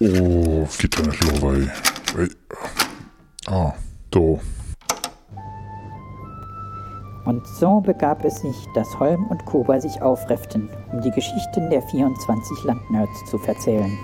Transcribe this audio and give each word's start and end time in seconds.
Ja 0.00 0.10
nicht 0.10 1.24
vorbei. 1.24 1.68
Ah, 3.46 3.72
do. 4.10 4.38
Und 7.24 7.46
so 7.46 7.80
begab 7.80 8.24
es 8.24 8.40
sich, 8.40 8.56
dass 8.74 8.98
Holm 9.00 9.26
und 9.26 9.44
Kuba 9.44 9.80
sich 9.80 10.00
aufrefften, 10.00 10.70
um 10.92 11.00
die 11.00 11.10
Geschichten 11.10 11.68
der 11.68 11.82
24 11.82 12.64
Landnerds 12.64 13.24
zu 13.26 13.38
verzählen. 13.38 13.98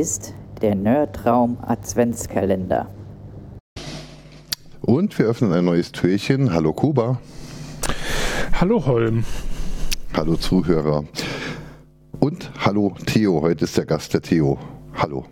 Ist 0.00 0.34
der 0.62 0.74
Nerdraum 0.74 1.58
Adventskalender. 1.60 2.88
Und 4.80 5.18
wir 5.18 5.26
öffnen 5.26 5.52
ein 5.52 5.66
neues 5.66 5.92
Türchen. 5.92 6.54
Hallo 6.54 6.72
Kuba. 6.72 7.20
Hallo 8.58 8.86
Holm. 8.86 9.24
Hallo 10.14 10.36
Zuhörer. 10.36 11.04
Und 12.18 12.50
hallo 12.64 12.94
Theo. 13.04 13.42
Heute 13.42 13.64
ist 13.66 13.76
der 13.76 13.84
Gast 13.84 14.14
der 14.14 14.22
Theo. 14.22 14.58
Hallo. 14.94 15.26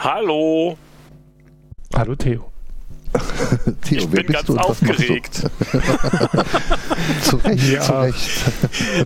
Hallo. 0.00 0.76
Hallo 1.94 2.16
Theo. 2.16 2.53
Theo, 3.82 3.98
ich 4.00 4.08
bin 4.08 4.26
ganz 4.26 4.50
aufgeregt. 4.50 5.34
zu 7.22 7.36
Recht, 7.36 7.72
ja. 7.72 7.80
zu 7.80 7.92
Recht. 7.92 8.30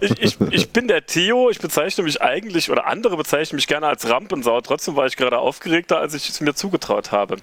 Ich, 0.00 0.22
ich, 0.22 0.40
ich, 0.50 0.70
bin 0.70 0.88
der 0.88 1.04
Theo, 1.06 1.50
ich 1.50 1.58
bezeichne 1.58 2.04
mich 2.04 2.22
eigentlich, 2.22 2.70
oder 2.70 2.86
andere 2.86 3.16
bezeichnen 3.16 3.56
mich 3.56 3.66
gerne 3.66 3.86
als 3.86 4.08
Rampensau, 4.08 4.60
trotzdem 4.60 4.96
war 4.96 5.06
ich 5.06 5.16
gerade 5.16 5.38
aufgeregter, 5.38 5.98
als 5.98 6.14
ich 6.14 6.28
es 6.28 6.40
mir 6.40 6.54
zugetraut 6.54 7.12
habe. 7.12 7.36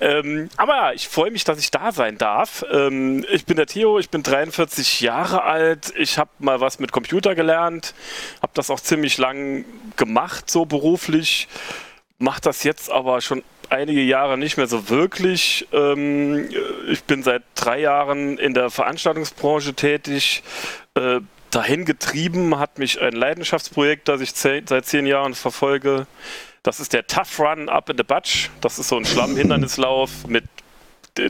Ähm, 0.00 0.48
aber 0.56 0.76
ja, 0.76 0.92
ich 0.92 1.08
freue 1.08 1.30
mich, 1.30 1.44
dass 1.44 1.58
ich 1.58 1.70
da 1.70 1.92
sein 1.92 2.18
darf. 2.18 2.64
Ähm, 2.70 3.24
ich 3.30 3.44
bin 3.44 3.56
der 3.56 3.66
Theo, 3.66 3.98
ich 3.98 4.10
bin 4.10 4.22
43 4.22 5.00
Jahre 5.00 5.42
alt, 5.42 5.92
ich 5.96 6.18
habe 6.18 6.30
mal 6.38 6.60
was 6.60 6.78
mit 6.78 6.92
Computer 6.92 7.34
gelernt, 7.34 7.94
habe 8.42 8.52
das 8.54 8.70
auch 8.70 8.80
ziemlich 8.80 9.18
lang 9.18 9.64
gemacht, 9.96 10.50
so 10.50 10.66
beruflich 10.66 11.48
mache 12.18 12.40
das 12.40 12.64
jetzt 12.64 12.90
aber 12.90 13.20
schon 13.20 13.42
einige 13.68 14.02
Jahre 14.02 14.38
nicht 14.38 14.56
mehr 14.56 14.66
so 14.66 14.88
wirklich. 14.88 15.66
Ähm, 15.72 16.48
ich 16.88 17.04
bin 17.04 17.22
seit 17.22 17.42
drei 17.54 17.80
Jahren 17.80 18.38
in 18.38 18.54
der 18.54 18.70
Veranstaltungsbranche 18.70 19.74
tätig. 19.74 20.42
Äh, 20.94 21.20
dahin 21.50 21.84
getrieben 21.84 22.58
hat 22.58 22.78
mich 22.78 23.00
ein 23.00 23.12
Leidenschaftsprojekt, 23.12 24.08
das 24.08 24.20
ich 24.20 24.32
seit 24.34 24.84
zehn 24.86 25.06
Jahren 25.06 25.34
verfolge. 25.34 26.06
Das 26.62 26.80
ist 26.80 26.92
der 26.92 27.06
Tough 27.06 27.38
Run 27.38 27.68
Up 27.68 27.88
in 27.90 27.96
the 27.96 28.02
Batsch. 28.02 28.48
Das 28.60 28.78
ist 28.78 28.88
so 28.88 28.96
ein 28.96 29.04
Schlammhindernislauf 29.04 30.26
mit 30.26 30.44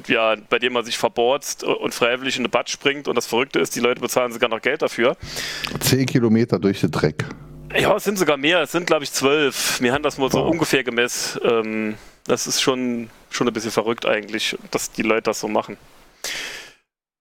ja, 0.08 0.34
bei 0.48 0.58
dem 0.58 0.72
man 0.72 0.84
sich 0.84 0.98
verbohrt 0.98 1.62
und 1.62 1.94
freiwillig 1.94 2.36
in 2.36 2.42
den 2.42 2.50
Batsch 2.50 2.72
springt. 2.72 3.06
Und 3.06 3.14
das 3.14 3.26
Verrückte 3.26 3.60
ist, 3.60 3.76
die 3.76 3.80
Leute 3.80 4.00
bezahlen 4.00 4.32
sogar 4.32 4.48
noch 4.48 4.60
Geld 4.60 4.82
dafür. 4.82 5.16
Zehn 5.78 6.06
Kilometer 6.06 6.58
durch 6.58 6.80
den 6.80 6.90
Dreck. 6.90 7.24
Ja, 7.74 7.96
es 7.96 8.04
sind 8.04 8.18
sogar 8.18 8.36
mehr. 8.36 8.62
Es 8.62 8.72
sind, 8.72 8.86
glaube 8.86 9.04
ich, 9.04 9.12
zwölf. 9.12 9.80
Wir 9.80 9.92
haben 9.92 10.02
das 10.02 10.18
mal 10.18 10.30
so 10.30 10.40
wow. 10.40 10.50
ungefähr 10.50 10.84
gemessen. 10.84 11.40
Ähm, 11.44 11.94
das 12.26 12.46
ist 12.46 12.60
schon, 12.60 13.10
schon 13.30 13.46
ein 13.46 13.52
bisschen 13.52 13.70
verrückt 13.70 14.06
eigentlich, 14.06 14.56
dass 14.70 14.92
die 14.92 15.02
Leute 15.02 15.22
das 15.22 15.40
so 15.40 15.48
machen. 15.48 15.76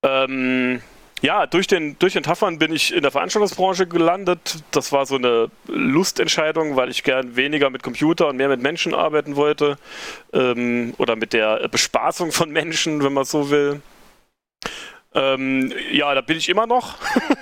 Ähm, 0.04 0.82
ja, 1.22 1.48
durch 1.48 1.68
den, 1.68 1.98
durch 1.98 2.14
den 2.14 2.24
Taffern 2.24 2.60
bin 2.60 2.74
ich 2.74 2.94
in 2.94 3.02
der 3.02 3.12
Veranstaltungsbranche 3.12 3.88
gelandet. 3.88 4.64
Das 4.72 4.92
war 4.92 5.06
so 5.06 5.16
eine 5.16 5.50
Lustentscheidung, 5.68 6.76
weil 6.76 6.90
ich 6.90 7.04
gern 7.04 7.36
weniger 7.36 7.70
mit 7.70 7.84
Computer 7.84 8.28
und 8.28 8.38
mehr 8.38 8.50
mit 8.50 8.62
Menschen 8.62 8.94
arbeiten 8.94 9.36
wollte. 9.36 9.78
Ähm, 10.34 10.94
oder 10.98 11.16
mit 11.16 11.34
der 11.34 11.68
Bespaßung 11.68 12.32
von 12.32 12.52
Menschen, 12.52 13.04
wenn 13.04 13.14
man 13.14 13.26
so 13.26 13.50
will. 13.50 13.82
Ähm, 15.16 15.74
ja, 15.92 16.14
da 16.14 16.20
bin 16.20 16.38
ich 16.38 16.50
immer 16.50 16.68
noch. 16.68 16.98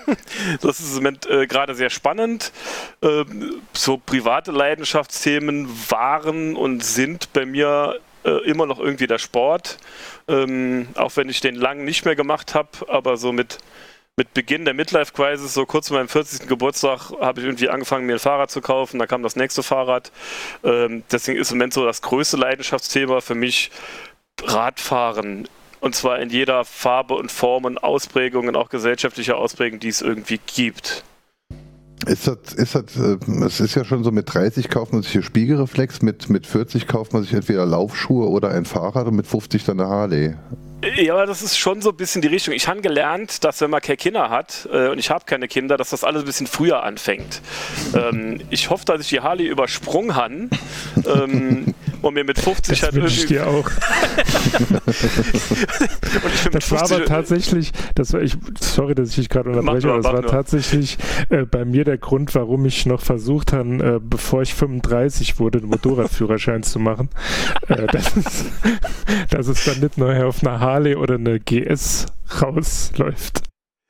das 0.62 0.80
ist 0.80 0.92
im 0.92 0.98
Moment 0.98 1.26
äh, 1.26 1.48
gerade 1.48 1.74
sehr 1.74 1.90
spannend. 1.90 2.54
Ähm, 3.02 3.62
so 3.74 3.98
private 3.98 4.52
Leidenschaftsthemen 4.52 5.68
waren 5.90 6.56
und 6.56 6.84
sind 6.84 7.34
bei 7.34 7.48
mir 7.48 8.00
äh, 8.26 8.44
immer 8.46 8.68
noch 8.68 8.80
irgendwie 8.80 9.08
der 9.08 9.18
Sport. 9.18 9.80
Ähm, 10.28 10.88
auch 10.94 11.18
wenn 11.18 11.30
ich 11.30 11.42
den 11.42 11.56
lang 11.56 11.84
nicht 11.84 12.06
mehr 12.06 12.16
gemacht 12.16 12.54
habe, 12.54 12.70
aber 12.88 13.18
so 13.18 13.32
mit, 13.32 13.58
mit 14.18 14.36
Beginn 14.36 14.66
der 14.66 14.76
Midlife-Crisis, 14.76 15.56
so 15.56 15.66
kurz 15.66 15.88
vor 15.88 15.98
meinem 15.98 16.10
40. 16.10 16.48
Geburtstag, 16.48 17.12
habe 17.20 17.40
ich 17.40 17.46
irgendwie 17.48 17.70
angefangen, 17.70 18.06
mir 18.06 18.14
ein 18.14 18.20
Fahrrad 18.20 18.52
zu 18.52 18.62
kaufen. 18.62 19.00
Da 19.00 19.08
kam 19.08 19.24
das 19.24 19.36
nächste 19.36 19.64
Fahrrad. 19.64 20.12
Ähm, 20.64 21.04
deswegen 21.12 21.40
ist 21.40 21.52
im 21.52 21.58
Moment 21.58 21.74
so 21.74 21.86
das 21.86 22.04
größte 22.04 22.38
Leidenschaftsthema 22.38 23.20
für 23.20 23.36
mich 23.36 23.72
Radfahren 24.44 25.48
und 25.84 25.94
zwar 25.96 26.20
in 26.20 26.30
jeder 26.30 26.64
Farbe 26.64 27.14
und 27.16 27.30
Form 27.30 27.66
und 27.66 27.84
Ausprägung 27.84 28.48
und 28.48 28.56
auch 28.56 28.70
gesellschaftlicher 28.70 29.36
Ausprägung, 29.36 29.80
die 29.80 29.90
es 29.90 30.02
irgendwie 30.02 30.40
gibt. 30.56 31.04
Ist 32.08 32.26
das, 32.26 32.54
ist 32.54 32.76
das, 32.76 32.96
äh, 32.96 33.18
es 33.46 33.60
ist 33.60 33.76
ja 33.76 33.84
schon 33.84 34.04
so, 34.04 34.12
mit 34.12 34.34
30 34.34 34.70
kauft 34.70 34.94
man 34.94 35.02
sich 35.04 35.12
hier 35.12 35.24
Spiegelreflex, 35.24 36.02
mit, 36.02 36.30
mit 36.30 36.48
40 36.48 36.88
kauft 36.88 37.12
man 37.12 37.24
sich 37.24 37.34
entweder 37.34 37.66
Laufschuhe 37.66 38.30
oder 38.30 38.52
ein 38.52 38.64
Fahrrad 38.64 39.08
und 39.08 39.16
mit 39.16 39.28
50 39.28 39.66
dann 39.66 39.82
eine 39.82 39.90
Harley. 39.90 40.36
Ja, 40.98 41.26
das 41.26 41.42
ist 41.42 41.58
schon 41.58 41.82
so 41.82 41.90
ein 41.90 41.98
bisschen 41.98 42.22
die 42.22 42.28
Richtung. 42.28 42.54
Ich 42.54 42.68
habe 42.68 42.82
gelernt, 42.82 43.44
dass 43.44 43.60
wenn 43.60 43.70
man 43.70 43.82
keine 43.82 43.98
Kinder 43.98 44.30
hat, 44.30 44.68
äh, 44.72 44.88
und 44.88 45.00
ich 45.00 45.10
habe 45.10 45.26
keine 45.26 45.50
Kinder, 45.50 45.76
dass 45.76 45.90
das 45.90 46.06
alles 46.06 46.24
ein 46.24 46.26
bisschen 46.26 46.48
früher 46.48 46.84
anfängt. 46.84 47.42
ähm, 47.94 48.40
ich 48.50 48.70
hoffe, 48.70 48.86
dass 48.86 49.02
ich 49.02 49.10
die 49.10 49.20
Harley 49.20 49.48
übersprungen 49.48 50.16
habe 50.16 50.50
ähm, 51.06 51.74
und 52.04 52.14
mir 52.14 52.24
mit 52.24 52.40
50 52.40 52.80
das 52.80 52.84
halt 52.84 52.96
irgendwie... 52.96 53.16
ich 53.16 53.26
dir 53.26 53.48
auch. 53.48 53.70
das 56.52 56.72
war 56.72 56.84
aber 56.84 57.04
tatsächlich, 57.06 57.72
das 57.96 58.14
war 58.14 58.22
ich, 58.22 58.38
sorry, 58.60 58.94
dass 58.96 59.10
ich 59.10 59.16
dich 59.16 59.28
gerade 59.30 59.50
unterbreche, 59.50 59.90
aber 59.90 59.98
das 59.98 60.06
war 60.06 60.22
nur. 60.22 60.30
tatsächlich 60.30 60.98
äh, 61.30 61.46
bei 61.46 61.66
mir 61.66 61.84
der 61.86 61.98
Grund, 61.98 62.36
warum 62.36 62.64
ich 62.66 62.86
noch 62.86 63.02
versucht 63.02 63.52
habe, 63.54 63.96
äh, 63.96 64.00
bevor 64.02 64.44
ich 64.44 64.54
35 64.54 65.40
wurde, 65.40 65.58
einen 65.60 65.70
Motorradführerschein 65.70 66.64
zu 66.64 66.80
machen. 66.80 67.10
Äh, 67.68 67.88
das, 67.92 68.16
ist, 68.16 68.46
dass 69.30 69.48
es 69.48 69.66
dann 69.66 69.80
nicht 69.80 69.98
nur 69.98 70.26
auf 70.26 70.44
einer 70.44 70.60
Harley 70.60 70.84
Harley 70.84 70.96
oder 70.96 71.16
eine 71.16 71.40
GS 71.40 72.08
rausläuft. 72.42 73.44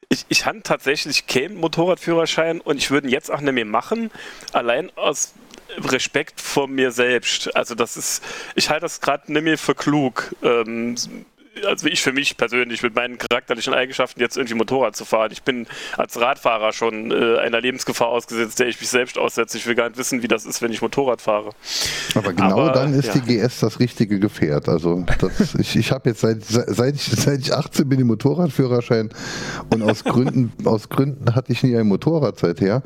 Ich, 0.09 0.25
ich 0.29 0.45
habe 0.45 0.61
tatsächlich 0.61 1.25
keinen 1.25 1.55
Motorradführerschein 1.55 2.61
und 2.61 2.77
ich 2.77 2.91
würde 2.91 3.07
ihn 3.07 3.11
jetzt 3.11 3.31
auch 3.31 3.41
nicht 3.41 3.53
mehr 3.53 3.65
machen, 3.65 4.11
allein 4.51 4.91
aus 4.95 5.33
Respekt 5.77 6.41
vor 6.41 6.67
mir 6.67 6.91
selbst. 6.91 7.55
Also 7.55 7.75
das 7.75 7.97
ist, 7.97 8.23
ich 8.55 8.69
halte 8.69 8.81
das 8.81 9.01
gerade 9.01 9.31
mehr 9.41 9.57
für 9.57 9.75
klug. 9.75 10.35
Ähm, 10.43 10.95
also 11.65 11.87
ich 11.87 12.01
für 12.01 12.13
mich 12.13 12.37
persönlich 12.37 12.83
mit 12.83 12.95
meinen 12.95 13.17
charakterlichen 13.17 13.73
Eigenschaften 13.73 14.19
jetzt 14.19 14.37
irgendwie 14.37 14.55
Motorrad 14.55 14.95
zu 14.95 15.05
fahren. 15.05 15.29
Ich 15.31 15.43
bin 15.43 15.67
als 15.97 16.19
Radfahrer 16.19 16.73
schon 16.73 17.11
äh, 17.11 17.37
einer 17.39 17.61
Lebensgefahr 17.61 18.07
ausgesetzt, 18.07 18.59
der 18.59 18.67
ich 18.67 18.79
mich 18.79 18.89
selbst 18.89 19.17
aussetze. 19.17 19.57
Ich 19.57 19.67
will 19.67 19.75
gar 19.75 19.89
nicht 19.89 19.97
wissen, 19.97 20.23
wie 20.23 20.27
das 20.27 20.45
ist, 20.45 20.61
wenn 20.61 20.71
ich 20.71 20.81
Motorrad 20.81 21.21
fahre. 21.21 21.51
Aber 22.15 22.33
genau 22.33 22.61
Aber, 22.61 22.71
dann 22.71 22.93
ist 22.93 23.07
ja. 23.07 23.21
die 23.21 23.37
GS 23.37 23.59
das 23.59 23.79
richtige 23.79 24.19
Gefährt. 24.19 24.67
Also 24.67 25.03
das, 25.19 25.55
ich, 25.59 25.75
ich 25.75 25.91
habe 25.91 26.09
jetzt 26.09 26.21
seit, 26.21 26.43
seit, 26.43 26.95
ich, 26.95 27.03
seit 27.03 27.39
ich 27.39 27.53
18 27.53 27.87
bin 27.87 27.99
den 27.99 28.07
Motorradführerschein 28.07 29.09
und 29.71 29.83
aus 29.83 30.03
Gründen, 30.03 30.51
aus 30.65 30.89
Gründen 30.89 31.35
hatte 31.35 31.51
ich 31.51 31.63
nie 31.63 31.75
ein 31.77 31.87
Motorrad 31.87 32.39
seither. 32.39 32.83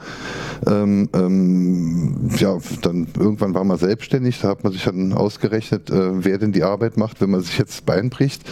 Ähm, 0.65 1.09
ähm, 1.13 2.29
ja, 2.37 2.57
dann 2.81 3.07
irgendwann 3.17 3.53
war 3.53 3.63
man 3.63 3.77
selbstständig, 3.77 4.39
da 4.41 4.49
hat 4.49 4.63
man 4.63 4.73
sich 4.73 4.83
dann 4.83 5.13
ausgerechnet, 5.13 5.89
äh, 5.89 6.23
wer 6.25 6.37
denn 6.37 6.51
die 6.51 6.63
Arbeit 6.63 6.97
macht, 6.97 7.21
wenn 7.21 7.29
man 7.29 7.41
sich 7.41 7.57
jetzt 7.57 7.77
das 7.77 7.81
Bein 7.81 8.09
bricht. 8.09 8.43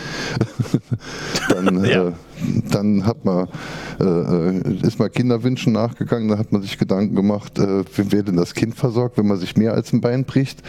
dann, 1.49 1.85
ja. 1.85 2.07
äh, 2.07 2.11
dann 2.71 3.05
hat 3.05 3.25
man, 3.25 3.47
äh, 3.99 4.03
äh, 4.03 4.87
ist 4.87 4.99
man 4.99 5.11
Kinderwünschen 5.11 5.73
nachgegangen, 5.73 6.27
da 6.29 6.37
hat 6.37 6.51
man 6.51 6.61
sich 6.61 6.77
Gedanken 6.77 7.15
gemacht, 7.15 7.59
äh, 7.59 7.83
wie 7.95 8.11
wird 8.11 8.27
denn 8.27 8.37
das 8.37 8.53
Kind 8.53 8.75
versorgt, 8.75 9.17
wenn 9.17 9.27
man 9.27 9.37
sich 9.37 9.55
mehr 9.57 9.73
als 9.73 9.93
ein 9.93 10.01
Bein 10.01 10.25
bricht. 10.25 10.61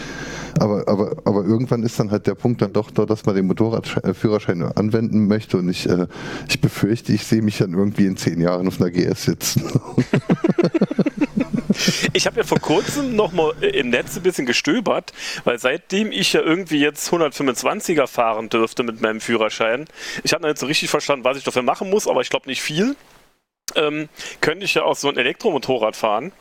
Aber, 0.59 0.89
aber, 0.89 1.17
aber 1.25 1.45
irgendwann 1.45 1.83
ist 1.83 2.01
dann 2.01 2.11
halt 2.11 2.27
der 2.27 2.35
Punkt 2.35 2.63
dann 2.63 2.73
doch 2.73 2.91
da, 2.91 3.05
dass 3.05 3.27
man 3.27 3.35
den 3.35 3.47
Motorradführerschein 3.47 4.63
anwenden 4.63 5.27
möchte 5.27 5.59
und 5.59 5.69
ich, 5.69 5.89
äh, 5.89 6.07
ich 6.49 6.61
befürchte, 6.61 7.13
ich 7.13 7.25
sehe 7.25 7.43
mich 7.43 7.59
dann 7.59 7.75
irgendwie 7.75 8.07
in 8.07 8.17
zehn 8.17 8.41
Jahren 8.41 8.67
auf 8.69 8.81
einer 8.81 8.91
GS 8.91 9.25
sitzen. 9.25 9.63
Ich 12.13 12.27
habe 12.27 12.39
ja 12.39 12.45
vor 12.45 12.61
kurzem 12.61 13.17
noch 13.17 13.33
mal 13.33 13.53
im 13.63 13.91
Netz 13.91 14.17
ein 14.17 14.23
bisschen 14.23 14.47
gestöbert, 14.47 15.13
weil 15.45 15.59
seitdem 15.59 16.13
ich 16.13 16.33
ja 16.33 16.41
irgendwie 16.41 16.81
jetzt 16.81 17.09
125er 17.13 18.07
fahren 18.07 18.49
dürfte 18.49 18.83
mit 18.83 19.01
meinem 19.01 19.21
Führerschein, 19.21 19.87
ich 20.23 20.33
habe 20.33 20.43
noch 20.43 20.49
nicht 20.49 20.59
so 20.59 20.67
richtig 20.67 20.91
verstanden, 20.91 21.25
was 21.25 21.37
ich 21.37 21.45
dafür 21.45 21.63
machen 21.63 21.91
muss, 21.91 22.07
aber 22.07 22.21
ich 22.21 22.31
glaube 22.31 22.49
nicht 22.49 22.63
viel, 22.63 22.97
ähm, 23.75 24.09
könnte 24.41 24.65
ich 24.65 24.75
ja 24.75 24.85
auch 24.85 24.97
so 24.97 25.09
ein 25.09 25.17
Elektromotorrad 25.17 25.97
fahren. 25.97 26.33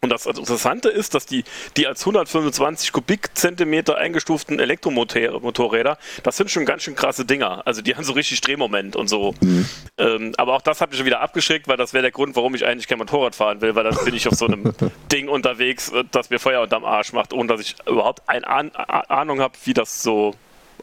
Und 0.00 0.10
das 0.10 0.26
Interessante 0.26 0.90
ist, 0.90 1.14
dass 1.14 1.24
die, 1.24 1.44
die 1.78 1.86
als 1.86 2.02
125 2.02 2.92
Kubikzentimeter 2.92 3.96
eingestuften 3.96 4.58
Elektromotorräder, 4.60 5.96
das 6.22 6.36
sind 6.36 6.50
schon 6.50 6.66
ganz 6.66 6.82
schön 6.82 6.94
krasse 6.94 7.24
Dinger. 7.24 7.66
Also 7.66 7.80
die 7.80 7.96
haben 7.96 8.04
so 8.04 8.12
richtig 8.12 8.42
Drehmoment 8.42 8.96
und 8.96 9.08
so. 9.08 9.34
Mhm. 9.40 9.66
Ähm, 9.96 10.34
aber 10.36 10.54
auch 10.54 10.62
das 10.62 10.82
hat 10.82 10.90
mich 10.90 10.98
schon 10.98 11.06
wieder 11.06 11.20
abgeschreckt, 11.20 11.68
weil 11.68 11.78
das 11.78 11.94
wäre 11.94 12.02
der 12.02 12.10
Grund, 12.10 12.36
warum 12.36 12.54
ich 12.54 12.66
eigentlich 12.66 12.86
kein 12.86 12.98
Motorrad 12.98 13.34
fahren 13.34 13.62
will, 13.62 13.74
weil 13.74 13.84
dann 13.84 13.96
bin 14.04 14.14
ich 14.14 14.28
auf 14.28 14.34
so 14.34 14.46
einem 14.46 14.74
Ding 15.12 15.28
unterwegs, 15.28 15.90
äh, 15.90 16.04
das 16.10 16.28
mir 16.28 16.38
Feuer 16.38 16.60
unterm 16.60 16.84
Arsch 16.84 17.14
macht, 17.14 17.32
ohne 17.32 17.48
dass 17.48 17.62
ich 17.62 17.76
überhaupt 17.86 18.28
eine 18.28 18.46
Ahnung 18.46 19.40
habe, 19.40 19.54
wie 19.64 19.72
das 19.72 20.02
so 20.02 20.34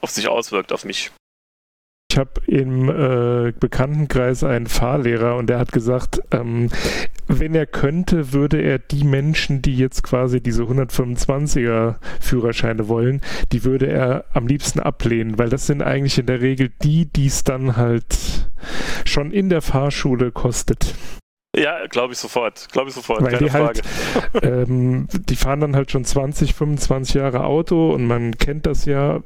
auf 0.01 0.09
sich 0.09 0.27
auswirkt 0.27 0.73
auf 0.73 0.83
mich. 0.83 1.11
Ich 2.11 2.17
habe 2.17 2.41
im 2.45 2.89
äh, 2.89 3.53
Bekanntenkreis 3.57 4.43
einen 4.43 4.67
Fahrlehrer 4.67 5.37
und 5.37 5.47
der 5.47 5.59
hat 5.59 5.71
gesagt, 5.71 6.19
ähm, 6.31 6.69
wenn 7.39 7.55
er 7.55 7.65
könnte, 7.65 8.33
würde 8.33 8.61
er 8.61 8.79
die 8.79 9.03
Menschen, 9.03 9.61
die 9.61 9.77
jetzt 9.77 10.03
quasi 10.03 10.41
diese 10.41 10.63
125er 10.63 11.95
Führerscheine 12.19 12.87
wollen, 12.87 13.21
die 13.51 13.63
würde 13.63 13.87
er 13.87 14.25
am 14.33 14.47
liebsten 14.47 14.79
ablehnen, 14.79 15.37
weil 15.37 15.49
das 15.49 15.67
sind 15.67 15.81
eigentlich 15.81 16.17
in 16.17 16.25
der 16.25 16.41
Regel 16.41 16.71
die, 16.83 17.05
die 17.05 17.27
es 17.27 17.43
dann 17.43 17.77
halt 17.77 18.49
schon 19.05 19.31
in 19.31 19.49
der 19.49 19.61
Fahrschule 19.61 20.31
kostet. 20.31 20.95
Ja, 21.55 21.85
glaube 21.87 22.13
ich 22.13 22.19
sofort. 22.19 22.69
Glaube 22.71 22.89
ich 22.89 22.95
sofort. 22.95 23.21
Weil 23.21 23.33
Keine 23.33 23.43
die 23.43 23.49
Frage. 23.49 23.81
Halt, 24.33 24.43
ähm, 24.43 25.07
die 25.11 25.35
fahren 25.35 25.59
dann 25.59 25.75
halt 25.75 25.91
schon 25.91 26.05
20, 26.05 26.53
25 26.53 27.15
Jahre 27.15 27.43
Auto 27.43 27.91
und 27.91 28.05
man 28.05 28.37
kennt 28.37 28.65
das 28.65 28.85
ja. 28.85 29.21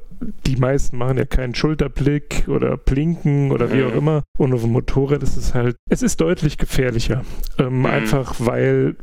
Die 0.46 0.56
meisten 0.56 0.96
machen 0.96 1.18
ja 1.18 1.24
keinen 1.24 1.54
Schulterblick 1.54 2.48
oder 2.48 2.76
Blinken 2.76 3.52
oder 3.52 3.72
wie 3.72 3.82
mhm. 3.82 3.86
auch 3.86 3.94
immer. 3.94 4.22
Und 4.38 4.54
auf 4.54 4.62
dem 4.62 4.72
Motorrad 4.72 5.22
ist 5.22 5.36
es 5.36 5.54
halt, 5.54 5.76
es 5.88 6.02
ist 6.02 6.20
deutlich 6.20 6.58
gefährlicher. 6.58 7.24
Ähm, 7.58 7.80
mhm. 7.80 7.86
Einfach 7.86 8.34
weil 8.38 8.96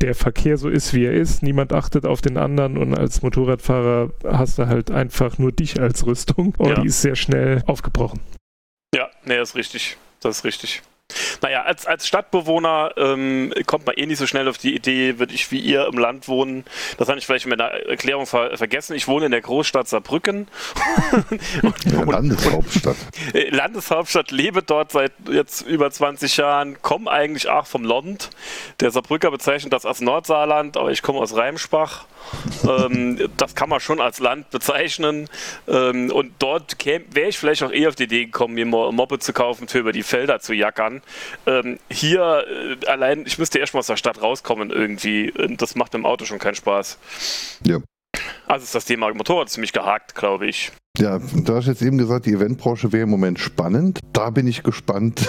der 0.00 0.14
Verkehr 0.14 0.56
so 0.56 0.68
ist, 0.68 0.94
wie 0.94 1.04
er 1.04 1.14
ist. 1.14 1.42
Niemand 1.42 1.72
achtet 1.72 2.06
auf 2.06 2.20
den 2.20 2.36
anderen 2.36 2.78
und 2.78 2.96
als 2.96 3.22
Motorradfahrer 3.22 4.12
hast 4.24 4.58
du 4.58 4.68
halt 4.68 4.92
einfach 4.92 5.38
nur 5.38 5.50
dich 5.50 5.80
als 5.80 6.06
Rüstung 6.06 6.54
und 6.58 6.68
ja. 6.68 6.80
die 6.80 6.86
ist 6.86 7.02
sehr 7.02 7.16
schnell 7.16 7.64
aufgebrochen. 7.66 8.20
Ja, 8.94 9.08
nee, 9.24 9.36
das 9.36 9.50
ist 9.50 9.56
richtig. 9.56 9.96
Das 10.20 10.38
ist 10.38 10.44
richtig. 10.44 10.82
Naja, 11.40 11.62
als, 11.62 11.86
als 11.86 12.06
Stadtbewohner 12.06 12.92
ähm, 12.96 13.52
kommt 13.66 13.86
man 13.86 13.96
eh 13.96 14.06
nicht 14.06 14.18
so 14.18 14.26
schnell 14.26 14.48
auf 14.48 14.58
die 14.58 14.74
Idee, 14.74 15.18
würde 15.18 15.34
ich 15.34 15.50
wie 15.50 15.58
ihr 15.58 15.86
im 15.86 15.98
Land 15.98 16.28
wohnen. 16.28 16.64
Das 16.96 17.08
habe 17.08 17.18
ich 17.18 17.26
vielleicht 17.26 17.46
in 17.46 17.50
meiner 17.50 17.70
Erklärung 17.70 18.26
ver 18.26 18.56
vergessen. 18.56 18.94
Ich 18.94 19.08
wohne 19.08 19.26
in 19.26 19.30
der 19.30 19.40
Großstadt 19.40 19.88
Saarbrücken. 19.88 20.48
und, 21.62 21.84
ja, 21.84 22.02
Landeshauptstadt. 22.02 22.96
Und, 23.26 23.34
äh, 23.34 23.50
Landeshauptstadt, 23.50 24.30
lebe 24.30 24.62
dort 24.62 24.92
seit 24.92 25.12
jetzt 25.30 25.62
über 25.62 25.90
20 25.90 26.36
Jahren, 26.36 26.80
komme 26.82 27.10
eigentlich 27.10 27.48
auch 27.48 27.66
vom 27.66 27.84
Land. 27.84 28.30
Der 28.80 28.90
Saarbrücker 28.90 29.30
bezeichnet 29.30 29.72
das 29.72 29.86
als 29.86 30.00
Nordsaarland, 30.00 30.76
aber 30.76 30.90
ich 30.90 31.02
komme 31.02 31.20
aus 31.20 31.34
Reimsbach. 31.34 32.06
ähm, 32.68 33.30
das 33.36 33.54
kann 33.54 33.68
man 33.68 33.80
schon 33.80 34.00
als 34.00 34.18
Land 34.18 34.50
bezeichnen. 34.50 35.28
Ähm, 35.66 36.10
und 36.10 36.32
dort 36.38 36.76
wäre 36.84 37.28
ich 37.28 37.38
vielleicht 37.38 37.62
auch 37.62 37.72
eher 37.72 37.88
auf 37.88 37.94
die 37.94 38.04
Idee 38.04 38.26
gekommen, 38.26 38.54
mir 38.54 38.66
Mobbe 38.66 39.18
zu 39.18 39.32
kaufen, 39.32 39.68
für 39.68 39.78
über 39.78 39.92
die 39.92 40.02
Felder 40.02 40.40
zu 40.40 40.52
jackern. 40.52 40.97
Ähm, 41.46 41.78
hier 41.90 42.44
äh, 42.82 42.86
allein, 42.86 43.24
ich 43.26 43.38
müsste 43.38 43.58
erstmal 43.58 43.80
aus 43.80 43.86
der 43.86 43.96
Stadt 43.96 44.22
rauskommen 44.22 44.70
irgendwie. 44.70 45.32
Das 45.56 45.74
macht 45.74 45.94
im 45.94 46.06
Auto 46.06 46.24
schon 46.24 46.38
keinen 46.38 46.54
Spaß. 46.54 46.98
Ja. 47.64 47.78
Also 48.46 48.64
ist 48.64 48.74
das 48.74 48.84
Thema 48.84 49.12
Motorrad 49.12 49.50
ziemlich 49.50 49.72
gehakt, 49.72 50.14
glaube 50.14 50.46
ich. 50.46 50.72
Ja, 50.98 51.18
du 51.18 51.54
hast 51.54 51.66
jetzt 51.66 51.82
eben 51.82 51.98
gesagt, 51.98 52.26
die 52.26 52.32
Eventbranche 52.32 52.92
wäre 52.92 53.04
im 53.04 53.10
Moment 53.10 53.38
spannend. 53.38 54.00
Da 54.12 54.30
bin 54.30 54.48
ich 54.48 54.62
gespannt. 54.62 55.28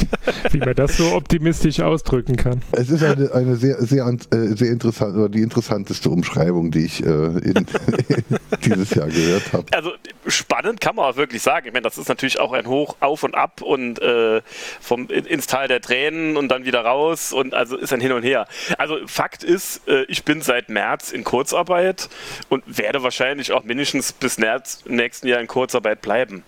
Wie 0.50 0.58
man 0.58 0.74
das 0.74 0.96
so 0.96 1.12
optimistisch 1.12 1.80
ausdrücken 1.80 2.36
kann. 2.36 2.62
Es 2.72 2.90
ist 2.90 3.02
eine, 3.02 3.32
eine 3.32 3.56
sehr, 3.56 3.82
sehr, 3.82 4.06
äh, 4.06 4.36
sehr 4.56 4.70
interessante, 4.70 5.18
oder 5.18 5.28
die 5.28 5.42
interessanteste 5.42 6.10
Umschreibung, 6.10 6.70
die 6.70 6.84
ich 6.86 7.04
äh, 7.04 7.08
in, 7.08 7.54
in 8.08 8.24
dieses 8.64 8.94
Jahr 8.94 9.08
gehört 9.08 9.52
habe. 9.52 9.64
Also 9.72 9.92
spannend 10.26 10.80
kann 10.80 10.96
man 10.96 11.06
auch 11.06 11.16
wirklich 11.16 11.42
sagen. 11.42 11.66
Ich 11.66 11.72
meine, 11.72 11.82
das 11.84 11.98
ist 11.98 12.08
natürlich 12.08 12.40
auch 12.40 12.52
ein 12.52 12.66
Hoch 12.66 12.96
auf 13.00 13.22
und 13.22 13.34
ab 13.34 13.62
und 13.62 14.00
äh, 14.00 14.40
vom 14.80 15.08
ins 15.08 15.46
Tal 15.46 15.68
der 15.68 15.80
Tränen 15.80 16.36
und 16.36 16.48
dann 16.48 16.64
wieder 16.64 16.80
raus 16.80 17.32
und 17.32 17.54
also 17.54 17.76
ist 17.76 17.92
ein 17.92 18.00
Hin 18.00 18.12
und 18.12 18.22
Her. 18.22 18.46
Also 18.78 18.96
Fakt 19.06 19.44
ist, 19.44 19.86
äh, 19.88 20.04
ich 20.04 20.24
bin 20.24 20.42
seit 20.42 20.68
März 20.68 21.12
in 21.12 21.24
Kurzarbeit 21.24 22.08
und 22.48 22.62
werde 22.66 23.02
wahrscheinlich 23.02 23.18
wahrscheinlich 23.18 23.52
auch 23.52 23.64
mindestens 23.64 24.12
bis 24.12 24.38
März 24.38 24.84
nächsten 24.86 25.26
Jahr 25.26 25.40
in 25.40 25.46
Kurzarbeit 25.46 26.00
bleiben. 26.00 26.44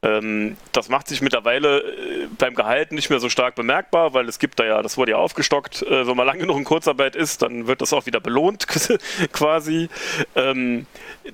Ähm, 0.00 0.56
das 0.70 0.88
macht 0.88 1.08
sich 1.08 1.22
mittlerweile 1.22 1.80
äh, 1.80 2.28
beim 2.38 2.54
Gehalt 2.54 2.92
nicht 2.92 3.10
mehr 3.10 3.18
so 3.18 3.28
stark 3.28 3.56
bemerkbar, 3.56 4.14
weil 4.14 4.28
es 4.28 4.38
gibt 4.38 4.60
da 4.60 4.64
ja, 4.64 4.80
das 4.80 4.96
wurde 4.96 5.12
ja 5.12 5.16
aufgestockt, 5.18 5.82
äh, 5.82 6.06
wenn 6.06 6.16
man 6.16 6.24
lange 6.24 6.38
genug 6.38 6.56
in 6.56 6.64
Kurzarbeit 6.64 7.16
ist, 7.16 7.42
dann 7.42 7.66
wird 7.66 7.80
das 7.80 7.92
auch 7.92 8.06
wieder 8.06 8.20
belohnt 8.20 8.68
quasi. 9.32 9.88
Ähm, 10.36 10.86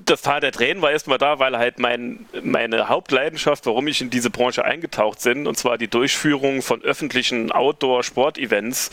das 0.05 0.23
Tal 0.23 0.41
der 0.41 0.53
Tränen 0.53 0.83
war 0.83 0.91
erstmal 0.91 1.19
da, 1.19 1.39
weil 1.39 1.57
halt 1.59 1.79
mein, 1.79 2.27
meine 2.43 2.89
Hauptleidenschaft, 2.89 3.67
warum 3.67 3.87
ich 3.87 4.01
in 4.01 4.11
diese 4.11 4.31
Branche 4.31 4.65
eingetaucht 4.65 5.23
bin, 5.23 5.47
und 5.47 5.57
zwar 5.57 5.79
die 5.79 5.89
Durchführung 5.89 6.63
von 6.63 6.83
öffentlichen 6.83 7.53
Outdoor-Sportevents. 7.53 8.91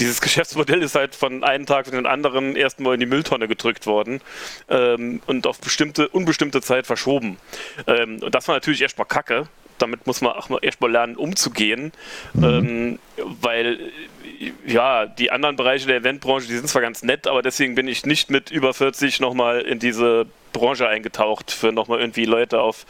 Dieses 0.00 0.20
Geschäftsmodell 0.22 0.82
ist 0.82 0.94
halt 0.94 1.14
von 1.14 1.44
einem 1.44 1.66
Tag 1.66 1.86
für 1.86 1.92
den 1.92 2.06
anderen 2.06 2.56
erstmal 2.56 2.94
in 2.94 3.00
die 3.00 3.06
Mülltonne 3.06 3.48
gedrückt 3.48 3.86
worden 3.86 4.20
ähm, 4.68 5.22
und 5.26 5.46
auf 5.46 5.60
bestimmte, 5.60 6.08
unbestimmte 6.08 6.60
Zeit 6.60 6.86
verschoben. 6.86 7.38
Ähm, 7.86 8.20
und 8.22 8.34
das 8.34 8.48
war 8.48 8.54
natürlich 8.54 8.82
erstmal 8.82 9.06
kacke. 9.06 9.48
Damit 9.78 10.06
muss 10.06 10.20
man 10.20 10.32
auch 10.32 10.62
erstmal 10.62 10.92
lernen, 10.92 11.16
umzugehen, 11.16 11.92
mhm. 12.34 12.44
ähm, 12.44 12.98
weil 13.40 13.90
ja, 14.66 15.06
die 15.06 15.30
anderen 15.30 15.56
Bereiche 15.56 15.86
der 15.86 15.96
Eventbranche, 15.96 16.46
die 16.46 16.54
sind 16.54 16.68
zwar 16.68 16.82
ganz 16.82 17.02
nett, 17.02 17.26
aber 17.26 17.42
deswegen 17.42 17.74
bin 17.74 17.88
ich 17.88 18.06
nicht 18.06 18.30
mit 18.30 18.50
über 18.50 18.74
40 18.74 19.20
nochmal 19.20 19.62
in 19.62 19.78
diese 19.78 20.26
Branche 20.52 20.88
eingetaucht, 20.88 21.50
für 21.50 21.72
nochmal 21.72 22.00
irgendwie 22.00 22.24
Leute 22.24 22.60
auf 22.60 22.86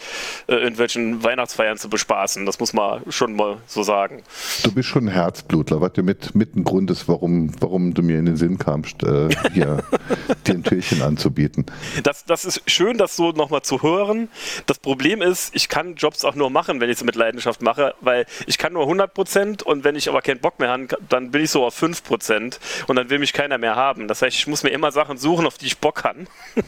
äh, 0.46 0.54
irgendwelchen 0.54 1.22
Weihnachtsfeiern 1.22 1.78
zu 1.78 1.88
bespaßen. 1.88 2.46
Das 2.46 2.58
muss 2.58 2.72
man 2.72 3.02
schon 3.10 3.34
mal 3.34 3.58
so 3.66 3.82
sagen. 3.82 4.22
Du 4.62 4.72
bist 4.72 4.88
schon 4.88 5.06
ein 5.06 5.12
Herzblutler, 5.12 5.80
was 5.80 5.92
dir 5.92 6.02
mit, 6.02 6.34
mit 6.34 6.56
ein 6.56 6.64
Grund 6.64 6.90
ist, 6.90 7.08
warum, 7.08 7.52
warum 7.60 7.94
du 7.94 8.02
mir 8.02 8.18
in 8.18 8.26
den 8.26 8.36
Sinn 8.36 8.58
kamst, 8.58 9.02
äh, 9.02 9.28
hier 9.52 9.82
dir 10.46 10.54
ein 10.54 10.64
Türchen 10.64 11.02
anzubieten. 11.02 11.66
Das, 12.02 12.24
das 12.24 12.44
ist 12.44 12.62
schön, 12.66 12.98
das 12.98 13.16
so 13.16 13.30
nochmal 13.32 13.62
zu 13.62 13.82
hören. 13.82 14.28
Das 14.66 14.78
Problem 14.78 15.22
ist, 15.22 15.54
ich 15.54 15.68
kann 15.68 15.94
Jobs 15.94 16.24
auch 16.24 16.34
nur 16.34 16.50
machen, 16.50 16.80
wenn 16.80 16.90
ich 16.90 16.98
sie 16.98 17.04
mit 17.04 17.14
Leidenschaft 17.14 17.62
mache, 17.62 17.94
weil 18.00 18.26
ich 18.46 18.58
kann 18.58 18.72
nur 18.72 18.82
100 18.82 19.14
Prozent 19.14 19.62
und 19.62 19.84
wenn 19.84 19.96
ich 19.96 20.08
aber 20.08 20.22
keinen 20.22 20.40
Bock 20.40 20.58
mehr 20.58 20.70
habe, 20.70 20.88
dann 21.08 21.30
bin 21.30 21.42
ich 21.42 21.50
so 21.50 21.64
auf 21.64 21.74
5 21.74 22.02
Prozent 22.04 22.60
und 22.86 22.96
dann 22.96 23.10
will 23.10 23.18
mich 23.18 23.32
keiner 23.32 23.58
mehr 23.58 23.76
haben. 23.76 24.08
Das 24.08 24.22
heißt, 24.22 24.36
ich 24.36 24.46
muss 24.46 24.62
mir 24.62 24.70
immer 24.70 24.92
Sachen 24.92 25.18
suchen, 25.18 25.46
auf 25.46 25.58
die 25.58 25.66
ich 25.66 25.78
Bock 25.78 26.04
habe. 26.04 26.20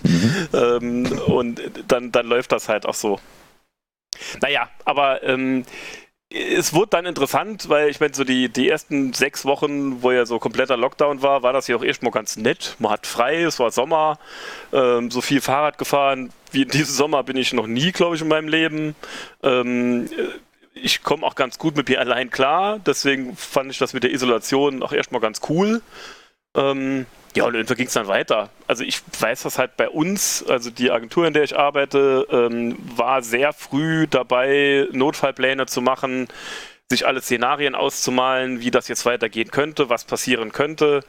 Mhm. 0.02 0.48
ähm, 0.52 0.83
ähm, 0.84 1.18
und 1.26 1.60
dann, 1.88 2.12
dann 2.12 2.26
läuft 2.26 2.52
das 2.52 2.68
halt 2.68 2.86
auch 2.86 2.94
so. 2.94 3.20
Naja, 4.40 4.68
aber 4.84 5.22
ähm, 5.22 5.64
es 6.30 6.72
wurde 6.72 6.90
dann 6.90 7.06
interessant, 7.06 7.68
weil 7.68 7.88
ich 7.90 8.00
meine, 8.00 8.14
so 8.14 8.24
die, 8.24 8.48
die 8.48 8.68
ersten 8.68 9.12
sechs 9.12 9.44
Wochen, 9.44 10.02
wo 10.02 10.10
ja 10.10 10.26
so 10.26 10.38
kompletter 10.38 10.76
Lockdown 10.76 11.22
war, 11.22 11.42
war 11.42 11.52
das 11.52 11.68
ja 11.68 11.76
auch 11.76 11.84
erstmal 11.84 12.12
ganz 12.12 12.36
nett. 12.36 12.76
Man 12.78 12.92
hat 12.92 13.06
frei, 13.06 13.42
es 13.42 13.58
war 13.60 13.70
Sommer, 13.70 14.18
ähm, 14.72 15.10
so 15.10 15.20
viel 15.20 15.40
Fahrrad 15.40 15.78
gefahren 15.78 16.32
wie 16.54 16.62
in 16.62 16.68
diesem 16.68 16.94
Sommer 16.94 17.22
bin 17.24 17.36
ich 17.36 17.52
noch 17.52 17.66
nie, 17.66 17.92
glaube 17.92 18.16
ich, 18.16 18.22
in 18.22 18.28
meinem 18.28 18.48
Leben. 18.48 18.94
Ähm, 19.42 20.08
ich 20.72 21.02
komme 21.02 21.26
auch 21.26 21.34
ganz 21.34 21.58
gut 21.58 21.76
mit 21.76 21.88
mir 21.88 22.00
allein 22.00 22.30
klar, 22.30 22.78
deswegen 22.78 23.36
fand 23.36 23.70
ich 23.70 23.78
das 23.78 23.92
mit 23.92 24.04
der 24.04 24.12
Isolation 24.12 24.82
auch 24.82 24.92
erstmal 24.92 25.20
ganz 25.20 25.40
cool. 25.48 25.82
Ähm, 26.54 27.06
ja, 27.36 27.44
und 27.44 27.54
irgendwann 27.54 27.76
ging 27.76 27.88
es 27.88 27.92
dann 27.92 28.06
weiter. 28.06 28.50
Also 28.68 28.84
ich 28.84 29.00
weiß 29.18 29.42
das 29.42 29.58
halt 29.58 29.76
bei 29.76 29.88
uns, 29.88 30.44
also 30.48 30.70
die 30.70 30.90
Agentur, 30.90 31.26
in 31.26 31.32
der 31.32 31.42
ich 31.42 31.58
arbeite, 31.58 32.26
ähm, 32.30 32.76
war 32.96 33.22
sehr 33.22 33.52
früh 33.52 34.06
dabei, 34.06 34.86
Notfallpläne 34.92 35.66
zu 35.66 35.80
machen, 35.80 36.28
sich 36.90 37.06
alle 37.06 37.20
Szenarien 37.20 37.74
auszumalen, 37.74 38.60
wie 38.60 38.70
das 38.70 38.86
jetzt 38.86 39.04
weitergehen 39.04 39.50
könnte, 39.50 39.88
was 39.88 40.04
passieren 40.04 40.52
könnte. 40.52 41.00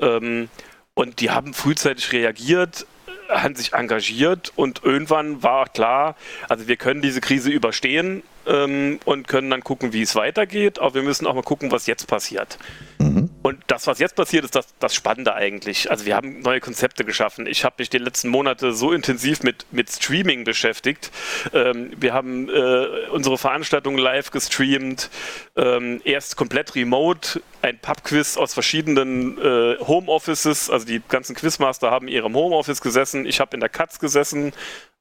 Ähm, 0.00 0.50
und 0.92 1.20
die 1.20 1.30
haben 1.30 1.54
frühzeitig 1.54 2.12
reagiert, 2.12 2.86
haben 3.30 3.54
sich 3.54 3.72
engagiert 3.72 4.52
und 4.56 4.82
irgendwann 4.84 5.42
war 5.42 5.68
klar, 5.68 6.16
also 6.48 6.68
wir 6.68 6.76
können 6.76 7.00
diese 7.00 7.22
Krise 7.22 7.48
überstehen 7.48 8.22
ähm, 8.50 8.98
und 9.04 9.28
können 9.28 9.50
dann 9.50 9.62
gucken, 9.62 9.92
wie 9.92 10.02
es 10.02 10.14
weitergeht, 10.16 10.78
aber 10.78 10.94
wir 10.94 11.02
müssen 11.02 11.26
auch 11.26 11.34
mal 11.34 11.42
gucken, 11.42 11.70
was 11.70 11.86
jetzt 11.86 12.06
passiert. 12.06 12.58
Mhm. 12.98 13.30
Und 13.42 13.62
das, 13.68 13.86
was 13.86 13.98
jetzt 13.98 14.16
passiert, 14.16 14.44
ist 14.44 14.54
das, 14.54 14.66
das 14.78 14.94
Spannende 14.94 15.34
eigentlich. 15.34 15.90
Also 15.90 16.04
wir 16.04 16.16
haben 16.16 16.40
neue 16.40 16.60
Konzepte 16.60 17.04
geschaffen. 17.04 17.46
Ich 17.46 17.64
habe 17.64 17.76
mich 17.78 17.88
die 17.88 17.98
letzten 17.98 18.28
Monate 18.28 18.72
so 18.72 18.92
intensiv 18.92 19.42
mit, 19.42 19.66
mit 19.70 19.90
Streaming 19.90 20.44
beschäftigt. 20.44 21.10
Ähm, 21.54 21.92
wir 21.96 22.12
haben 22.12 22.48
äh, 22.48 23.08
unsere 23.10 23.38
Veranstaltungen 23.38 23.98
live 23.98 24.30
gestreamt, 24.30 25.10
ähm, 25.56 26.00
erst 26.04 26.36
komplett 26.36 26.74
remote, 26.74 27.40
ein 27.62 27.78
Pubquiz 27.78 28.36
aus 28.36 28.54
verschiedenen 28.54 29.38
äh, 29.38 29.76
Homeoffices, 29.78 30.70
also 30.70 30.86
die 30.86 31.00
ganzen 31.08 31.34
Quizmaster 31.34 31.90
haben 31.90 32.08
in 32.08 32.14
ihrem 32.14 32.34
Homeoffice 32.34 32.80
gesessen. 32.80 33.26
Ich 33.26 33.40
habe 33.40 33.54
in 33.54 33.60
der 33.60 33.68
Katz 33.68 33.98
gesessen, 33.98 34.52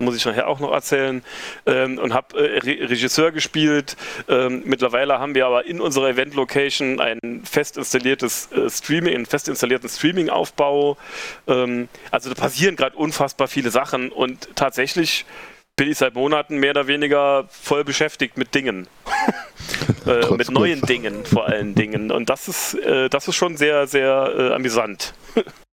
muss 0.02 0.16
ich 0.16 0.26
nachher 0.26 0.48
auch 0.48 0.62
noch 0.62 0.72
erzählen, 0.72 1.22
ähm, 1.66 1.98
und 1.98 2.14
habe 2.14 2.38
äh, 2.38 2.60
Re 2.60 2.90
Regisseur 2.90 3.34
gespielt. 3.34 3.98
Ähm, 4.30 4.64
mittlerweile 4.66 5.20
haben 5.20 5.36
wir 5.36 5.46
aber 5.46 5.66
in 5.66 5.82
unserer 5.82 6.08
Event-Location 6.10 7.02
ein 7.02 7.42
fest 7.44 7.78
installiertes 7.78 8.50
äh, 8.54 8.70
Streaming, 8.70 9.14
einen 9.14 9.26
fest 9.26 9.50
installierten 9.50 9.90
Streaming-Aufbau. 9.90 10.98
Ähm, 11.48 11.90
also 12.12 12.30
da 12.30 12.36
passieren 12.36 12.78
gerade 12.78 12.96
unfassbar 12.96 13.50
viele 13.50 13.72
Sachen 13.72 14.10
und 14.10 14.56
tatsächlich 14.56 15.26
bin 15.76 15.92
ich 15.92 15.98
seit 15.98 16.14
Monaten 16.14 16.58
mehr 16.58 16.72
oder 16.72 16.88
weniger 16.88 17.50
voll 17.50 17.84
beschäftigt 17.84 18.38
mit 18.38 18.56
Dingen. 18.56 18.88
äh, 20.06 20.34
mit 20.34 20.50
neuen 20.50 20.82
Dingen 20.82 21.26
vor 21.26 21.46
allen 21.48 21.76
Dingen. 21.76 22.12
Und 22.12 22.30
das 22.30 22.48
ist, 22.48 22.74
äh, 22.76 23.10
das 23.10 23.28
ist 23.28 23.36
schon 23.36 23.58
sehr, 23.58 23.86
sehr 23.86 24.34
äh, 24.38 24.54
amüsant. 24.54 25.14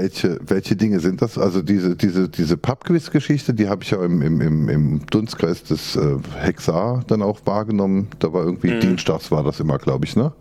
Welche, 0.00 0.38
welche 0.42 0.76
Dinge 0.76 1.00
sind 1.00 1.22
das? 1.22 1.38
Also 1.38 1.60
diese, 1.60 1.96
diese, 1.96 2.28
diese 2.28 2.56
Pubquiz-Geschichte, 2.56 3.52
die 3.52 3.68
habe 3.68 3.82
ich 3.82 3.90
ja 3.90 4.04
im, 4.04 4.22
im, 4.22 4.68
im, 4.68 5.06
Dunstkreis 5.06 5.64
des 5.64 5.96
äh, 5.96 6.18
Hexar 6.38 7.02
dann 7.08 7.20
auch 7.20 7.40
wahrgenommen. 7.46 8.06
Da 8.20 8.32
war 8.32 8.44
irgendwie 8.44 8.70
mhm. 8.74 8.80
Dienstags 8.80 9.32
war 9.32 9.42
das 9.42 9.58
immer, 9.58 9.78
glaube 9.78 10.04
ich, 10.04 10.14
ne? 10.14 10.32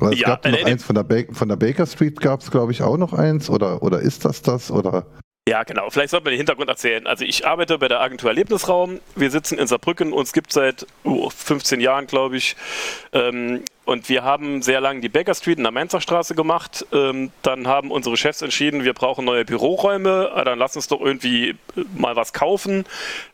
Aber 0.00 0.12
es 0.12 0.18
ja, 0.18 0.30
gab 0.30 0.44
noch 0.44 0.58
äh, 0.58 0.64
eins 0.64 0.82
von 0.82 0.96
der, 0.96 1.26
von 1.30 1.48
der 1.48 1.54
Baker 1.54 1.86
Street 1.86 2.20
gab 2.20 2.40
es, 2.40 2.50
glaube 2.50 2.72
ich, 2.72 2.82
auch 2.82 2.96
noch 2.96 3.12
eins. 3.12 3.48
Oder, 3.50 3.84
oder 3.84 4.00
ist 4.00 4.24
das 4.24 4.42
das? 4.42 4.72
Oder? 4.72 5.06
Ja, 5.48 5.62
genau. 5.62 5.90
Vielleicht 5.90 6.10
sollte 6.10 6.24
man 6.24 6.32
den 6.32 6.38
Hintergrund 6.38 6.68
erzählen. 6.68 7.06
Also 7.06 7.24
ich 7.24 7.46
arbeite 7.46 7.78
bei 7.78 7.86
der 7.86 8.00
Agentur 8.00 8.30
Erlebnisraum. 8.30 8.98
Wir 9.14 9.30
sitzen 9.30 9.58
in 9.58 9.68
Saarbrücken. 9.68 10.12
Uns 10.12 10.32
gibt 10.32 10.52
seit 10.52 10.86
uh, 11.04 11.30
15 11.30 11.80
Jahren, 11.80 12.06
glaube 12.08 12.36
ich. 12.36 12.56
Ähm, 13.12 13.62
und 13.84 14.08
wir 14.08 14.22
haben 14.22 14.62
sehr 14.62 14.80
lange 14.80 15.00
die 15.00 15.08
Baker 15.08 15.34
Street 15.34 15.58
in 15.58 15.64
der 15.64 15.72
Mainzer 15.72 16.00
Straße 16.00 16.34
gemacht. 16.36 16.86
Ähm, 16.92 17.32
dann 17.42 17.66
haben 17.66 17.90
unsere 17.90 18.16
Chefs 18.16 18.40
entschieden, 18.40 18.84
wir 18.84 18.94
brauchen 18.94 19.24
neue 19.24 19.44
Büroräume. 19.44 20.30
Ah, 20.34 20.44
dann 20.44 20.58
lass 20.58 20.76
uns 20.76 20.86
doch 20.86 21.00
irgendwie 21.00 21.50
äh, 21.50 21.54
mal 21.96 22.14
was 22.14 22.32
kaufen. 22.32 22.84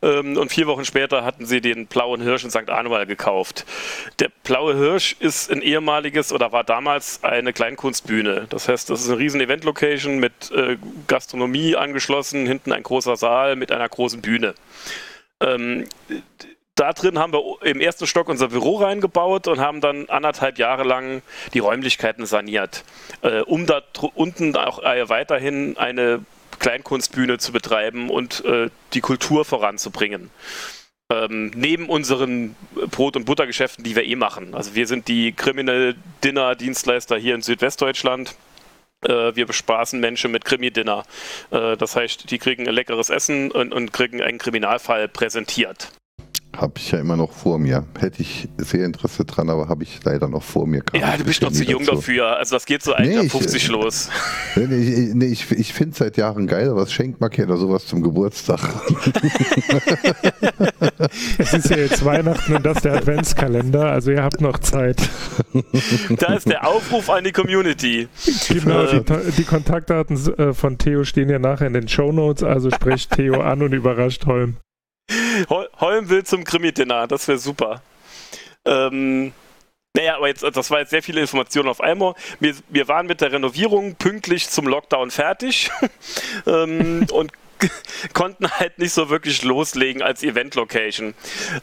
Ähm, 0.00 0.38
und 0.38 0.50
vier 0.50 0.67
Wochen 0.67 0.87
später 0.87 1.23
hatten 1.23 1.45
sie 1.45 1.61
den 1.61 1.87
Blauen 1.87 2.23
Hirsch 2.23 2.45
in 2.45 2.50
St. 2.50 2.71
Anual 2.71 3.05
gekauft. 3.05 3.67
Der 4.21 4.31
Blaue 4.43 4.75
Hirsch 4.75 5.17
ist 5.21 5.50
ein 5.50 5.61
ehemaliges 5.61 6.33
oder 6.33 6.50
war 6.50 6.64
damals 6.64 7.23
eine 7.23 7.52
Kleinkunstbühne. 7.52 8.47
Das 8.49 8.69
heißt, 8.69 8.88
das 8.88 9.02
ist 9.02 9.11
eine 9.11 9.19
riesen 9.19 9.43
Event-Location 9.43 10.19
mit 10.19 10.50
äh, 10.52 10.78
Gastronomie 11.09 11.76
angeschlossen, 11.76 12.47
hinten 12.47 12.73
ein 12.73 12.83
großer 12.83 13.17
Saal 13.17 13.55
mit 13.55 13.71
einer 13.71 13.88
großen 13.88 14.23
Bühne. 14.23 14.55
Ähm, 15.40 15.87
da 16.79 16.93
drin 16.93 17.19
haben 17.19 17.33
wir 17.33 17.43
im 17.63 17.81
ersten 17.81 18.07
Stock 18.07 18.29
unser 18.29 18.49
Büro 18.49 18.77
reingebaut 18.77 19.49
und 19.49 19.61
haben 19.61 19.81
dann 19.81 20.09
anderthalb 20.09 20.59
Jahre 20.59 20.85
lang 20.85 21.23
die 21.55 21.59
Räumlichkeiten 21.59 22.25
saniert, 22.27 22.85
äh, 23.23 23.41
um 23.41 23.67
da 23.67 23.83
unten 24.15 24.57
auch 24.57 24.83
äh, 24.83 25.09
weiterhin 25.09 25.77
eine 25.77 26.25
Kleinkunstbühne 26.59 27.39
zu 27.39 27.53
betreiben 27.53 28.11
und 28.11 28.45
äh, 28.45 28.71
die 28.95 29.01
Kultur 29.01 29.45
voranzubringen. 29.45 30.31
Ähm, 31.11 31.51
neben 31.55 31.89
unseren 31.89 32.55
Brot- 32.91 33.17
und 33.17 33.25
Buttergeschäften, 33.25 33.83
die 33.83 33.97
wir 33.97 34.05
eh 34.05 34.17
machen. 34.17 34.55
Also 34.55 34.75
wir 34.75 34.87
sind 34.87 35.09
die 35.09 35.33
Criminal 35.33 35.95
Dinner 36.23 36.55
Dienstleister 36.55 37.17
hier 37.17 37.35
in 37.35 37.43
Südwestdeutschland. 37.43 38.35
Äh, 39.05 39.35
wir 39.35 39.47
bespaßen 39.47 39.99
Menschen 39.99 40.31
mit 40.31 40.45
Krimi-Dinner. 40.45 41.05
Äh, 41.51 41.77
das 41.77 41.97
heißt, 41.97 42.31
die 42.31 42.39
kriegen 42.39 42.69
ein 42.69 42.75
leckeres 42.75 43.09
Essen 43.09 43.51
und 43.51 43.93
kriegen 43.93 44.21
einen 44.21 44.39
Kriminalfall 44.39 45.09
präsentiert 45.09 45.93
habe 46.61 46.75
ich 46.77 46.91
ja 46.91 46.99
immer 46.99 47.17
noch 47.17 47.33
vor 47.33 47.59
mir. 47.59 47.87
Hätte 47.99 48.21
ich 48.21 48.49
sehr 48.59 48.85
Interesse 48.85 49.25
dran, 49.25 49.49
aber 49.49 49.69
habe 49.69 49.85
ich 49.85 50.00
leider 50.05 50.29
noch 50.29 50.43
vor 50.43 50.67
mir. 50.67 50.83
ja, 50.93 51.17
du 51.17 51.25
bist 51.25 51.41
noch 51.41 51.53
zu 51.53 51.62
jung 51.62 51.85
dazu. 51.85 51.97
dafür. 51.97 52.37
Also 52.37 52.57
das 52.57 52.67
geht 52.67 52.83
so 52.83 52.95
nee, 52.99 53.29
50 53.29 53.55
ich, 53.55 53.69
los. 53.69 54.11
Nee, 54.57 54.65
ich, 54.77 55.15
nee, 55.15 55.27
ich, 55.27 55.50
ich 55.53 55.73
finde 55.73 55.93
es 55.93 55.99
seit 55.99 56.17
Jahren 56.17 56.49
geil, 56.49 56.75
was 56.75 56.93
schenkt 56.93 57.21
man 57.21 57.31
oder 57.31 57.57
sowas 57.57 57.87
zum 57.87 58.03
Geburtstag. 58.03 58.61
es 61.38 61.55
ist 61.55 61.71
ja 61.71 61.77
jetzt 61.77 62.05
Weihnachten 62.05 62.57
und 62.57 62.67
das 62.67 62.83
der 62.83 62.95
Adventskalender, 62.95 63.93
also 63.93 64.11
ihr 64.11 64.25
habt 64.25 64.41
noch 64.41 64.59
Zeit. 64.59 64.97
Da 66.11 66.35
ist 66.35 66.49
der 66.49 66.67
Aufruf 66.67 67.09
an 67.11 67.23
die 67.23 67.33
Community. 67.33 68.09
Genau, 68.49 68.87
die, 68.87 69.33
die 69.37 69.45
Kontaktdaten 69.45 70.17
äh, 70.38 70.53
von 70.53 70.79
Theo 70.79 71.05
stehen 71.05 71.29
ja 71.29 71.38
nachher 71.38 71.69
in 71.69 71.75
den 71.75 71.87
Show 71.87 72.11
Notes, 72.11 72.43
also 72.43 72.71
sprecht 72.71 73.12
Theo 73.12 73.41
an 73.43 73.62
und 73.62 73.73
überrascht 73.73 74.27
Holm. 74.27 74.57
Holm 75.49 76.09
will 76.09 76.25
zum 76.25 76.45
Krimi-Dinner, 76.45 77.07
das 77.07 77.29
wäre 77.29 77.38
super. 77.38 77.83
Ähm, 78.65 79.33
naja, 79.95 80.17
aber 80.17 80.29
jetzt, 80.29 80.45
das 80.55 80.71
war 80.71 80.81
jetzt 80.81 80.91
sehr 80.91 81.03
viele 81.03 81.21
Informationen 81.21 81.69
auf 81.69 81.81
einmal. 81.81 82.15
Wir, 82.41 82.55
wir 82.69 82.87
waren 82.88 83.07
mit 83.07 83.21
der 83.21 83.33
Renovierung 83.33 83.97
pünktlich 83.97 84.49
zum 84.49 84.67
Lockdown 84.67 85.11
fertig 85.11 85.71
ähm, 86.47 87.07
und 87.11 87.33
konnten 88.15 88.50
halt 88.50 88.79
nicht 88.79 88.93
so 88.93 89.11
wirklich 89.11 89.43
loslegen 89.43 90.03
als 90.03 90.23
Event-Location. 90.23 91.15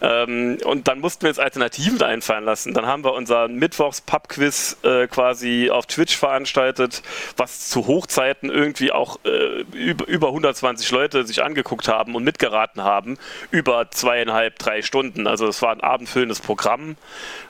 Ähm, 0.01 0.57
und 0.65 0.87
dann 0.87 0.99
mussten 0.99 1.23
wir 1.23 1.29
uns 1.29 1.39
Alternativen 1.39 2.01
einfallen 2.01 2.43
lassen. 2.43 2.73
Dann 2.73 2.85
haben 2.85 3.03
wir 3.03 3.13
unser 3.13 3.47
Mittwochs-Pub-Quiz 3.47 4.77
äh, 4.83 5.07
quasi 5.07 5.69
auf 5.71 5.85
Twitch 5.85 6.15
veranstaltet, 6.17 7.01
was 7.37 7.69
zu 7.69 7.87
Hochzeiten 7.87 8.49
irgendwie 8.49 8.91
auch 8.91 9.19
äh, 9.25 9.61
über, 9.73 10.07
über 10.07 10.27
120 10.27 10.89
Leute 10.91 11.25
sich 11.25 11.43
angeguckt 11.43 11.87
haben 11.87 12.15
und 12.15 12.23
mitgeraten 12.23 12.83
haben, 12.83 13.17
über 13.51 13.89
zweieinhalb, 13.91 14.59
drei 14.59 14.81
Stunden. 14.81 15.27
Also 15.27 15.47
es 15.47 15.61
war 15.61 15.71
ein 15.71 15.81
abendfüllendes 15.81 16.39
Programm. 16.39 16.97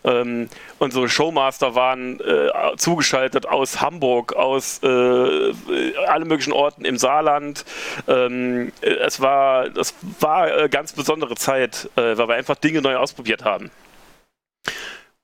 Ähm, 0.04 0.50
unsere 0.80 1.10
Showmaster 1.10 1.75
waren 1.75 2.20
äh, 2.20 2.50
zugeschaltet 2.78 3.48
aus 3.48 3.82
Hamburg, 3.82 4.34
aus 4.34 4.82
äh, 4.84 4.88
allen 4.88 6.28
möglichen 6.28 6.54
Orten 6.54 6.86
im 6.86 6.98
Saarland. 6.98 7.66
Ähm, 8.08 8.35
es 8.82 9.22
war, 9.22 9.70
das 9.70 9.94
war 10.20 10.44
eine 10.44 10.70
ganz 10.70 10.94
besondere 10.94 11.36
Zeit, 11.36 11.89
äh, 11.96 12.18
weil 12.18 12.27
wir 12.27 12.36
einfach 12.36 12.56
Dinge 12.56 12.82
neu 12.82 12.96
ausprobiert 12.98 13.44
haben. 13.44 13.72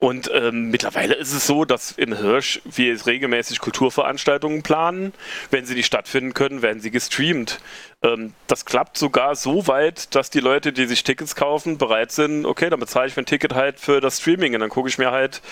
Und 0.02 0.32
ähm, 0.34 0.72
mittlerweile 0.72 1.14
ist 1.14 1.32
es 1.32 1.46
so, 1.46 1.64
dass 1.64 1.92
in 1.92 2.18
Hirsch 2.18 2.60
wir 2.66 3.06
regelmäßig 3.06 3.60
Kulturveranstaltungen 3.60 4.64
planen. 4.64 5.14
Wenn 5.52 5.68
sie 5.68 5.76
nicht 5.76 5.86
stattfinden 5.86 6.34
können, 6.34 6.64
werden 6.64 6.82
sie 6.82 6.90
gestreamt. 6.90 7.60
Ähm, 8.02 8.34
das 8.48 8.66
klappt 8.66 8.98
sogar 8.98 9.36
so 9.36 9.68
weit, 9.68 10.16
dass 10.16 10.32
die 10.32 10.40
Leute, 10.40 10.74
die 10.74 10.88
sich 10.88 11.04
Tickets 11.04 11.36
kaufen, 11.36 11.78
bereit 11.78 12.12
sind, 12.12 12.48
okay, 12.48 12.72
dann 12.72 12.80
bezahle 12.80 13.10
ich 13.10 13.16
mein 13.16 13.28
Ticket 13.28 13.54
halt 13.54 13.80
für 13.80 14.02
das 14.02 14.20
Streaming 14.20 14.56
und 14.56 14.62
dann 14.62 14.72
gucke 14.72 14.90
ich 14.90 14.98
mir 14.98 15.12
halt 15.12 15.44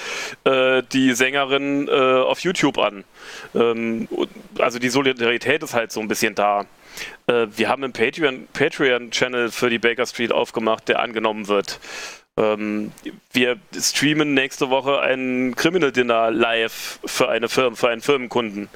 äh, 0.45 0.81
die 0.93 1.13
Sängerin 1.13 1.87
äh, 1.87 1.91
auf 1.91 2.39
YouTube 2.39 2.79
an. 2.79 3.03
Ähm, 3.53 4.07
also 4.57 4.79
die 4.79 4.89
Solidarität 4.89 5.61
ist 5.61 5.75
halt 5.75 5.91
so 5.91 5.99
ein 5.99 6.07
bisschen 6.07 6.33
da. 6.33 6.65
Äh, 7.27 7.47
wir 7.55 7.69
haben 7.69 7.83
einen 7.83 7.93
Patreon-Channel 7.93 8.47
Patreon 8.53 9.51
für 9.51 9.69
die 9.69 9.79
Baker 9.79 10.05
Street 10.05 10.31
aufgemacht, 10.31 10.87
der 10.87 10.99
angenommen 10.99 11.47
wird. 11.47 11.79
Ähm, 12.37 12.91
wir 13.33 13.57
streamen 13.77 14.33
nächste 14.33 14.69
Woche 14.69 15.01
ein 15.01 15.55
Criminal 15.55 15.91
Dinner 15.91 16.31
live 16.31 16.99
für 17.05 17.29
eine 17.29 17.49
Firma, 17.49 17.75
für 17.75 17.89
einen 17.89 18.01
Firmenkunden. 18.01 18.69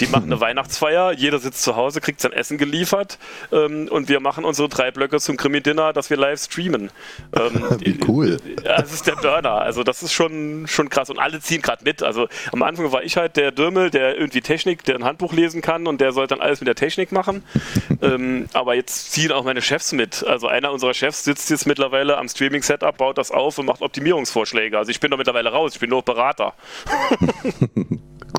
Die 0.00 0.06
machen 0.06 0.24
eine 0.32 0.40
Weihnachtsfeier, 0.40 1.12
jeder 1.12 1.38
sitzt 1.38 1.62
zu 1.62 1.76
Hause, 1.76 2.00
kriegt 2.00 2.20
sein 2.20 2.32
Essen 2.32 2.58
geliefert 2.58 3.18
ähm, 3.52 3.88
und 3.88 4.08
wir 4.08 4.20
machen 4.20 4.44
unsere 4.44 4.68
drei 4.68 4.90
Blöcke 4.90 5.18
zum 5.20 5.36
Krimi-Dinner, 5.36 5.92
dass 5.92 6.10
wir 6.10 6.16
live 6.16 6.40
streamen. 6.40 6.90
Ähm, 7.38 7.62
Wie 7.80 7.98
cool. 8.08 8.38
Das 8.64 8.92
ist 8.92 9.06
der 9.06 9.16
Burner, 9.16 9.52
also 9.52 9.82
das 9.82 10.02
ist 10.02 10.12
schon, 10.12 10.66
schon 10.66 10.88
krass 10.88 11.10
und 11.10 11.18
alle 11.18 11.40
ziehen 11.40 11.60
gerade 11.60 11.84
mit. 11.84 12.02
Also 12.02 12.26
am 12.52 12.62
Anfang 12.62 12.90
war 12.90 13.02
ich 13.02 13.16
halt 13.16 13.36
der 13.36 13.52
Dürmel, 13.52 13.90
der 13.90 14.16
irgendwie 14.16 14.40
Technik, 14.40 14.82
der 14.84 14.96
ein 14.96 15.04
Handbuch 15.04 15.32
lesen 15.32 15.60
kann 15.60 15.86
und 15.86 16.00
der 16.00 16.12
soll 16.12 16.26
dann 16.26 16.40
alles 16.40 16.60
mit 16.60 16.68
der 16.68 16.74
Technik 16.74 17.12
machen. 17.12 17.44
ähm, 18.02 18.46
aber 18.54 18.74
jetzt 18.74 19.12
ziehen 19.12 19.30
auch 19.32 19.44
meine 19.44 19.60
Chefs 19.60 19.92
mit. 19.92 20.24
Also 20.26 20.48
einer 20.48 20.72
unserer 20.72 20.94
Chefs 20.94 21.24
sitzt 21.24 21.50
jetzt 21.50 21.66
mittlerweile 21.66 22.16
am 22.16 22.28
Streaming-Setup, 22.28 22.96
baut 22.96 23.18
das 23.18 23.30
auf 23.30 23.58
und 23.58 23.66
macht 23.66 23.82
Optimierungsvorschläge. 23.82 24.78
Also 24.78 24.90
ich 24.90 25.00
bin 25.00 25.10
da 25.10 25.16
mittlerweile 25.16 25.50
raus, 25.50 25.72
ich 25.74 25.80
bin 25.80 25.90
nur 25.90 26.02
Berater. 26.02 26.54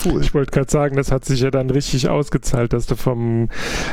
Cool. 0.06 0.22
Ich 0.22 0.34
wollte 0.34 0.52
gerade 0.52 0.70
sagen, 0.70 0.96
das 0.96 1.12
hat 1.12 1.26
sich 1.26 1.42
ja 1.42 1.52
dann 1.52 1.70
richtig 1.70 2.08
ausgezahlt, 2.08 2.74
dass 2.74 2.86
du 2.86 2.96
vom 2.96 3.50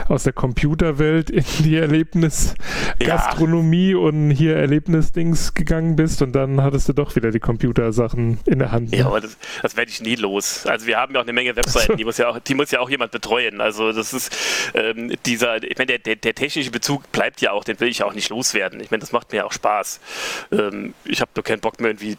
aus 0.08 0.24
der 0.24 0.32
Computerwelt 0.32 1.30
in 1.30 1.44
die 1.60 1.76
Erlebnis 1.76 2.54
Gastronomie 2.98 3.92
ja. 3.92 3.98
und 3.98 4.30
hier 4.30 4.56
Erlebnisdings 4.56 5.54
gegangen 5.54 5.96
bist 5.96 6.22
und 6.22 6.32
dann 6.32 6.62
hattest 6.62 6.88
du 6.88 6.92
doch 6.92 7.16
wieder 7.16 7.30
die 7.30 7.40
Computersachen 7.40 8.38
in 8.44 8.58
der 8.58 8.72
Hand. 8.72 8.92
Ne? 8.92 8.98
Ja, 8.98 9.06
aber 9.06 9.20
das, 9.20 9.36
das 9.62 9.76
werde 9.76 9.90
ich 9.90 10.00
nie 10.00 10.16
los. 10.16 10.66
Also 10.66 10.86
wir 10.86 10.98
haben 10.98 11.14
ja 11.14 11.20
auch 11.20 11.24
eine 11.24 11.32
Menge 11.32 11.56
Webseiten, 11.56 11.92
so. 11.92 11.96
die 11.96 12.04
muss 12.04 12.18
ja 12.18 12.28
auch, 12.28 12.38
die 12.38 12.54
muss 12.54 12.70
ja 12.70 12.80
auch 12.80 12.90
jemand 12.90 13.12
betreuen. 13.12 13.60
Also 13.60 13.92
das 13.92 14.12
ist 14.12 14.36
ähm, 14.74 15.12
dieser, 15.24 15.62
ich 15.62 15.78
meine, 15.78 15.86
der, 15.86 15.98
der, 15.98 16.16
der, 16.16 16.34
technische 16.34 16.70
Bezug 16.70 17.10
bleibt 17.12 17.40
ja 17.40 17.52
auch, 17.52 17.64
den 17.64 17.80
will 17.80 17.88
ich 17.88 17.98
ja 17.98 18.06
auch 18.06 18.14
nicht 18.14 18.28
loswerden. 18.28 18.80
Ich 18.80 18.90
meine, 18.90 19.00
das 19.00 19.12
macht 19.12 19.32
mir 19.32 19.46
auch 19.46 19.52
Spaß. 19.52 20.00
Ähm, 20.52 20.94
ich 21.04 21.20
habe 21.20 21.30
nur 21.34 21.44
keinen 21.44 21.60
Bock 21.60 21.80
mehr 21.80 21.90
irgendwie 21.90 22.16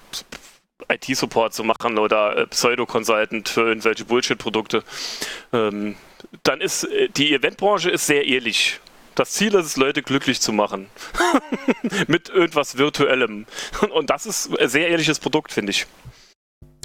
IT-Support 0.89 1.53
zu 1.53 1.63
machen 1.63 1.97
oder 1.97 2.37
äh, 2.37 2.47
Pseudo-Consultant 2.47 3.49
für 3.49 3.61
irgendwelche 3.67 4.05
Bullshit-Produkte. 4.05 4.83
Ähm, 5.51 5.95
dann 6.43 6.61
ist 6.61 6.83
äh, 6.83 7.09
die 7.09 7.33
Eventbranche 7.33 7.89
ist 7.89 8.05
sehr 8.05 8.25
ehrlich. 8.25 8.79
Das 9.15 9.31
Ziel 9.31 9.55
ist 9.55 9.65
es, 9.65 9.77
Leute 9.77 10.03
glücklich 10.03 10.39
zu 10.39 10.53
machen. 10.53 10.87
Mit 12.07 12.29
irgendwas 12.29 12.77
Virtuellem. 12.77 13.47
Und 13.89 14.09
das 14.11 14.27
ist 14.27 14.55
ein 14.59 14.69
sehr 14.69 14.89
ehrliches 14.89 15.17
Produkt, 15.17 15.51
finde 15.51 15.71
ich. 15.71 15.87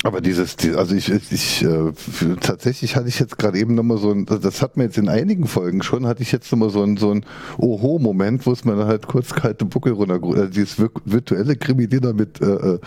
Aber 0.04 0.21
dieses, 0.21 0.56
also 0.76 0.97
ich, 0.97 1.11
ich 1.11 1.62
äh, 1.62 1.92
tatsächlich 2.40 2.97
hatte 2.97 3.09
ich 3.09 3.21
jetzt 3.21 3.38
gerade 3.38 3.59
eben 3.59 3.76
nochmal 3.76 3.99
so 3.99 4.11
ein, 4.11 4.26
das 4.26 4.61
hat 4.61 4.76
mir 4.76 4.85
jetzt 4.85 4.99
in 4.99 5.09
einigen 5.09 5.47
Folgen 5.47 5.82
schon, 5.82 6.06
hatte 6.06 6.23
ich 6.23 6.32
jetzt 6.32 6.50
nochmal 6.50 6.71
so 6.71 6.82
ein, 6.82 6.97
so 6.97 7.12
ein 7.12 7.25
Oho-Moment, 7.59 8.44
wo 8.44 8.52
es 8.52 8.64
mir 8.64 8.75
dann 8.75 8.88
halt 8.88 9.06
kurz 9.06 9.32
kalte 9.32 9.64
Buckel 9.64 9.92
runter, 9.92 10.21
also 10.21 10.47
dieses 10.47 10.76
virtuelle 11.04 11.54
Krimi-Dinner 11.54 12.14
mit, 12.14 12.40
äh, 12.40 12.47
äh, 12.47 12.78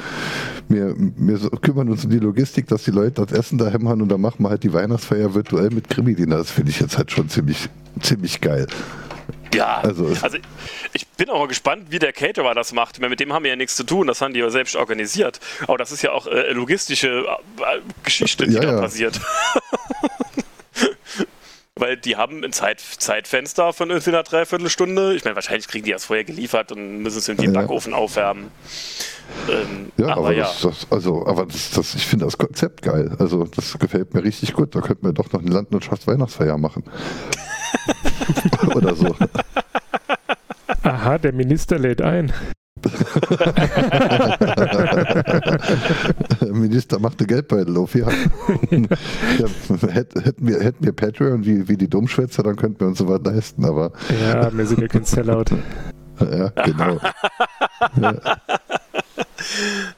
wir, 0.68 0.94
wir 0.98 1.38
so, 1.38 1.50
kümmern 1.52 1.90
uns 1.90 2.04
um 2.04 2.12
die 2.12 2.20
Logistik, 2.20 2.68
dass 2.68 2.84
die 2.84 2.92
Leute 2.92 3.26
das 3.26 3.32
Essen 3.32 3.58
daheim 3.58 3.88
haben 3.88 4.02
und 4.02 4.10
dann 4.10 4.20
machen 4.20 4.44
wir 4.44 4.50
halt 4.50 4.64
die 4.64 4.74
Weihnachtsfeier 4.74 5.34
virtuell 5.34 5.70
mit 5.70 5.90
Krimi-Dinner. 5.90 6.38
Das 6.38 6.52
finde 6.52 6.72
ich 6.72 6.82
jetzt 6.82 6.98
halt 6.98 7.12
schon 7.12 7.30
ziemlich, 7.30 7.70
ziemlich 8.02 8.42
geil. 8.42 8.68
Ja, 9.54 9.78
also, 9.82 10.12
also, 10.22 10.38
ich 10.94 11.08
bin 11.08 11.30
auch 11.30 11.40
mal 11.40 11.48
gespannt, 11.48 11.88
wie 11.90 12.00
der 12.00 12.12
Caterer 12.14 12.54
das 12.54 12.74
macht. 12.74 13.00
Mit 13.00 13.20
dem 13.20 13.32
haben 13.32 13.44
wir 13.44 13.52
ja 13.52 13.56
nichts 13.56 13.76
zu 13.76 13.84
tun, 13.84 14.08
das 14.08 14.22
haben 14.22 14.34
die 14.34 14.40
ja 14.40 14.50
selbst 14.50 14.76
organisiert. 14.76 15.40
Aber 15.68 15.78
das 15.78 15.92
ist 15.92 16.02
ja 16.02 16.12
auch 16.12 16.28
äh, 16.28 16.52
logistische 16.52 17.26
äh, 17.60 17.80
Geschichte, 18.04 18.48
die 18.48 18.56
ja, 18.56 18.62
da 18.62 18.72
ja. 18.74 18.82
passiert. 18.82 19.20
Weil 21.78 21.98
die 21.98 22.16
haben 22.16 22.42
ein 22.42 22.54
Zeit, 22.54 22.80
Zeitfenster 22.80 23.74
von 23.74 23.92
einer 23.92 24.24
Dreiviertelstunde. 24.24 25.14
Ich 25.14 25.26
meine, 25.26 25.36
wahrscheinlich 25.36 25.68
kriegen 25.68 25.84
die 25.84 25.92
das 25.92 26.06
vorher 26.06 26.24
geliefert 26.24 26.72
und 26.72 27.00
müssen 27.00 27.18
es 27.18 27.28
in 27.28 27.36
den 27.36 27.54
ja. 27.54 27.62
Backofen 27.62 27.94
aufwärmen. 27.94 28.50
Ähm, 29.50 29.92
ja, 29.98 30.08
aber, 30.08 30.18
aber 30.18 30.32
ja. 30.32 30.44
Das, 30.46 30.62
das, 30.62 30.88
also, 30.90 31.26
aber 31.28 31.46
das, 31.46 31.72
das, 31.72 31.96
ich 31.96 32.06
finde 32.06 32.24
das 32.26 32.38
Konzept 32.38 32.82
geil. 32.82 33.14
Also, 33.20 33.44
das 33.44 33.78
gefällt 33.78 34.14
mir 34.14 34.24
richtig 34.24 34.54
gut. 34.54 34.74
Da 34.74 34.80
könnten 34.80 35.06
wir 35.06 35.12
doch 35.12 35.34
noch 35.34 35.42
eine 35.42 35.52
Landwirtschaftsweihnachtsfeier 35.52 36.58
machen. 36.58 36.84
Oder 38.76 38.96
so. 38.96 39.16
Aha, 40.84 41.18
der 41.18 41.34
Minister 41.34 41.80
lädt 41.80 42.02
ein. 42.02 42.32
Der 46.42 46.54
Minister 46.54 47.00
machte 47.00 47.26
Geldbeutel 47.26 47.78
auf, 47.78 47.96
ja. 47.96 48.08
ja 48.72 49.48
hätten, 49.88 50.48
wir, 50.48 50.60
hätten 50.60 50.86
wir 50.86 50.92
Patreon 50.94 51.46
wie, 51.46 51.68
wie 51.68 51.78
die 51.78 51.90
Dummschwätzer, 51.90 52.44
dann 52.44 52.56
könnten 52.56 52.82
wir 52.82 52.88
uns 52.88 53.00
sowas 53.00 53.22
leisten, 53.24 53.66
aber. 53.66 53.92
Ja, 54.22 54.56
wir 54.56 54.66
sind 54.66 54.82
ja 54.82 54.88
kein 54.88 55.06
Sellout. 55.06 55.46
Ja, 56.20 56.50
genau. 56.64 57.00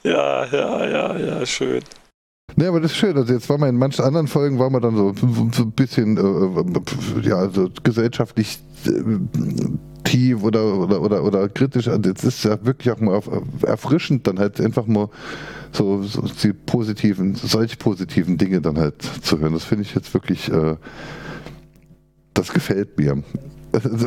ja, 0.04 0.46
ja, 0.46 0.86
ja, 0.86 1.18
ja, 1.18 1.46
schön. 1.46 1.84
Ne, 2.58 2.68
aber 2.68 2.82
das 2.82 2.92
ist 2.92 2.98
schön. 2.98 3.16
Also 3.16 3.32
jetzt 3.34 3.48
war 3.50 3.60
man 3.60 3.70
in 3.70 3.76
manchen 3.76 4.04
anderen 4.04 4.26
Folgen, 4.28 4.58
war 4.58 4.72
man 4.72 4.82
dann 4.82 4.96
so, 4.96 5.14
so 5.14 5.62
ein 5.62 5.72
bisschen 5.74 6.18
äh, 6.18 7.30
ja, 7.30 7.48
so 7.50 7.70
gesellschaftlich 7.84 8.58
äh, 8.88 8.90
tief 10.04 10.42
oder, 10.42 10.76
oder, 10.76 11.02
oder, 11.02 11.24
oder 11.24 11.50
kritisch. 11.50 11.88
Also 11.88 12.10
jetzt 12.10 12.24
ist 12.24 12.44
ja 12.44 12.58
wirklich 12.66 12.92
auch 12.92 13.00
mal 13.00 13.22
erfrischend, 13.62 14.26
dann 14.26 14.40
halt 14.40 14.60
einfach 14.60 14.88
mal 14.88 15.08
so, 15.72 16.02
so 16.02 16.24
die 16.42 16.52
positiven, 16.52 17.36
solche 17.36 17.78
positiven 17.78 18.40
Dinge 18.40 18.60
dann 18.60 18.80
halt 18.80 19.04
zu 19.04 19.38
hören. 19.38 19.54
Das 19.54 19.64
finde 19.64 19.84
ich 19.84 19.94
jetzt 19.94 20.12
wirklich, 20.16 20.52
äh, 20.52 20.78
das 22.34 22.52
gefällt 22.52 22.98
mir. 22.98 23.22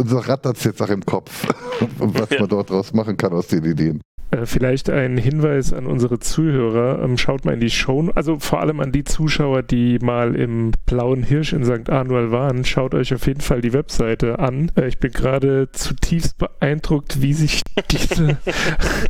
So 0.06 0.18
rattert 0.18 0.56
es 0.56 0.64
jetzt 0.64 0.82
auch 0.82 0.88
im 0.88 1.04
Kopf, 1.06 1.46
was 1.98 2.30
man 2.30 2.48
dort 2.48 2.70
draus 2.70 2.92
machen 2.92 3.16
kann 3.16 3.32
aus 3.32 3.46
den 3.46 3.64
Ideen. 3.64 4.00
Äh, 4.30 4.46
vielleicht 4.46 4.88
ein 4.90 5.16
Hinweis 5.16 5.72
an 5.72 5.86
unsere 5.86 6.20
Zuhörer. 6.20 7.02
Ähm, 7.02 7.18
schaut 7.18 7.44
mal 7.44 7.54
in 7.54 7.60
die 7.60 7.70
Show, 7.70 8.10
also 8.14 8.38
vor 8.38 8.60
allem 8.60 8.80
an 8.80 8.92
die 8.92 9.04
Zuschauer, 9.04 9.62
die 9.62 9.98
mal 9.98 10.36
im 10.36 10.72
Blauen 10.86 11.22
Hirsch 11.22 11.52
in 11.52 11.64
St. 11.64 11.90
Anual 11.90 12.30
waren. 12.30 12.64
Schaut 12.64 12.94
euch 12.94 13.12
auf 13.12 13.26
jeden 13.26 13.40
Fall 13.40 13.60
die 13.60 13.72
Webseite 13.72 14.38
an. 14.38 14.70
Äh, 14.76 14.86
ich 14.86 14.98
bin 14.98 15.12
gerade 15.12 15.70
zutiefst 15.72 16.38
beeindruckt, 16.38 17.20
wie 17.22 17.34
sich 17.34 17.62
diese 17.90 18.38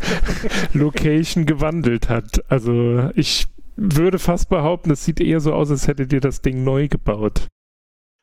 Location 0.73 1.45
gewandelt 1.45 2.09
hat. 2.09 2.43
Also 2.49 3.11
ich 3.15 3.47
würde 3.77 4.19
fast 4.19 4.49
behaupten, 4.49 4.91
es 4.91 5.05
sieht 5.05 5.21
eher 5.21 5.41
so 5.41 5.53
aus, 5.53 5.71
als 5.71 5.87
hättet 5.87 6.13
ihr 6.13 6.21
das 6.21 6.41
Ding 6.41 6.65
neu 6.65 6.89
gebaut. 6.89 7.47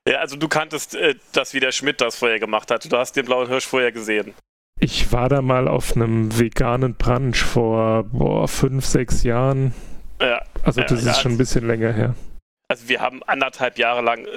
Ja, 0.07 0.19
also 0.19 0.35
du 0.35 0.47
kanntest 0.47 0.95
äh, 0.95 1.15
das, 1.33 1.53
wie 1.53 1.59
der 1.59 1.71
Schmidt 1.71 2.01
das 2.01 2.15
vorher 2.15 2.39
gemacht 2.39 2.71
hat. 2.71 2.91
Du 2.91 2.97
hast 2.97 3.15
den 3.15 3.25
blauen 3.25 3.47
Hirsch 3.47 3.67
vorher 3.67 3.91
gesehen. 3.91 4.33
Ich 4.79 5.11
war 5.11 5.27
da 5.29 5.41
mal 5.41 5.67
auf 5.67 5.95
einem 5.95 6.37
veganen 6.37 6.95
Brunch 6.95 7.41
vor 7.41 8.03
boah, 8.03 8.47
fünf, 8.47 8.85
sechs 8.85 9.23
Jahren. 9.23 9.73
Ja. 10.21 10.41
Also 10.63 10.81
das 10.81 11.03
ja, 11.03 11.11
ist 11.11 11.21
schon 11.21 11.33
ein 11.33 11.37
bisschen 11.37 11.65
länger 11.65 11.91
her. 11.91 12.15
Also 12.69 12.89
wir 12.89 12.99
haben 12.99 13.23
anderthalb 13.23 13.79
Jahre 13.79 14.01
lang 14.01 14.25
äh, 14.25 14.29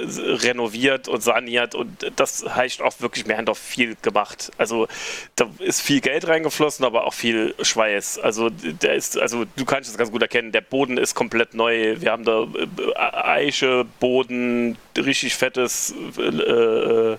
renoviert 0.46 1.08
und 1.08 1.20
saniert 1.20 1.74
und 1.74 2.12
das 2.14 2.44
heißt 2.48 2.80
auch 2.80 3.00
wirklich, 3.00 3.26
wir 3.26 3.36
haben 3.36 3.46
doch 3.46 3.56
viel 3.56 3.96
gemacht. 4.02 4.52
Also 4.56 4.86
da 5.34 5.50
ist 5.58 5.80
viel 5.80 6.00
Geld 6.00 6.28
reingeflossen, 6.28 6.84
aber 6.84 7.08
auch 7.08 7.12
viel 7.12 7.56
Schweiß. 7.60 8.20
Also 8.20 8.48
der 8.48 8.94
ist, 8.94 9.18
also 9.18 9.46
du 9.56 9.64
kannst 9.64 9.90
es 9.90 9.98
ganz 9.98 10.12
gut 10.12 10.22
erkennen, 10.22 10.52
der 10.52 10.60
Boden 10.60 10.96
ist 10.96 11.16
komplett 11.16 11.54
neu. 11.54 12.00
Wir 12.00 12.12
haben 12.12 12.24
da 12.24 12.44
äh, 12.44 12.96
Eiche, 12.96 13.84
Boden, 13.98 14.78
richtig 14.96 15.34
fettes 15.34 15.92
äh, 16.16 17.16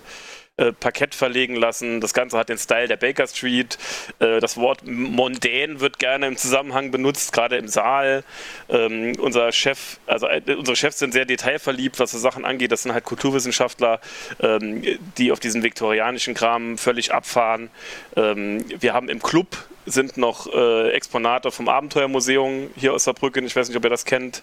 äh 0.62 0.72
Parkett 0.72 1.14
verlegen 1.14 1.56
lassen. 1.56 2.00
Das 2.00 2.14
Ganze 2.14 2.38
hat 2.38 2.48
den 2.48 2.58
Style 2.58 2.88
der 2.88 2.96
Baker 2.96 3.26
Street. 3.26 3.78
Äh, 4.18 4.40
das 4.40 4.56
Wort 4.56 4.86
mondän 4.86 5.80
wird 5.80 5.98
gerne 5.98 6.26
im 6.26 6.36
Zusammenhang 6.36 6.90
benutzt, 6.90 7.32
gerade 7.32 7.56
im 7.56 7.68
Saal. 7.68 8.24
Ähm, 8.68 9.12
unser 9.18 9.52
Chef, 9.52 9.98
also 10.06 10.26
äh, 10.26 10.42
unsere 10.56 10.76
Chefs 10.76 10.98
sind 10.98 11.12
sehr 11.12 11.24
detailverliebt, 11.24 11.98
was 11.98 12.12
so 12.12 12.18
Sachen 12.18 12.44
angeht. 12.44 12.72
Das 12.72 12.82
sind 12.82 12.92
halt 12.92 13.04
Kulturwissenschaftler, 13.04 14.00
ähm, 14.40 14.82
die 15.18 15.32
auf 15.32 15.40
diesen 15.40 15.62
viktorianischen 15.62 16.34
Kram 16.34 16.78
völlig 16.78 17.12
abfahren. 17.12 17.70
Ähm, 18.16 18.64
wir 18.80 18.94
haben 18.94 19.08
im 19.08 19.22
Club 19.22 19.56
sind 19.86 20.16
noch 20.16 20.52
äh, 20.52 20.90
Exponate 20.90 21.50
vom 21.50 21.68
Abenteuermuseum 21.68 22.70
hier 22.76 22.92
aus 22.92 23.04
Saarbrücken. 23.04 23.44
Ich 23.46 23.56
weiß 23.56 23.68
nicht, 23.68 23.76
ob 23.76 23.84
ihr 23.84 23.90
das 23.90 24.04
kennt. 24.04 24.42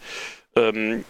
Ähm, 0.56 1.06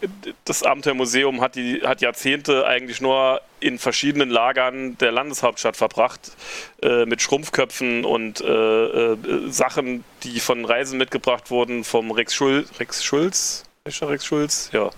das 0.45 0.63
Abenteuermuseum 0.63 1.41
hat, 1.41 1.55
die, 1.55 1.81
hat 1.81 2.01
Jahrzehnte 2.01 2.65
eigentlich 2.65 3.01
nur 3.01 3.41
in 3.59 3.79
verschiedenen 3.79 4.29
Lagern 4.29 4.97
der 4.97 5.11
Landeshauptstadt 5.11 5.77
verbracht, 5.77 6.31
äh, 6.81 7.05
mit 7.05 7.21
Schrumpfköpfen 7.21 8.05
und 8.05 8.41
äh, 8.41 8.45
äh, 8.45 9.17
Sachen, 9.49 10.03
die 10.23 10.39
von 10.39 10.65
Reisen 10.65 10.97
mitgebracht 10.97 11.51
wurden 11.51 11.83
vom 11.83 12.11
Rex, 12.11 12.33
Schul 12.33 12.65
Rex 12.79 13.03
Schulz. 13.03 13.63
Rex 13.85 14.25
Schulz? 14.25 14.69
Ja, 14.73 14.89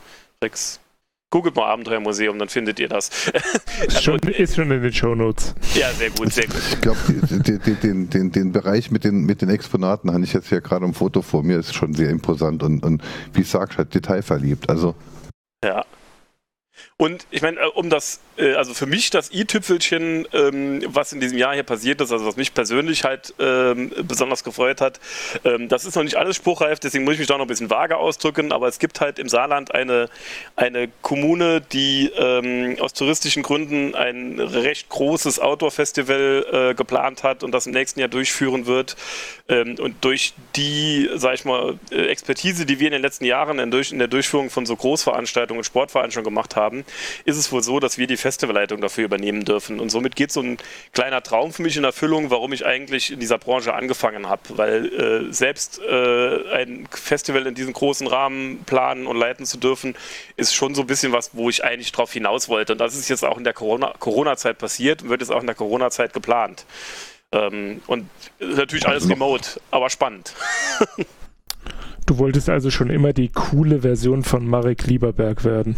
Rex 0.44 0.80
Googelt 1.32 1.56
mal 1.56 1.68
Abenteuermuseum, 1.68 2.38
dann 2.38 2.50
findet 2.50 2.80
ihr 2.80 2.90
das. 2.90 3.10
Ist 3.88 4.04
schon, 4.04 4.20
ist 4.20 4.56
schon 4.56 4.70
in 4.70 4.84
den 4.84 4.94
Shownotes. 4.94 5.56
Ja, 5.74 5.92
sehr 5.92 6.12
gut, 6.12 6.32
sehr 6.32 6.46
gut. 6.46 6.62
Ich 6.72 6.82
glaube, 6.82 7.00
den, 7.08 8.10
den, 8.10 8.32
den, 8.32 8.52
Bereich 8.52 8.92
mit 8.92 9.06
den, 9.06 9.26
mit 9.26 9.42
den 9.42 9.50
Exponaten 9.50 10.12
habe 10.12 10.24
ich 10.24 10.34
jetzt 10.34 10.50
hier 10.50 10.62
gerade 10.62 10.86
im 10.86 10.94
Foto 10.94 11.22
vor 11.22 11.42
mir, 11.44 11.58
ist 11.58 11.74
schon 11.74 11.94
sehr 11.94 12.10
imposant 12.10 12.62
und, 12.64 12.84
und 12.84 13.02
wie 13.34 13.42
ich 13.42 13.50
sage, 13.50 13.78
halt 13.78 13.96
detailverliebt. 13.96 14.70
Also. 14.70 14.94
Ja, 15.64 15.86
und 17.02 17.26
ich 17.32 17.42
meine, 17.42 17.60
äh, 17.60 17.66
um 17.66 17.90
das, 17.90 18.20
äh, 18.38 18.54
also 18.54 18.76
für 18.76 18.86
mich 18.86 19.10
das 19.10 19.32
i-Tüpfelchen, 19.32 20.28
ähm, 20.34 20.84
was 20.86 21.12
in 21.14 21.20
diesem 21.20 21.36
Jahr 21.36 21.56
hier 21.56 21.64
passiert 21.64 22.00
ist, 22.00 22.12
also 22.12 22.28
was 22.28 22.36
mich 22.36 22.54
persönlich 22.54 23.04
halt 23.04 23.34
ähm, 23.40 23.92
besonders 24.04 24.44
gefreut 24.44 24.82
hat, 24.82 25.00
ähm, 25.44 25.68
das 25.68 25.86
ist 25.86 25.96
noch 25.96 26.04
nicht 26.04 26.18
alles 26.18 26.36
spruchreif, 26.36 26.80
deswegen 26.80 27.04
muss 27.04 27.14
ich 27.14 27.20
mich 27.22 27.28
da 27.28 27.40
noch 27.40 27.46
ein 27.46 27.48
bisschen 27.48 27.72
vage 27.72 27.98
ausdrücken, 27.98 28.52
aber 28.52 28.68
es 28.68 28.78
gibt 28.78 29.02
halt 29.02 29.18
im 29.18 29.30
Saarland 29.30 29.74
eine, 29.74 30.10
eine 30.56 30.90
Kommune, 31.02 31.62
die 31.62 32.12
aus 32.80 32.94
touristischen 32.94 33.42
Gründen 33.42 33.96
ein 33.96 34.40
recht 34.40 34.90
großes 34.90 35.40
Outdoor-Festival 35.40 36.46
äh, 36.52 36.74
geplant 36.76 37.24
hat 37.24 37.44
und 37.44 37.52
das 37.52 37.66
im 37.66 37.74
nächsten 37.74 38.00
Jahr 38.00 38.10
durchführen 38.10 38.68
wird. 38.68 38.96
und 39.48 39.96
durch 40.02 40.34
die, 40.56 41.10
sag 41.16 41.34
ich 41.34 41.46
mal, 41.46 41.80
Expertise, 41.90 42.66
die 42.66 42.80
wir 42.80 42.88
in 42.88 42.94
den 42.94 43.02
letzten 43.02 43.26
Jahren 43.26 43.60
in, 43.60 43.72
in 43.72 44.00
der 44.00 44.08
Durchführung 44.08 44.50
von 44.50 44.66
so 44.66 44.76
Großveranstaltungen 44.76 45.60
und 45.60 45.66
Sportveranstaltungen 45.66 46.34
gemacht 46.34 46.56
haben, 46.56 46.86
ist 47.26 47.38
es 47.38 47.52
wohl 47.52 47.64
so, 47.64 47.80
dass 47.80 47.98
wir 47.98 48.08
die 48.08 48.18
Festivalleitung 48.18 48.82
dafür 48.82 49.06
übernehmen 49.06 49.46
dürfen. 49.46 49.80
Und 49.80 49.90
somit 49.90 50.16
geht 50.16 50.32
so 50.32 50.42
ein 50.42 50.58
kleiner 50.94 51.22
Traum 51.24 51.54
für 51.54 51.62
mich 51.62 51.78
in 51.78 51.84
Erfüllung, 51.84 52.30
warum 52.30 52.54
ich 52.54 52.66
eigentlich 52.66 53.12
in 53.12 53.20
dieser 53.20 53.38
Branche 53.38 53.74
angefangen 53.74 54.28
habe. 54.28 54.42
Weil 54.50 54.86
äh, 54.94 55.34
selbst 55.34 55.80
äh, 55.80 56.54
ein 56.54 56.88
Festival 56.92 57.48
in 57.48 57.56
diesem 57.56 57.74
großen 57.74 58.08
Rahmen 58.08 58.64
planen 58.66 59.08
und 59.08 59.18
leiten 59.18 59.46
zu 59.46 59.58
dürfen, 59.58 59.96
ist 60.36 60.54
schon 60.54 60.76
so 60.76 60.82
ein 60.82 60.88
bisschen 60.88 61.12
was, 61.12 61.32
wo 61.34 61.50
ich 61.50 61.64
eigentlich 61.64 61.92
drauf 61.92 62.12
hinaus 62.14 62.50
wollte. 62.50 62.74
Und 62.74 62.80
das 62.80 62.96
ist 62.96 63.10
jetzt 63.10 63.24
auch 63.24 63.38
in 63.38 63.44
der 63.44 63.54
Corona-Zeit 63.54 64.00
Corona 64.00 64.36
passiert 64.54 65.04
und 65.04 65.10
wird 65.10 65.22
jetzt 65.22 65.32
auch 65.32 65.42
in 65.42 65.48
der 65.48 65.56
Corona-Zeit 65.56 66.14
geplant. 66.14 66.66
Ähm, 67.32 67.82
und 67.88 68.08
natürlich 68.40 68.88
alles 68.88 69.04
also 69.04 69.14
remote, 69.14 69.62
aber 69.72 69.90
spannend. 69.90 70.36
Du 72.08 72.18
wolltest 72.18 72.50
also 72.50 72.72
schon 72.72 72.90
immer 72.90 73.14
die 73.14 73.30
coole 73.30 73.82
Version 73.82 74.24
von 74.24 74.46
Marek 74.46 74.86
Lieberberg 74.86 75.46
werden. 75.46 75.76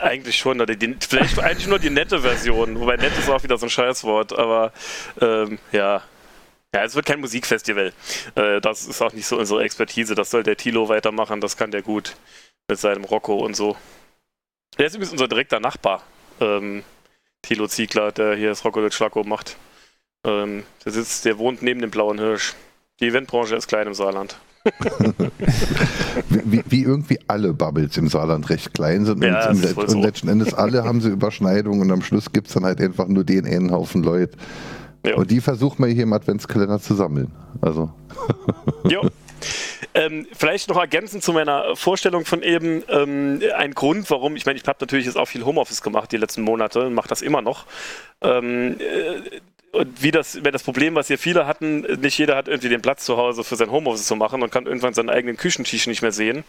Eigentlich 0.00 0.36
schon, 0.36 0.60
oder 0.60 0.74
die, 0.74 0.96
vielleicht 1.00 1.38
eigentlich 1.38 1.66
nur 1.66 1.78
die 1.78 1.90
nette 1.90 2.20
Version, 2.20 2.78
wobei 2.78 2.96
nett 2.96 3.16
ist 3.18 3.30
auch 3.30 3.42
wieder 3.42 3.56
so 3.56 3.66
ein 3.66 3.70
Scheißwort, 3.70 4.38
aber 4.38 4.72
ähm, 5.20 5.58
ja. 5.72 6.02
Ja, 6.74 6.84
es 6.84 6.94
wird 6.94 7.06
kein 7.06 7.20
Musikfestival. 7.20 7.94
Äh, 8.34 8.60
das 8.60 8.86
ist 8.86 9.00
auch 9.00 9.14
nicht 9.14 9.26
so 9.26 9.38
unsere 9.38 9.62
Expertise. 9.62 10.14
Das 10.14 10.30
soll 10.30 10.42
der 10.42 10.58
Tilo 10.58 10.90
weitermachen, 10.90 11.40
das 11.40 11.56
kann 11.56 11.70
der 11.70 11.80
gut 11.80 12.16
mit 12.68 12.78
seinem 12.78 13.04
Rocco 13.04 13.36
und 13.36 13.56
so. 13.56 13.76
Der 14.76 14.86
ist 14.86 14.94
übrigens 14.94 15.12
unser 15.12 15.28
direkter 15.28 15.60
Nachbar, 15.60 16.02
ähm, 16.40 16.84
Tilo 17.40 17.66
Ziegler, 17.66 18.12
der 18.12 18.36
hier 18.36 18.50
das 18.50 18.64
Rocco 18.64 18.80
del 18.80 18.92
Schlacko 18.92 19.24
macht. 19.24 19.56
Ähm, 20.24 20.64
der 20.84 20.92
sitzt, 20.92 21.24
der 21.24 21.38
wohnt 21.38 21.62
neben 21.62 21.80
dem 21.80 21.90
Blauen 21.90 22.18
Hirsch. 22.18 22.54
Die 23.00 23.06
Eventbranche 23.06 23.56
ist 23.56 23.68
klein 23.68 23.86
im 23.86 23.94
Saarland. 23.94 24.38
Wie, 26.28 26.62
wie, 26.68 26.82
irgendwie 26.82 27.18
alle 27.26 27.54
Bubbles 27.54 27.96
im 27.96 28.08
Saarland 28.08 28.50
recht 28.50 28.74
klein 28.74 29.04
sind 29.04 29.22
ja, 29.22 29.48
und, 29.50 29.64
und 29.76 29.90
so. 29.90 30.02
letzten 30.02 30.28
Endes 30.28 30.52
alle 30.54 30.84
haben 30.84 31.00
sie 31.00 31.08
Überschneidungen 31.08 31.80
und 31.82 31.90
am 31.90 32.02
Schluss 32.02 32.32
gibt 32.32 32.48
es 32.48 32.54
dann 32.54 32.64
halt 32.64 32.80
einfach 32.80 33.08
nur 33.08 33.24
den 33.24 33.46
einen 33.46 33.70
Haufen 33.70 34.02
Leute. 34.02 34.36
Ja. 35.06 35.16
Und 35.16 35.30
die 35.30 35.40
versucht 35.40 35.78
man 35.78 35.90
hier 35.90 36.02
im 36.02 36.12
Adventskalender 36.12 36.80
zu 36.80 36.94
sammeln. 36.94 37.32
Also. 37.60 37.90
Jo. 38.88 39.02
Ähm, 39.94 40.26
vielleicht 40.32 40.68
noch 40.68 40.76
ergänzend 40.76 41.22
zu 41.22 41.32
meiner 41.32 41.76
Vorstellung 41.76 42.24
von 42.24 42.42
eben 42.42 42.82
ähm, 42.88 43.40
ein 43.56 43.72
Grund, 43.72 44.10
warum, 44.10 44.36
ich 44.36 44.46
meine, 44.46 44.58
ich 44.58 44.66
habe 44.66 44.78
natürlich 44.80 45.06
jetzt 45.06 45.16
auch 45.16 45.26
viel 45.26 45.44
Homeoffice 45.44 45.82
gemacht 45.82 46.10
die 46.12 46.16
letzten 46.16 46.42
Monate 46.42 46.86
und 46.86 46.94
mache 46.94 47.08
das 47.08 47.22
immer 47.22 47.42
noch. 47.42 47.66
Ähm, 48.20 48.76
äh, 48.80 49.40
und 49.72 50.02
wie 50.02 50.10
das, 50.10 50.42
wenn 50.42 50.52
das 50.52 50.62
Problem, 50.62 50.94
was 50.94 51.08
hier 51.08 51.18
viele 51.18 51.46
hatten, 51.46 51.80
nicht 52.00 52.18
jeder 52.18 52.36
hat 52.36 52.48
irgendwie 52.48 52.68
den 52.68 52.82
Platz 52.82 53.04
zu 53.04 53.16
Hause 53.16 53.44
für 53.44 53.56
sein 53.56 53.70
Homeoffice 53.70 54.06
zu 54.06 54.16
machen 54.16 54.42
und 54.42 54.50
kann 54.50 54.66
irgendwann 54.66 54.94
seinen 54.94 55.10
eigenen 55.10 55.36
Küchentisch 55.36 55.86
nicht 55.86 56.02
mehr 56.02 56.12
sehen. 56.12 56.44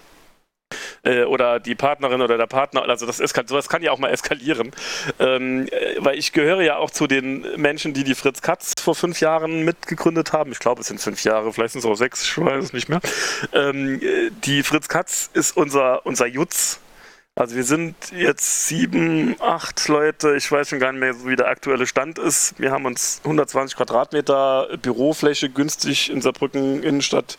Äh, 1.03 1.23
oder 1.23 1.59
die 1.59 1.75
Partnerin 1.75 2.21
oder 2.21 2.37
der 2.37 2.47
Partner, 2.47 2.87
also 2.87 3.05
das 3.05 3.19
ist, 3.19 3.35
sowas 3.47 3.69
kann 3.69 3.81
ja 3.81 3.91
auch 3.91 3.99
mal 3.99 4.09
eskalieren. 4.11 4.71
Ähm, 5.19 5.67
äh, 5.67 5.95
weil 5.97 6.17
ich 6.17 6.31
gehöre 6.31 6.61
ja 6.61 6.77
auch 6.77 6.91
zu 6.91 7.07
den 7.07 7.45
Menschen, 7.57 7.93
die 7.93 8.03
die 8.03 8.15
Fritz 8.15 8.41
Katz 8.41 8.73
vor 8.81 8.95
fünf 8.95 9.19
Jahren 9.19 9.63
mitgegründet 9.63 10.33
haben. 10.33 10.51
Ich 10.51 10.59
glaube, 10.59 10.81
es 10.81 10.87
sind 10.87 10.99
fünf 10.99 11.23
Jahre, 11.23 11.53
vielleicht 11.53 11.73
sind 11.73 11.79
es 11.79 11.85
auch 11.85 11.95
sechs, 11.95 12.23
ich 12.23 12.37
weiß 12.37 12.65
es 12.65 12.73
nicht 12.73 12.89
mehr. 12.89 13.01
Ähm, 13.53 14.01
äh, 14.01 14.29
die 14.43 14.63
Fritz 14.63 14.87
Katz 14.87 15.29
ist 15.33 15.57
unser, 15.57 16.05
unser 16.05 16.27
Jutz 16.27 16.79
also 17.39 17.55
wir 17.55 17.63
sind 17.63 17.95
jetzt 18.11 18.67
sieben, 18.67 19.37
acht 19.39 19.87
Leute, 19.87 20.35
ich 20.35 20.51
weiß 20.51 20.67
schon 20.67 20.79
gar 20.79 20.91
nicht 20.91 20.99
mehr, 20.99 21.25
wie 21.25 21.37
der 21.37 21.47
aktuelle 21.47 21.87
Stand 21.87 22.19
ist. 22.19 22.59
Wir 22.59 22.71
haben 22.71 22.85
uns 22.85 23.21
120 23.23 23.77
Quadratmeter 23.77 24.67
Bürofläche 24.81 25.49
günstig 25.49 26.09
in 26.09 26.21
Saarbrücken 26.21 26.83
Innenstadt 26.83 27.37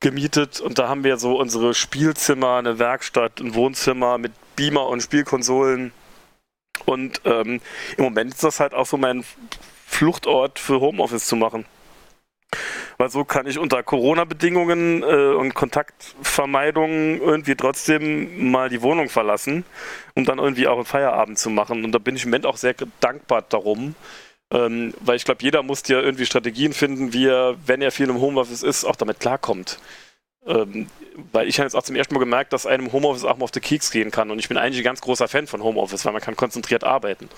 gemietet 0.00 0.60
und 0.60 0.78
da 0.78 0.90
haben 0.90 1.02
wir 1.02 1.16
so 1.16 1.38
unsere 1.38 1.72
Spielzimmer, 1.72 2.56
eine 2.56 2.78
Werkstatt, 2.78 3.40
ein 3.40 3.54
Wohnzimmer 3.54 4.18
mit 4.18 4.32
Beamer 4.54 4.86
und 4.86 5.02
Spielkonsolen. 5.02 5.92
Und 6.84 7.22
ähm, 7.24 7.62
im 7.96 8.04
Moment 8.04 8.34
ist 8.34 8.44
das 8.44 8.60
halt 8.60 8.74
auch 8.74 8.86
so 8.86 8.98
mein 8.98 9.24
Fluchtort 9.86 10.58
für 10.58 10.78
Homeoffice 10.80 11.24
zu 11.24 11.36
machen. 11.36 11.64
Weil 12.96 13.10
so 13.10 13.24
kann 13.24 13.46
ich 13.46 13.58
unter 13.58 13.82
Corona-Bedingungen 13.82 15.02
äh, 15.02 15.34
und 15.34 15.54
Kontaktvermeidung 15.54 17.20
irgendwie 17.20 17.54
trotzdem 17.54 18.50
mal 18.50 18.68
die 18.68 18.82
Wohnung 18.82 19.08
verlassen, 19.08 19.64
um 20.14 20.24
dann 20.24 20.38
irgendwie 20.38 20.66
auch 20.66 20.76
einen 20.76 20.86
Feierabend 20.86 21.38
zu 21.38 21.50
machen. 21.50 21.84
Und 21.84 21.92
da 21.92 21.98
bin 21.98 22.16
ich 22.16 22.24
im 22.24 22.30
Moment 22.30 22.46
auch 22.46 22.56
sehr 22.56 22.74
dankbar 23.00 23.42
darum. 23.42 23.94
Ähm, 24.50 24.94
weil 25.00 25.16
ich 25.16 25.24
glaube, 25.24 25.42
jeder 25.42 25.62
muss 25.62 25.86
ja 25.88 26.00
irgendwie 26.00 26.24
Strategien 26.24 26.72
finden, 26.72 27.12
wie 27.12 27.26
er, 27.26 27.56
wenn 27.66 27.82
er 27.82 27.92
viel 27.92 28.08
im 28.08 28.20
Homeoffice 28.20 28.62
ist, 28.62 28.84
auch 28.84 28.96
damit 28.96 29.20
klarkommt. 29.20 29.78
Ähm, 30.46 30.86
weil 31.32 31.48
ich 31.48 31.58
habe 31.58 31.66
jetzt 31.66 31.74
auch 31.74 31.82
zum 31.82 31.96
ersten 31.96 32.14
Mal 32.14 32.20
gemerkt, 32.20 32.54
dass 32.54 32.64
einem 32.64 32.90
Homeoffice 32.92 33.24
auch 33.24 33.36
mal 33.36 33.44
auf 33.44 33.50
den 33.50 33.62
Keks 33.62 33.90
gehen 33.90 34.10
kann. 34.10 34.30
Und 34.30 34.38
ich 34.38 34.48
bin 34.48 34.56
eigentlich 34.56 34.80
ein 34.80 34.84
ganz 34.84 35.02
großer 35.02 35.28
Fan 35.28 35.46
von 35.46 35.62
Homeoffice, 35.62 36.06
weil 36.06 36.14
man 36.14 36.22
kann 36.22 36.36
konzentriert 36.36 36.84
arbeiten. 36.84 37.28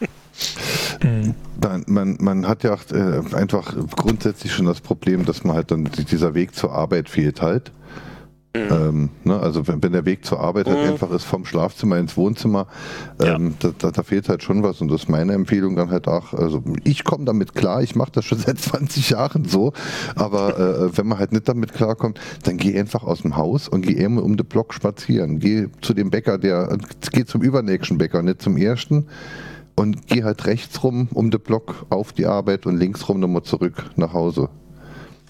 mhm. 1.02 1.34
Man, 1.86 2.16
man 2.20 2.46
hat 2.46 2.62
ja 2.64 2.74
auch, 2.74 2.82
äh, 2.92 3.34
einfach 3.34 3.74
grundsätzlich 3.96 4.52
schon 4.52 4.66
das 4.66 4.80
Problem, 4.80 5.24
dass 5.24 5.44
man 5.44 5.56
halt 5.56 5.70
dann 5.70 5.84
dieser 5.84 6.34
Weg 6.34 6.54
zur 6.54 6.72
Arbeit 6.72 7.08
fehlt 7.08 7.42
halt. 7.42 7.72
Mhm. 8.56 8.68
Ähm, 8.70 9.08
ne, 9.24 9.38
also 9.38 9.66
wenn, 9.68 9.82
wenn, 9.82 9.92
der 9.92 10.04
Weg 10.06 10.24
zur 10.24 10.40
Arbeit 10.40 10.66
halt 10.66 10.82
mhm. 10.82 10.92
einfach 10.92 11.10
ist 11.10 11.24
vom 11.24 11.44
Schlafzimmer 11.44 11.98
ins 11.98 12.16
Wohnzimmer, 12.16 12.66
ähm, 13.20 13.48
ja. 13.48 13.54
da, 13.58 13.70
da, 13.76 13.90
da, 13.90 14.02
fehlt 14.02 14.28
halt 14.28 14.42
schon 14.42 14.62
was 14.62 14.80
und 14.80 14.88
das 14.88 15.02
ist 15.02 15.08
meine 15.08 15.34
Empfehlung 15.34 15.76
dann 15.76 15.90
halt 15.90 16.08
auch, 16.08 16.32
also 16.32 16.62
ich 16.84 17.04
komme 17.04 17.24
damit 17.24 17.54
klar, 17.54 17.82
ich 17.82 17.94
mache 17.94 18.12
das 18.12 18.24
schon 18.24 18.38
seit 18.46 18.58
20 18.58 19.10
Jahren 19.10 19.44
so, 19.44 19.72
aber 20.14 20.58
äh, 20.58 20.96
wenn 20.96 21.06
man 21.06 21.18
halt 21.18 21.32
nicht 21.32 21.48
damit 21.48 21.74
klarkommt, 21.74 22.18
dann 22.44 22.56
geh 22.56 22.78
einfach 22.78 23.02
aus 23.02 23.22
dem 23.22 23.36
Haus 23.36 23.68
und 23.68 23.82
geh 23.82 23.92
immer 23.92 24.22
um 24.22 24.36
den 24.36 24.46
Block 24.46 24.72
spazieren, 24.72 25.38
geh 25.38 25.66
zu 25.82 25.92
dem 25.92 26.10
Bäcker, 26.10 26.38
der, 26.38 26.78
geh 27.12 27.24
zum 27.24 27.42
übernächsten 27.42 27.98
Bäcker, 27.98 28.22
nicht 28.22 28.40
zum 28.40 28.56
ersten 28.56 29.06
und 29.76 30.06
geh 30.06 30.24
halt 30.24 30.46
rechts 30.46 30.82
rum 30.82 31.08
um 31.12 31.30
den 31.30 31.40
Block 31.40 31.86
auf 31.90 32.12
die 32.12 32.26
Arbeit 32.26 32.66
und 32.66 32.76
links 32.76 33.08
rum 33.08 33.20
nochmal 33.20 33.42
zurück 33.42 33.90
nach 33.96 34.12
Hause. 34.12 34.48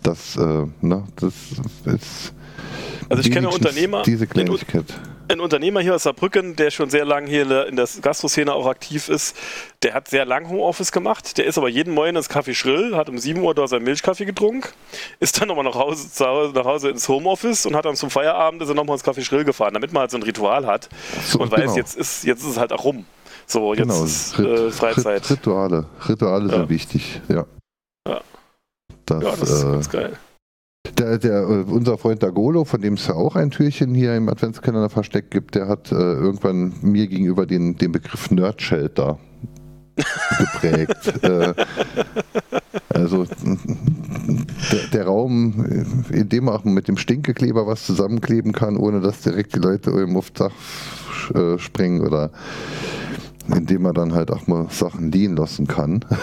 Das, 0.02 0.36
äh, 0.36 0.66
ne, 0.80 1.04
das 1.16 1.34
ist. 1.84 2.32
Also 3.08 3.22
ich 3.22 3.30
kenne 3.30 3.48
Unternehmer. 3.48 4.02
Diese 4.02 4.26
Kleinigkeit. 4.26 4.84
Ein 5.28 5.40
Unternehmer 5.40 5.80
hier 5.80 5.96
aus 5.96 6.04
Saarbrücken, 6.04 6.54
der 6.54 6.70
schon 6.70 6.88
sehr 6.88 7.04
lange 7.04 7.28
hier 7.28 7.66
in 7.66 7.74
der 7.74 7.88
Gastroszene 8.00 8.52
auch 8.52 8.66
aktiv 8.66 9.08
ist, 9.08 9.36
der 9.82 9.94
hat 9.94 10.06
sehr 10.06 10.24
lang 10.24 10.48
Homeoffice 10.48 10.92
gemacht. 10.92 11.36
Der 11.38 11.46
ist 11.46 11.58
aber 11.58 11.68
jeden 11.68 11.92
Morgen 11.94 12.14
ins 12.14 12.30
Café 12.30 12.54
Schrill, 12.54 12.94
hat 12.94 13.08
um 13.08 13.18
7 13.18 13.40
Uhr 13.40 13.52
da 13.52 13.66
seinen 13.66 13.82
Milchkaffee 13.82 14.24
getrunken, 14.24 14.68
ist 15.18 15.40
dann 15.40 15.48
nochmal 15.48 15.64
nach 15.64 15.74
Hause, 15.74 16.08
nach 16.54 16.64
Hause 16.64 16.90
ins 16.90 17.08
Homeoffice 17.08 17.66
und 17.66 17.74
hat 17.74 17.84
dann 17.84 17.96
zum 17.96 18.10
Feierabend 18.10 18.62
ist 18.62 18.68
er 18.68 18.76
nochmal 18.76 18.96
ins 18.96 19.04
Café 19.04 19.22
Schrill 19.22 19.44
gefahren, 19.44 19.74
damit 19.74 19.92
man 19.92 20.02
halt 20.02 20.12
so 20.12 20.16
ein 20.16 20.22
Ritual 20.22 20.64
hat 20.64 20.88
so, 21.24 21.40
und 21.40 21.50
weiß, 21.50 21.60
genau. 21.60 21.76
jetzt, 21.76 21.96
ist, 21.96 22.22
jetzt 22.22 22.42
ist 22.42 22.50
es 22.50 22.58
halt 22.58 22.72
auch 22.72 22.84
rum. 22.84 23.04
So, 23.46 23.74
jetzt 23.74 23.82
genau, 23.82 24.04
ist 24.04 24.38
äh, 24.38 24.70
Freizeit. 24.70 25.30
Rituale. 25.30 25.86
Rituale 26.08 26.50
ja. 26.50 26.58
sind 26.58 26.68
wichtig, 26.68 27.20
ja. 27.28 27.46
Ja, 28.08 28.20
das, 29.06 29.22
ja, 29.22 29.30
das 29.30 29.50
ist 29.50 29.62
äh, 29.62 29.66
ganz 29.66 29.90
geil. 29.90 30.12
Der, 30.98 31.18
der, 31.18 31.42
äh, 31.42 31.62
unser 31.62 31.98
Freund 31.98 32.22
Dagolo, 32.22 32.64
von 32.64 32.80
dem 32.80 32.94
es 32.94 33.06
ja 33.06 33.14
auch 33.14 33.36
ein 33.36 33.50
Türchen 33.50 33.94
hier 33.94 34.16
im 34.16 34.28
Adventskalender 34.28 34.88
versteckt 34.88 35.30
gibt, 35.30 35.54
der 35.54 35.68
hat 35.68 35.92
äh, 35.92 35.94
irgendwann 35.94 36.74
mir 36.80 37.06
gegenüber 37.06 37.46
den, 37.46 37.76
den 37.76 37.92
Begriff 37.92 38.30
Nerdshelter 38.30 39.18
geprägt. 40.38 41.24
äh, 41.24 41.54
also 42.88 43.26
der, 44.72 44.86
der, 44.92 45.06
Raum, 45.06 45.84
in 46.10 46.28
dem 46.28 46.44
man 46.44 46.54
auch 46.54 46.64
mit 46.64 46.88
dem 46.88 46.96
Stinkekleber 46.96 47.66
was 47.66 47.84
zusammenkleben 47.84 48.52
kann, 48.52 48.76
ohne 48.76 49.00
dass 49.00 49.20
direkt 49.20 49.54
die 49.54 49.60
Leute 49.60 49.90
im 49.90 50.20
Dach 50.34 50.52
äh, 51.34 51.58
springen 51.58 52.00
oder 52.00 52.30
indem 53.54 53.82
man 53.82 53.94
dann 53.94 54.14
halt 54.14 54.30
auch 54.30 54.46
mal 54.46 54.68
Sachen 54.70 55.12
liegen 55.12 55.36
lassen 55.36 55.66
kann. 55.66 56.04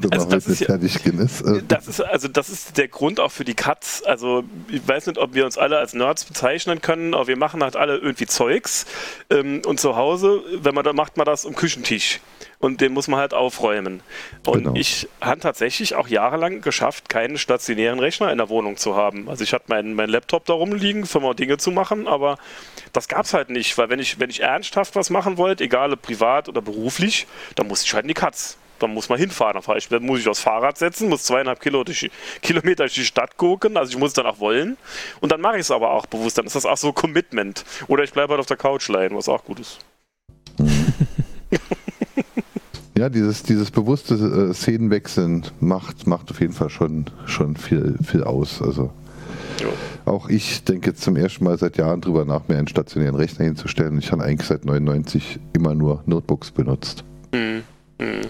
wenn 0.00 0.12
also 0.12 0.28
man 0.28 0.38
nicht 0.38 0.64
fertig 0.64 1.06
ist. 1.06 1.44
Das 1.68 1.88
ist, 1.88 2.00
also 2.00 2.28
das 2.28 2.48
ist 2.48 2.78
der 2.78 2.88
Grund 2.88 3.20
auch 3.20 3.32
für 3.32 3.44
die 3.44 3.54
Cuts. 3.54 4.02
Also 4.04 4.44
ich 4.68 4.86
weiß 4.86 5.06
nicht, 5.06 5.18
ob 5.18 5.34
wir 5.34 5.44
uns 5.44 5.58
alle 5.58 5.78
als 5.78 5.94
Nerds 5.94 6.24
bezeichnen 6.24 6.80
können, 6.80 7.14
aber 7.14 7.26
wir 7.26 7.36
machen 7.36 7.62
halt 7.62 7.76
alle 7.76 7.98
irgendwie 7.98 8.26
Zeugs. 8.26 8.86
Ähm, 9.30 9.62
und 9.66 9.80
zu 9.80 9.96
Hause, 9.96 10.40
wenn 10.62 10.74
man 10.74 10.84
da 10.84 10.92
macht 10.92 11.16
man 11.16 11.26
das 11.26 11.46
am 11.46 11.54
Küchentisch 11.54 12.20
und 12.62 12.80
den 12.80 12.92
muss 12.92 13.08
man 13.08 13.18
halt 13.18 13.34
aufräumen. 13.34 14.02
Und 14.46 14.62
genau. 14.62 14.74
ich 14.76 15.08
habe 15.20 15.40
tatsächlich 15.40 15.96
auch 15.96 16.06
jahrelang 16.06 16.62
geschafft, 16.62 17.08
keinen 17.08 17.36
stationären 17.36 17.98
Rechner 17.98 18.30
in 18.30 18.38
der 18.38 18.48
Wohnung 18.48 18.76
zu 18.76 18.96
haben. 18.96 19.28
Also 19.28 19.42
ich 19.42 19.52
hatte 19.52 19.64
meinen 19.66 19.94
mein 19.94 20.08
Laptop 20.08 20.44
da 20.46 20.54
rumliegen, 20.54 21.04
für 21.04 21.18
mal 21.18 21.34
Dinge 21.34 21.58
zu 21.58 21.72
machen, 21.72 22.06
aber 22.06 22.38
das 22.92 23.08
gab 23.08 23.24
es 23.24 23.34
halt 23.34 23.50
nicht, 23.50 23.76
weil 23.78 23.90
wenn 23.90 23.98
ich, 23.98 24.20
wenn 24.20 24.30
ich 24.30 24.40
ernsthaft 24.40 24.94
was 24.94 25.10
machen 25.10 25.38
wollte, 25.38 25.64
egal 25.64 25.92
ob 25.92 26.02
privat 26.02 26.48
oder 26.48 26.62
beruflich, 26.62 27.26
dann 27.56 27.66
musste 27.66 27.86
ich 27.86 27.94
halt 27.94 28.04
in 28.04 28.08
die 28.08 28.14
Katz. 28.14 28.56
Dann 28.78 28.94
muss 28.94 29.08
man 29.08 29.18
hinfahren. 29.18 29.60
Dann, 29.60 29.76
ich, 29.76 29.88
dann 29.88 30.04
muss 30.04 30.20
ich 30.20 30.28
aufs 30.28 30.40
Fahrrad 30.40 30.78
setzen, 30.78 31.08
muss 31.08 31.24
zweieinhalb 31.24 31.60
Kilo 31.60 31.82
durch, 31.82 32.10
Kilometer 32.42 32.84
durch 32.84 32.94
die 32.94 33.04
Stadt 33.04 33.36
gucken. 33.36 33.76
Also 33.76 33.90
ich 33.90 33.98
muss 33.98 34.08
es 34.08 34.14
dann 34.14 34.26
auch 34.26 34.38
wollen. 34.38 34.76
Und 35.20 35.32
dann 35.32 35.40
mache 35.40 35.56
ich 35.56 35.62
es 35.62 35.70
aber 35.72 35.90
auch 35.90 36.06
bewusst. 36.06 36.38
Dann 36.38 36.46
ist 36.46 36.56
das 36.56 36.66
auch 36.66 36.76
so 36.76 36.92
Commitment. 36.92 37.64
Oder 37.88 38.02
ich 38.04 38.12
bleibe 38.12 38.30
halt 38.30 38.40
auf 38.40 38.46
der 38.46 38.56
Couch 38.56 38.88
leiden, 38.88 39.16
was 39.16 39.28
auch 39.28 39.44
gut 39.44 39.60
ist. 39.60 39.78
Ja, 43.02 43.08
dieses, 43.08 43.42
dieses 43.42 43.72
bewusste 43.72 44.14
äh, 44.14 44.54
Szenenwechseln 44.54 45.42
macht, 45.58 46.06
macht 46.06 46.30
auf 46.30 46.40
jeden 46.40 46.52
Fall 46.52 46.70
schon, 46.70 47.06
schon 47.26 47.56
viel, 47.56 47.96
viel 48.00 48.22
aus. 48.22 48.62
Also 48.62 48.92
jo. 49.60 49.70
auch 50.04 50.28
ich 50.28 50.62
denke 50.62 50.94
zum 50.94 51.16
ersten 51.16 51.42
Mal 51.42 51.58
seit 51.58 51.78
Jahren 51.78 52.00
drüber 52.00 52.24
nach, 52.24 52.46
mir 52.46 52.58
einen 52.58 52.68
stationären 52.68 53.16
Rechner 53.16 53.44
hinzustellen. 53.44 53.98
Ich 53.98 54.12
habe 54.12 54.22
eigentlich 54.22 54.46
seit 54.46 54.64
99 54.64 55.40
immer 55.52 55.74
nur 55.74 56.04
Notebooks 56.06 56.52
benutzt. 56.52 57.02
Mhm. 57.34 57.62
Mhm. 57.98 58.28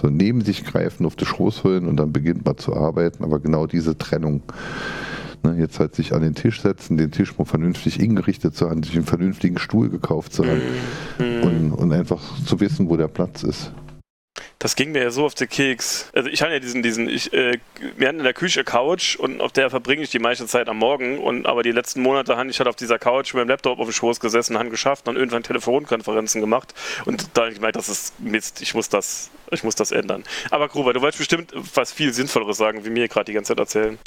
So 0.00 0.08
neben 0.08 0.40
sich 0.40 0.64
greifen, 0.64 1.04
auf 1.04 1.16
die 1.16 1.26
Schoß 1.26 1.64
holen 1.64 1.86
und 1.86 1.98
dann 1.98 2.10
beginnt 2.10 2.46
man 2.46 2.56
zu 2.56 2.74
arbeiten. 2.74 3.22
Aber 3.22 3.38
genau 3.38 3.66
diese 3.66 3.98
Trennung 3.98 4.40
Ne, 5.44 5.56
jetzt 5.58 5.78
halt 5.78 5.94
sich 5.94 6.14
an 6.14 6.22
den 6.22 6.34
Tisch 6.34 6.62
setzen, 6.62 6.96
den 6.96 7.10
Tisch 7.10 7.36
mal 7.36 7.44
vernünftig 7.44 8.00
ingerichtet 8.00 8.56
zu 8.56 8.70
haben, 8.70 8.82
sich 8.82 8.94
einen 8.94 9.04
vernünftigen 9.04 9.58
Stuhl 9.58 9.90
gekauft 9.90 10.32
zu 10.32 10.46
haben 10.46 10.62
mhm. 11.18 11.42
und, 11.42 11.72
und 11.72 11.92
einfach 11.92 12.22
zu 12.46 12.60
wissen, 12.60 12.88
wo 12.88 12.96
der 12.96 13.08
Platz 13.08 13.42
ist. 13.42 13.70
Das 14.58 14.74
ging 14.74 14.92
mir 14.92 15.02
ja 15.02 15.10
so 15.10 15.26
auf 15.26 15.34
den 15.34 15.50
Keks. 15.50 16.10
Also 16.14 16.30
ich 16.30 16.40
habe 16.40 16.54
ja 16.54 16.58
diesen, 16.58 16.82
diesen, 16.82 17.10
ich, 17.10 17.34
äh, 17.34 17.58
wir 17.98 18.08
hatten 18.08 18.18
in 18.18 18.24
der 18.24 18.32
Küche 18.32 18.64
Couch 18.64 19.16
und 19.16 19.42
auf 19.42 19.52
der 19.52 19.68
verbringe 19.68 20.02
ich 20.02 20.08
die 20.08 20.18
meiste 20.18 20.46
Zeit 20.46 20.70
am 20.70 20.78
Morgen. 20.78 21.18
Und 21.18 21.44
aber 21.44 21.62
die 21.62 21.72
letzten 21.72 22.00
Monate 22.00 22.38
habe 22.38 22.48
ich 22.48 22.58
halt 22.58 22.68
auf 22.68 22.76
dieser 22.76 22.98
Couch 22.98 23.34
mit 23.34 23.42
dem 23.42 23.48
Laptop 23.50 23.78
auf 23.78 23.86
dem 23.86 23.92
Schoß 23.92 24.20
gesessen, 24.20 24.58
haben 24.58 24.70
geschafft 24.70 25.06
und 25.08 25.16
irgendwann 25.16 25.42
Telefonkonferenzen 25.42 26.40
gemacht. 26.40 26.72
Und 27.04 27.28
da 27.34 27.42
habe 27.42 27.50
ich 27.50 27.56
gemerkt, 27.56 27.76
das 27.76 27.90
ist 27.90 28.18
Mist, 28.18 28.62
ich 28.62 28.74
muss 28.74 28.88
das, 28.88 29.30
ich 29.50 29.62
muss 29.62 29.74
das 29.74 29.90
ändern. 29.90 30.24
Aber 30.50 30.68
Gruber, 30.68 30.94
du 30.94 31.02
wolltest 31.02 31.18
bestimmt 31.18 31.52
was 31.74 31.92
viel 31.92 32.14
Sinnvolleres 32.14 32.56
sagen, 32.56 32.86
wie 32.86 32.90
mir 32.90 33.08
gerade 33.08 33.26
die 33.26 33.34
ganze 33.34 33.48
Zeit 33.48 33.58
erzählen. 33.58 33.98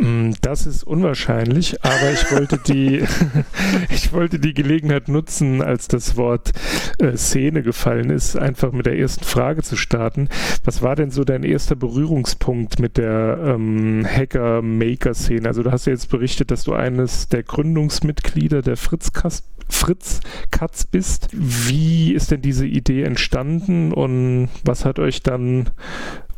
Mm, 0.00 0.32
das 0.40 0.66
ist 0.66 0.82
unwahrscheinlich, 0.82 1.84
aber 1.84 2.10
ich 2.10 2.32
wollte 2.32 2.58
die, 2.58 3.04
ich 3.90 4.12
wollte 4.12 4.38
die 4.38 4.54
Gelegenheit 4.54 5.08
nutzen, 5.08 5.60
als 5.60 5.88
das 5.88 6.16
Wort 6.16 6.52
äh, 6.98 7.16
Szene 7.16 7.62
gefallen 7.62 8.08
ist, 8.08 8.36
einfach 8.36 8.72
mit 8.72 8.86
der 8.86 8.98
ersten 8.98 9.24
Frage 9.24 9.62
zu 9.62 9.76
starten. 9.76 10.28
Was 10.64 10.80
war 10.80 10.96
denn 10.96 11.10
so 11.10 11.24
dein 11.24 11.42
erster 11.42 11.76
Berührungspunkt 11.76 12.78
mit 12.78 12.96
der 12.96 13.38
ähm, 13.44 14.06
Hacker-Maker-Szene? 14.06 15.46
Also 15.46 15.62
du 15.62 15.70
hast 15.70 15.86
ja 15.86 15.92
jetzt 15.92 16.08
berichtet, 16.08 16.50
dass 16.50 16.64
du 16.64 16.72
eines 16.72 17.28
der 17.28 17.42
Gründungsmitglieder 17.42 18.62
der 18.62 18.76
Fritz 18.76 19.12
Kast 19.12 19.44
Fritz 19.68 20.18
Katz 20.50 20.84
bist. 20.84 21.28
Wie 21.32 22.12
ist 22.12 22.32
denn 22.32 22.42
diese 22.42 22.66
Idee 22.66 23.04
entstanden 23.04 23.92
und 23.92 24.48
was 24.64 24.84
hat 24.84 24.98
euch 24.98 25.22
dann 25.22 25.70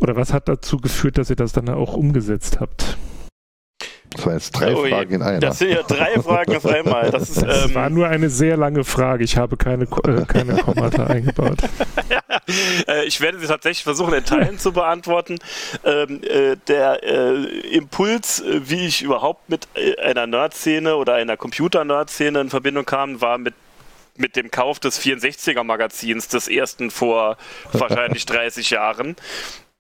oder 0.01 0.17
was 0.17 0.35
hat 0.35 0.49
dazu 0.49 0.77
geführt, 0.77 1.17
dass 1.17 1.31
ihr 1.31 1.37
das 1.37 1.53
dann 1.53 1.71
auch 1.71 1.95
umgesetzt 1.95 2.61
habt? 2.61 2.99
Das 4.15 4.27
waren 4.27 4.35
jetzt 4.35 4.51
drei 4.53 4.75
oh, 4.75 4.87
Fragen 4.87 5.15
in 5.15 5.23
einer. 5.23 5.41
Das 5.41 5.59
sind 5.59 5.71
ja 5.71 5.83
drei 5.83 6.21
Fragen 6.21 6.57
auf 6.57 6.67
einmal. 6.67 7.11
Das, 7.11 7.31
ist, 7.31 7.43
das 7.43 7.67
ähm, 7.67 7.75
war 7.75 7.91
nur 7.91 8.09
eine 8.09 8.31
sehr 8.31 8.57
lange 8.57 8.85
Frage. 8.85 9.25
Ich 9.25 9.37
habe 9.37 9.57
keine, 9.57 9.85
äh, 9.85 10.25
keine 10.27 10.57
Kommata 10.57 11.07
eingebaut. 11.07 11.59
ja, 12.09 12.21
äh, 12.89 13.05
ich 13.05 13.21
werde 13.21 13.39
sie 13.39 13.47
tatsächlich 13.47 13.85
versuchen, 13.85 14.15
in 14.15 14.25
Teilen 14.25 14.59
zu 14.59 14.73
beantworten. 14.73 15.39
Ähm, 15.85 16.21
äh, 16.23 16.57
der 16.69 17.03
äh, 17.03 17.45
Impuls, 17.77 18.41
äh, 18.41 18.61
wie 18.65 18.87
ich 18.87 19.03
überhaupt 19.03 19.49
mit 19.49 19.69
einer 20.03 20.27
Nerd-Szene 20.27 20.97
oder 20.97 21.15
einer 21.15 21.37
Computer-Nerd-Szene 21.37 22.41
in 22.41 22.51
Verbindung 22.51 22.85
kam, 22.85 23.21
war 23.21 23.39
mit 23.39 23.55
mit 24.17 24.37
dem 24.37 24.51
Kauf 24.51 24.79
des 24.79 25.01
64er 25.01 25.65
Magazins, 25.65 26.29
des 26.29 26.47
ersten 26.47 26.91
vor 26.91 27.39
wahrscheinlich 27.73 28.27
30 28.27 28.69
Jahren 28.69 29.17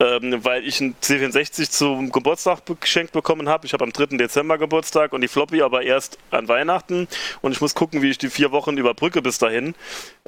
ähm, 0.00 0.44
weil 0.44 0.66
ich 0.66 0.80
ein 0.80 0.94
C64 1.02 1.70
zum 1.70 2.10
Geburtstag 2.10 2.60
geschenkt 2.80 3.12
bekommen 3.12 3.48
habe. 3.48 3.66
Ich 3.66 3.72
habe 3.72 3.84
am 3.84 3.92
3. 3.92 4.16
Dezember 4.16 4.58
Geburtstag 4.58 5.12
und 5.12 5.20
die 5.20 5.28
Floppy 5.28 5.62
aber 5.62 5.82
erst 5.82 6.18
an 6.30 6.48
Weihnachten 6.48 7.08
und 7.40 7.52
ich 7.52 7.60
muss 7.60 7.74
gucken, 7.74 8.02
wie 8.02 8.10
ich 8.10 8.18
die 8.18 8.30
vier 8.30 8.52
Wochen 8.52 8.76
überbrücke 8.76 9.22
bis 9.22 9.38
dahin. 9.38 9.74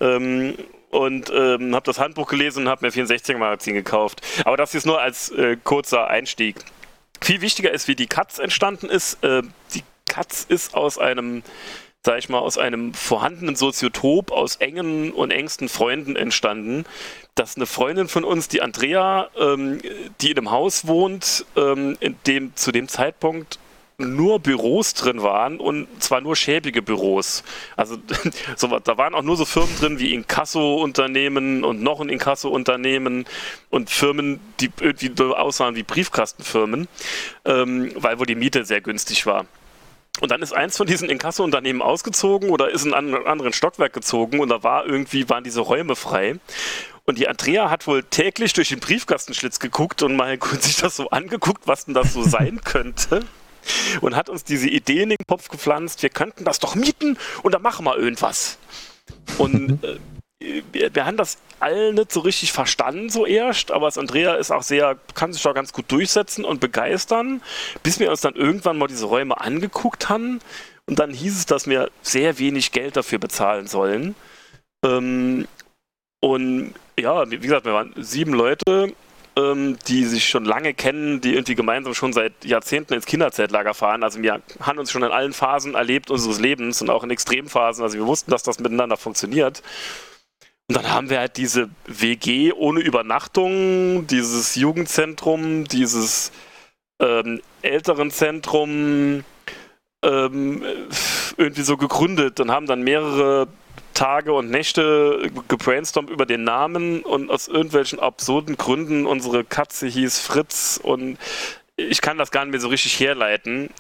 Ähm, 0.01 0.57
und 0.91 1.31
ähm, 1.35 1.75
habe 1.75 1.85
das 1.85 1.99
Handbuch 1.99 2.29
gelesen 2.29 2.65
und 2.65 2.69
habe 2.69 2.87
mir 2.87 2.93
64er 2.93 3.37
Magazin 3.37 3.75
gekauft. 3.75 4.23
Aber 4.45 4.57
das 4.57 4.77
ist 4.77 4.87
nur 4.87 5.01
als 5.01 5.29
äh, 5.31 5.57
kurzer 5.63 6.07
Einstieg. 6.07 6.57
Viel 7.21 7.41
wichtiger 7.41 7.73
ist, 7.73 7.89
wie 7.89 7.97
die 7.97 8.07
Katz 8.07 8.39
entstanden 8.39 8.89
ist. 8.89 9.23
Äh, 9.25 9.43
die 9.75 9.83
Katz 10.07 10.47
ist 10.49 10.75
aus 10.75 10.99
einem 10.99 11.43
sag 12.05 12.19
ich 12.19 12.29
mal, 12.29 12.39
aus 12.39 12.59
einem 12.59 12.93
vorhandenen 12.93 13.57
Soziotop 13.57 14.31
aus 14.31 14.57
engen 14.57 15.11
und 15.11 15.31
engsten 15.31 15.71
Freunden 15.71 16.17
entstanden, 16.17 16.85
dass 17.35 17.57
eine 17.57 17.67
Freundin 17.67 18.09
von 18.09 18.25
uns, 18.25 18.49
die 18.49 18.61
Andrea, 18.61 19.31
ähm, 19.39 19.81
die 20.21 20.31
in 20.31 20.39
einem 20.39 20.51
Haus 20.51 20.87
wohnt, 20.87 21.47
ähm, 21.57 21.97
in 22.01 22.17
dem 22.27 22.55
zu 22.57 22.73
dem 22.73 22.89
Zeitpunkt 22.89 23.59
nur 23.97 24.41
Büros 24.41 24.93
drin 24.95 25.23
waren 25.23 25.59
und 25.61 25.87
zwar 26.03 26.21
nur 26.21 26.37
schäbige 26.37 26.83
Büros. 26.83 27.43
Also 27.77 27.97
so, 28.57 28.67
da 28.67 28.99
waren 28.99 29.15
auch 29.15 29.23
nur 29.23 29.37
so 29.37 29.47
Firmen 29.47 29.75
drin 29.79 29.99
wie 29.99 30.13
Inkasso-Unternehmen 30.13 31.65
und 31.65 31.81
noch 31.81 32.01
ein 32.01 32.11
Inkasso-Unternehmen 32.11 33.25
und 33.71 33.89
Firmen, 33.89 34.41
die 34.61 34.71
irgendwie 34.81 35.13
aussahen 35.23 35.75
wie 35.75 35.85
Briefkastenfirmen, 35.85 36.87
ähm, 37.47 37.93
weil 37.95 38.19
wohl 38.19 38.27
die 38.27 38.35
Miete 38.35 38.65
sehr 38.65 38.83
günstig 38.83 39.25
war. 39.27 39.47
Und 40.21 40.31
dann 40.31 40.43
ist 40.43 40.53
eins 40.53 40.77
von 40.77 40.87
diesen 40.87 41.09
Inkasso-Unternehmen 41.11 41.83
ausgezogen 41.83 42.51
oder 42.51 42.71
ist 42.71 42.87
in 42.87 42.95
einen 42.95 43.27
anderen 43.27 43.53
Stockwerk 43.53 43.93
gezogen 43.93 44.39
und 44.39 44.49
da 44.49 44.63
war 44.63 44.87
irgendwie, 44.87 45.29
waren 45.29 45.43
diese 45.43 45.61
Räume 45.61 45.97
frei. 45.97 46.37
Und 47.05 47.19
die 47.19 47.29
Andrea 47.29 47.69
hat 47.69 47.87
wohl 47.87 48.03
täglich 48.03 48.53
durch 48.53 48.69
den 48.71 48.81
Briefkastenschlitz 48.81 49.59
geguckt 49.59 50.03
und 50.03 50.17
mal 50.17 50.39
sich 50.61 50.77
das 50.77 50.97
so 50.97 51.11
angeguckt, 51.11 51.67
was 51.67 51.85
denn 51.85 51.95
das 51.95 52.13
so 52.13 52.23
sein 52.23 52.61
könnte. 52.65 53.25
Und 54.03 54.15
hat 54.15 54.29
uns 54.29 54.45
diese 54.45 54.69
Idee 54.69 55.03
in 55.03 55.09
den 55.11 55.19
Kopf 55.27 55.49
gepflanzt, 55.49 56.03
wir 56.03 56.11
könnten 56.11 56.45
das 56.45 56.59
doch 56.59 56.75
mieten 56.75 57.19
und 57.43 57.53
dann 57.53 57.63
machen 57.63 57.85
wir 57.85 57.97
irgendwas. 57.97 58.59
Und 59.39 59.83
äh, 59.83 59.97
wir, 60.73 60.95
wir, 60.95 61.07
haben 61.07 61.17
das 61.17 61.39
alle 61.61 61.93
nicht 61.95 62.13
so 62.13 62.21
richtig 62.21 62.53
verstanden, 62.53 63.11
so 63.11 63.27
erst, 63.27 63.71
aber 63.71 63.87
das 63.87 63.99
Andrea 63.99 64.35
ist 64.35 64.51
auch 64.51 64.63
sehr, 64.63 64.97
kann 65.15 65.33
sich 65.33 65.43
da 65.43 65.53
ganz 65.53 65.73
gut 65.73 65.91
durchsetzen 65.91 66.45
und 66.45 66.61
begeistern, 66.61 67.43
bis 67.83 67.99
wir 67.99 68.11
uns 68.11 68.21
dann 68.21 68.35
irgendwann 68.35 68.79
mal 68.79 68.87
diese 68.87 69.07
Räume 69.07 69.41
angeguckt 69.41 70.09
haben 70.09 70.41
und 70.87 70.99
dann 70.99 71.13
hieß 71.13 71.39
es, 71.39 71.47
dass 71.47 71.67
wir 71.67 71.91
sehr 72.03 72.39
wenig 72.39 72.73
Geld 72.73 72.97
dafür 72.97 73.19
bezahlen 73.19 73.67
sollen. 73.67 74.15
Ähm, 74.85 75.47
und 76.21 76.75
ja, 76.99 77.31
wie 77.31 77.39
gesagt, 77.39 77.67
wir 77.67 77.73
waren 77.73 77.93
sieben 77.97 78.33
Leute, 78.33 78.93
ähm, 79.37 79.79
die 79.89 80.05
sich 80.05 80.29
schon 80.29 80.45
lange 80.45 80.75
kennen, 80.75 81.21
die 81.21 81.35
irgendwie 81.35 81.55
gemeinsam 81.55 81.95
schon 81.95 82.13
seit 82.13 82.45
Jahrzehnten 82.45 82.95
ins 82.95 83.07
Kinderzeltlager 83.07 83.75
fahren. 83.75 84.03
Also 84.03 84.23
wir 84.23 84.41
haben 84.61 84.79
uns 84.79 84.91
schon 84.91 85.03
in 85.03 85.11
allen 85.11 85.33
Phasen 85.33 85.75
erlebt 85.75 86.11
unseres 86.11 86.39
Lebens 86.39 86.81
und 86.83 86.91
auch 86.91 87.03
in 87.03 87.11
Extremphasen. 87.11 87.83
Also 87.83 87.99
wir 87.99 88.07
wussten, 88.07 88.31
dass 88.31 88.43
das 88.43 88.59
miteinander 88.61 88.97
funktioniert. 88.97 89.63
Und 90.69 90.77
dann 90.77 90.91
haben 90.91 91.11
wir 91.11 91.19
halt 91.19 91.37
diese 91.37 91.69
WG 91.87 92.53
ohne 92.53 92.81
Übernachtung, 92.81 94.07
dieses 94.07 94.55
Jugendzentrum, 94.55 95.65
dieses 95.65 96.33
ähm, 97.01 97.43
Älterenzentrum 97.61 99.25
ähm, 100.03 100.63
irgendwie 101.37 101.63
so 101.63 101.77
gegründet 101.77 102.41
und 102.41 102.51
haben 102.51 102.67
dann 102.67 102.83
mehrere 102.83 103.49
Tage 103.93 104.33
und 104.33 104.51
Nächte 104.51 105.31
gebrainstormt 105.49 106.11
über 106.11 106.27
den 106.27 106.45
Namen 106.45 107.03
und 107.03 107.31
aus 107.31 107.47
irgendwelchen 107.47 108.01
absurden 108.01 108.57
Gründen 108.57 109.07
unsere 109.07 109.45
Katze 109.45 109.87
hieß 109.87 110.19
Fritz 110.19 110.81
und 110.83 111.19
ich 111.77 112.01
kann 112.01 112.19
das 112.19 112.31
gar 112.31 112.45
nicht 112.45 112.53
mehr 112.53 112.61
so 112.61 112.69
richtig 112.69 112.99
herleiten. 113.01 113.71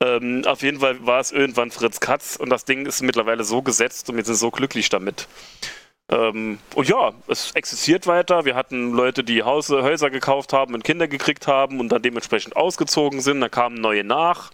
Ähm, 0.00 0.44
auf 0.46 0.62
jeden 0.62 0.80
Fall 0.80 1.04
war 1.06 1.20
es 1.20 1.32
irgendwann 1.32 1.70
Fritz 1.70 2.00
Katz 2.00 2.36
und 2.36 2.50
das 2.50 2.64
Ding 2.64 2.86
ist 2.86 3.02
mittlerweile 3.02 3.44
so 3.44 3.62
gesetzt 3.62 4.08
und 4.08 4.16
wir 4.16 4.24
sind 4.24 4.36
so 4.36 4.50
glücklich 4.50 4.88
damit. 4.88 5.28
Ähm, 6.12 6.58
und 6.74 6.88
ja, 6.88 7.12
es 7.26 7.52
existiert 7.52 8.06
weiter. 8.06 8.44
Wir 8.44 8.54
hatten 8.54 8.92
Leute, 8.92 9.24
die 9.24 9.42
Hause, 9.42 9.82
Häuser 9.82 10.10
gekauft 10.10 10.52
haben 10.52 10.74
und 10.74 10.84
Kinder 10.84 11.08
gekriegt 11.08 11.46
haben 11.46 11.80
und 11.80 11.88
dann 11.88 12.02
dementsprechend 12.02 12.54
ausgezogen 12.54 13.20
sind. 13.20 13.40
Da 13.40 13.48
kamen 13.48 13.80
neue 13.80 14.04
nach. 14.04 14.50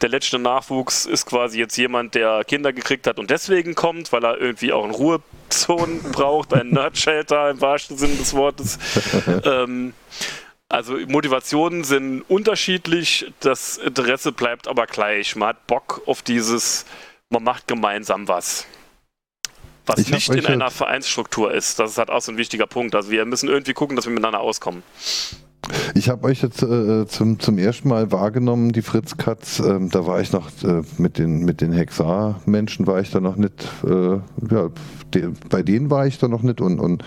Der 0.00 0.08
letzte 0.08 0.38
Nachwuchs 0.38 1.04
ist 1.04 1.26
quasi 1.26 1.58
jetzt 1.58 1.76
jemand, 1.76 2.14
der 2.14 2.44
Kinder 2.44 2.72
gekriegt 2.72 3.06
hat 3.06 3.18
und 3.18 3.30
deswegen 3.30 3.74
kommt, 3.74 4.12
weil 4.12 4.24
er 4.24 4.40
irgendwie 4.40 4.72
auch 4.72 4.84
einen 4.84 4.94
Ruhezone 4.94 6.00
braucht, 6.12 6.54
ein 6.54 6.70
Nerdshelter 6.70 7.50
im 7.50 7.60
wahrsten 7.60 7.98
Sinne 7.98 8.14
des 8.16 8.34
Wortes. 8.34 8.78
ähm, 9.44 9.94
also 10.68 10.96
Motivationen 11.06 11.84
sind 11.84 12.22
unterschiedlich, 12.28 13.30
das 13.40 13.76
Interesse 13.76 14.32
bleibt 14.32 14.68
aber 14.68 14.86
gleich. 14.86 15.36
Man 15.36 15.50
hat 15.50 15.66
Bock 15.66 16.00
auf 16.06 16.22
dieses, 16.22 16.86
man 17.28 17.42
macht 17.42 17.66
gemeinsam 17.66 18.28
was 18.28 18.66
was 19.86 19.98
ich 19.98 20.10
nicht 20.10 20.28
in 20.28 20.46
einer 20.46 20.70
Vereinsstruktur 20.70 21.52
ist. 21.52 21.78
Das 21.78 21.92
ist 21.92 21.98
halt 21.98 22.10
auch 22.10 22.20
so 22.20 22.32
ein 22.32 22.38
wichtiger 22.38 22.66
Punkt. 22.66 22.94
Also 22.94 23.10
wir 23.10 23.24
müssen 23.24 23.48
irgendwie 23.48 23.72
gucken, 23.72 23.96
dass 23.96 24.06
wir 24.06 24.12
miteinander 24.12 24.40
auskommen. 24.40 24.82
Ich 25.94 26.08
habe 26.08 26.24
euch 26.24 26.42
jetzt 26.42 26.62
äh, 26.62 27.06
zum, 27.06 27.38
zum 27.38 27.56
ersten 27.56 27.88
Mal 27.88 28.10
wahrgenommen, 28.10 28.72
die 28.72 28.82
Fritz 28.82 29.16
Katz. 29.16 29.60
Ähm, 29.60 29.90
da 29.90 30.06
war 30.06 30.20
ich 30.20 30.32
noch 30.32 30.50
äh, 30.64 30.82
mit 30.98 31.18
den, 31.18 31.44
mit 31.44 31.60
den 31.60 31.72
Hexar-Menschen 31.72 32.86
war 32.86 33.00
ich 33.00 33.10
da 33.10 33.20
noch 33.20 33.36
nicht, 33.36 33.68
äh, 33.84 34.18
ja, 34.50 34.70
de, 35.14 35.30
bei 35.48 35.62
denen 35.62 35.88
war 35.90 36.06
ich 36.06 36.18
da 36.18 36.26
noch 36.26 36.42
nicht 36.42 36.60
und, 36.60 36.80
und 36.80 37.04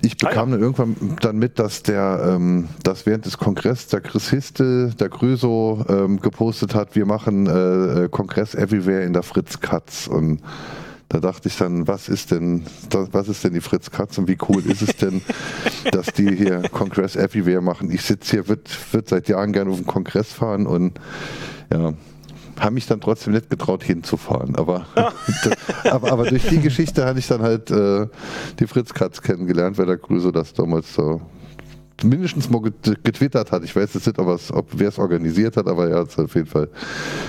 ich 0.00 0.16
bekam 0.16 0.48
ah, 0.48 0.52
ja. 0.52 0.52
dann 0.52 0.60
irgendwann 0.60 1.16
dann 1.20 1.36
mit, 1.36 1.58
dass 1.58 1.82
der, 1.82 2.36
ähm, 2.36 2.68
dass 2.82 3.04
während 3.04 3.26
des 3.26 3.36
Kongresses 3.36 3.88
der 3.88 4.00
Chris 4.00 4.30
Histel, 4.30 4.94
der 4.94 5.10
Grüso 5.10 5.84
ähm, 5.88 6.20
gepostet 6.20 6.74
hat, 6.74 6.96
wir 6.96 7.04
machen 7.04 7.46
äh, 7.46 8.04
äh, 8.04 8.08
Kongress 8.08 8.54
Everywhere 8.54 9.02
in 9.02 9.12
der 9.12 9.22
Fritz 9.22 9.60
Katz 9.60 10.06
und 10.06 10.40
da 11.08 11.20
dachte 11.20 11.48
ich 11.48 11.56
dann, 11.56 11.88
was 11.88 12.08
ist 12.08 12.32
denn, 12.32 12.64
was 12.90 13.28
ist 13.28 13.42
denn 13.42 13.54
die 13.54 13.62
Fritz 13.62 13.90
Katz 13.90 14.18
und 14.18 14.28
wie 14.28 14.36
cool 14.48 14.64
ist 14.66 14.82
es 14.82 14.96
denn, 14.96 15.22
dass 15.90 16.06
die 16.08 16.34
hier 16.34 16.62
Congress 16.70 17.16
Everywhere 17.16 17.62
machen? 17.62 17.90
Ich 17.90 18.02
sitze 18.02 18.30
hier, 18.32 18.48
würde 18.48 18.62
würd 18.92 19.08
seit 19.08 19.28
Jahren 19.28 19.52
gerne 19.52 19.70
auf 19.70 19.76
den 19.76 19.86
Kongress 19.86 20.32
fahren 20.32 20.66
und 20.66 21.00
ja, 21.72 21.94
habe 22.60 22.74
mich 22.74 22.86
dann 22.86 23.00
trotzdem 23.00 23.32
nicht 23.32 23.48
getraut 23.48 23.82
hinzufahren. 23.82 24.56
Aber, 24.56 24.86
aber, 25.84 26.12
aber, 26.12 26.26
durch 26.26 26.46
die 26.46 26.60
Geschichte 26.60 27.06
habe 27.06 27.18
ich 27.18 27.26
dann 27.26 27.40
halt 27.40 27.70
äh, 27.70 28.06
die 28.58 28.66
Fritz 28.66 28.92
Katz 28.92 29.22
kennengelernt, 29.22 29.78
weil 29.78 29.86
der 29.86 29.96
Grüße 29.96 30.30
das 30.30 30.52
damals 30.52 30.94
so 30.94 31.22
mindestens 32.02 32.48
mal 32.50 32.60
getwittert 32.60 33.50
hat. 33.50 33.64
Ich 33.64 33.74
weiß 33.74 33.94
jetzt 33.94 34.06
nicht, 34.06 34.18
ob 34.18 34.66
wer 34.74 34.88
es 34.88 34.98
organisiert 34.98 35.56
hat, 35.56 35.66
aber 35.66 35.88
er 35.88 36.00
hat 36.00 36.10
es 36.10 36.18
auf 36.18 36.34
jeden 36.34 36.46
Fall 36.46 36.68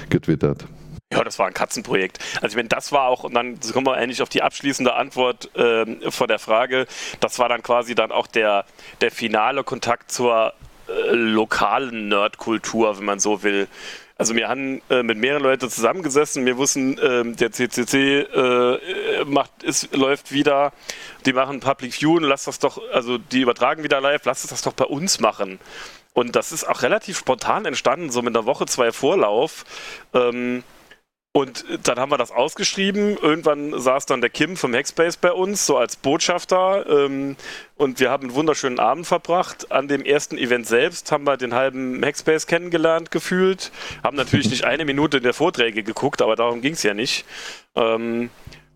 getwittert. 0.09 0.65
Ja, 1.11 1.23
das 1.23 1.39
war 1.39 1.47
ein 1.47 1.55
Katzenprojekt. 1.55 2.19
Also 2.39 2.55
meine, 2.55 2.69
das 2.69 2.91
war 2.91 3.05
auch, 3.07 3.23
und 3.23 3.33
dann 3.33 3.59
kommen 3.73 3.87
wir 3.87 3.95
eigentlich 3.95 4.21
auf 4.21 4.29
die 4.29 4.43
abschließende 4.43 4.93
Antwort 4.93 5.49
ähm, 5.55 6.01
vor 6.09 6.27
der 6.27 6.37
Frage, 6.37 6.85
das 7.19 7.39
war 7.39 7.49
dann 7.49 7.63
quasi 7.63 7.95
dann 7.95 8.11
auch 8.11 8.27
der, 8.27 8.65
der 9.01 9.09
finale 9.09 9.63
Kontakt 9.63 10.11
zur 10.11 10.53
äh, 10.87 10.91
lokalen 11.13 12.09
Nerdkultur, 12.09 12.99
wenn 12.99 13.05
man 13.05 13.19
so 13.19 13.41
will. 13.41 13.67
Also 14.19 14.35
wir 14.35 14.49
haben 14.49 14.83
äh, 14.91 15.01
mit 15.01 15.17
mehreren 15.17 15.41
Leuten 15.41 15.67
zusammengesessen, 15.67 16.45
wir 16.45 16.57
wussten, 16.57 16.99
äh, 16.99 17.23
der 17.23 17.51
CCC 17.53 18.19
äh, 18.19 19.25
macht, 19.25 19.63
ist, 19.63 19.95
läuft 19.95 20.31
wieder, 20.31 20.73
die 21.25 21.33
machen 21.33 21.59
Public 21.59 21.99
View 21.99 22.17
und 22.17 22.23
lass 22.23 22.43
das 22.43 22.59
doch, 22.59 22.79
also 22.93 23.17
die 23.17 23.41
übertragen 23.41 23.81
wieder 23.81 23.99
live, 23.99 24.25
lass 24.25 24.45
das 24.45 24.61
doch 24.61 24.73
bei 24.73 24.85
uns 24.85 25.19
machen. 25.19 25.57
Und 26.13 26.35
das 26.35 26.51
ist 26.51 26.65
auch 26.65 26.83
relativ 26.83 27.17
spontan 27.17 27.65
entstanden, 27.65 28.11
so 28.11 28.21
mit 28.21 28.35
einer 28.35 28.45
Woche, 28.45 28.67
zwei 28.67 28.91
Vorlauf. 28.91 29.65
Ähm, 30.13 30.63
und 31.39 31.65
dann 31.83 31.99
haben 31.99 32.11
wir 32.11 32.17
das 32.17 32.31
ausgeschrieben. 32.31 33.17
Irgendwann 33.17 33.79
saß 33.79 34.05
dann 34.05 34.21
der 34.21 34.29
Kim 34.29 34.57
vom 34.57 34.73
Hackspace 34.73 35.17
bei 35.17 35.31
uns, 35.31 35.65
so 35.65 35.77
als 35.77 35.95
Botschafter. 35.95 36.85
Ähm, 36.87 37.35
und 37.77 37.99
wir 37.99 38.11
haben 38.11 38.23
einen 38.23 38.35
wunderschönen 38.35 38.79
Abend 38.79 39.07
verbracht. 39.07 39.71
An 39.71 39.87
dem 39.87 40.03
ersten 40.03 40.37
Event 40.37 40.67
selbst 40.67 41.11
haben 41.11 41.25
wir 41.25 41.37
den 41.37 41.53
halben 41.53 42.03
Hackspace 42.03 42.45
kennengelernt, 42.45 43.11
gefühlt. 43.11 43.71
Haben 44.03 44.17
natürlich 44.17 44.49
nicht 44.51 44.65
eine 44.65 44.85
Minute 44.85 45.21
der 45.21 45.33
Vorträge 45.33 45.83
geguckt, 45.83 46.21
aber 46.21 46.35
darum 46.35 46.61
ging 46.61 46.73
es 46.73 46.83
ja 46.83 46.93
nicht. 46.93 47.25
Ähm, 47.75 48.29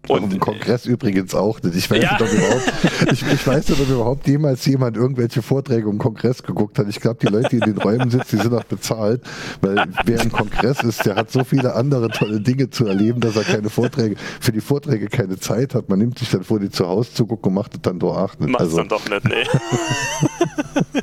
und 0.09 0.33
im 0.33 0.39
Kongress 0.39 0.85
übrigens 0.85 1.33
auch 1.33 1.61
nicht. 1.61 1.77
Ich 1.77 1.89
weiß, 1.89 2.03
ja. 2.03 2.13
nicht, 2.13 2.21
ob 2.21 2.33
überhaupt, 2.33 2.73
ich, 3.11 3.21
ich, 3.21 3.47
weiß 3.47 3.69
nicht, 3.69 3.81
ob 3.81 3.89
überhaupt 3.89 4.27
jemals 4.27 4.65
jemand 4.65 4.97
irgendwelche 4.97 5.41
Vorträge 5.41 5.89
im 5.89 5.97
Kongress 5.97 6.43
geguckt 6.43 6.77
hat. 6.77 6.87
Ich 6.89 6.99
glaube, 6.99 7.19
die 7.21 7.27
Leute, 7.27 7.49
die 7.49 7.55
in 7.57 7.61
den 7.61 7.77
Räumen 7.77 8.09
sitzen, 8.09 8.37
die 8.37 8.43
sind 8.43 8.53
auch 8.53 8.65
bezahlt, 8.65 9.21
weil 9.61 9.85
wer 10.05 10.21
im 10.21 10.31
Kongress 10.31 10.83
ist, 10.83 11.05
der 11.05 11.15
hat 11.15 11.31
so 11.31 11.43
viele 11.45 11.73
andere 11.75 12.09
tolle 12.09 12.41
Dinge 12.41 12.69
zu 12.69 12.85
erleben, 12.85 13.21
dass 13.21 13.37
er 13.37 13.43
keine 13.43 13.69
Vorträge, 13.69 14.15
für 14.41 14.51
die 14.51 14.61
Vorträge 14.61 15.07
keine 15.07 15.39
Zeit 15.39 15.73
hat. 15.73 15.87
Man 15.87 15.99
nimmt 15.99 16.19
sich 16.19 16.29
dann 16.29 16.43
vor, 16.43 16.59
die 16.59 16.69
zu 16.69 16.85
Hause 16.87 17.13
zu 17.13 17.25
gucken 17.25 17.49
und 17.49 17.55
macht 17.55 17.75
es 17.75 17.81
dann 17.81 17.99
doch 17.99 18.17
auch 18.17 18.37
nicht. 18.39 18.49
Macht 18.49 18.61
also. 18.61 18.77
dann 18.77 18.89
doch 18.89 19.09
nicht, 19.09 19.23
nee. 19.25 19.43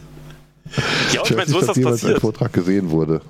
ja, 1.13 1.23
ich, 1.23 1.31
ich 1.31 1.37
meine, 1.37 1.51
so 1.51 1.61
ist 1.61 1.69
das 1.69 1.81
passiert. 1.81 2.17
ein 2.17 2.21
Vortrag 2.21 2.53
gesehen 2.53 2.91
wurde. 2.91 3.23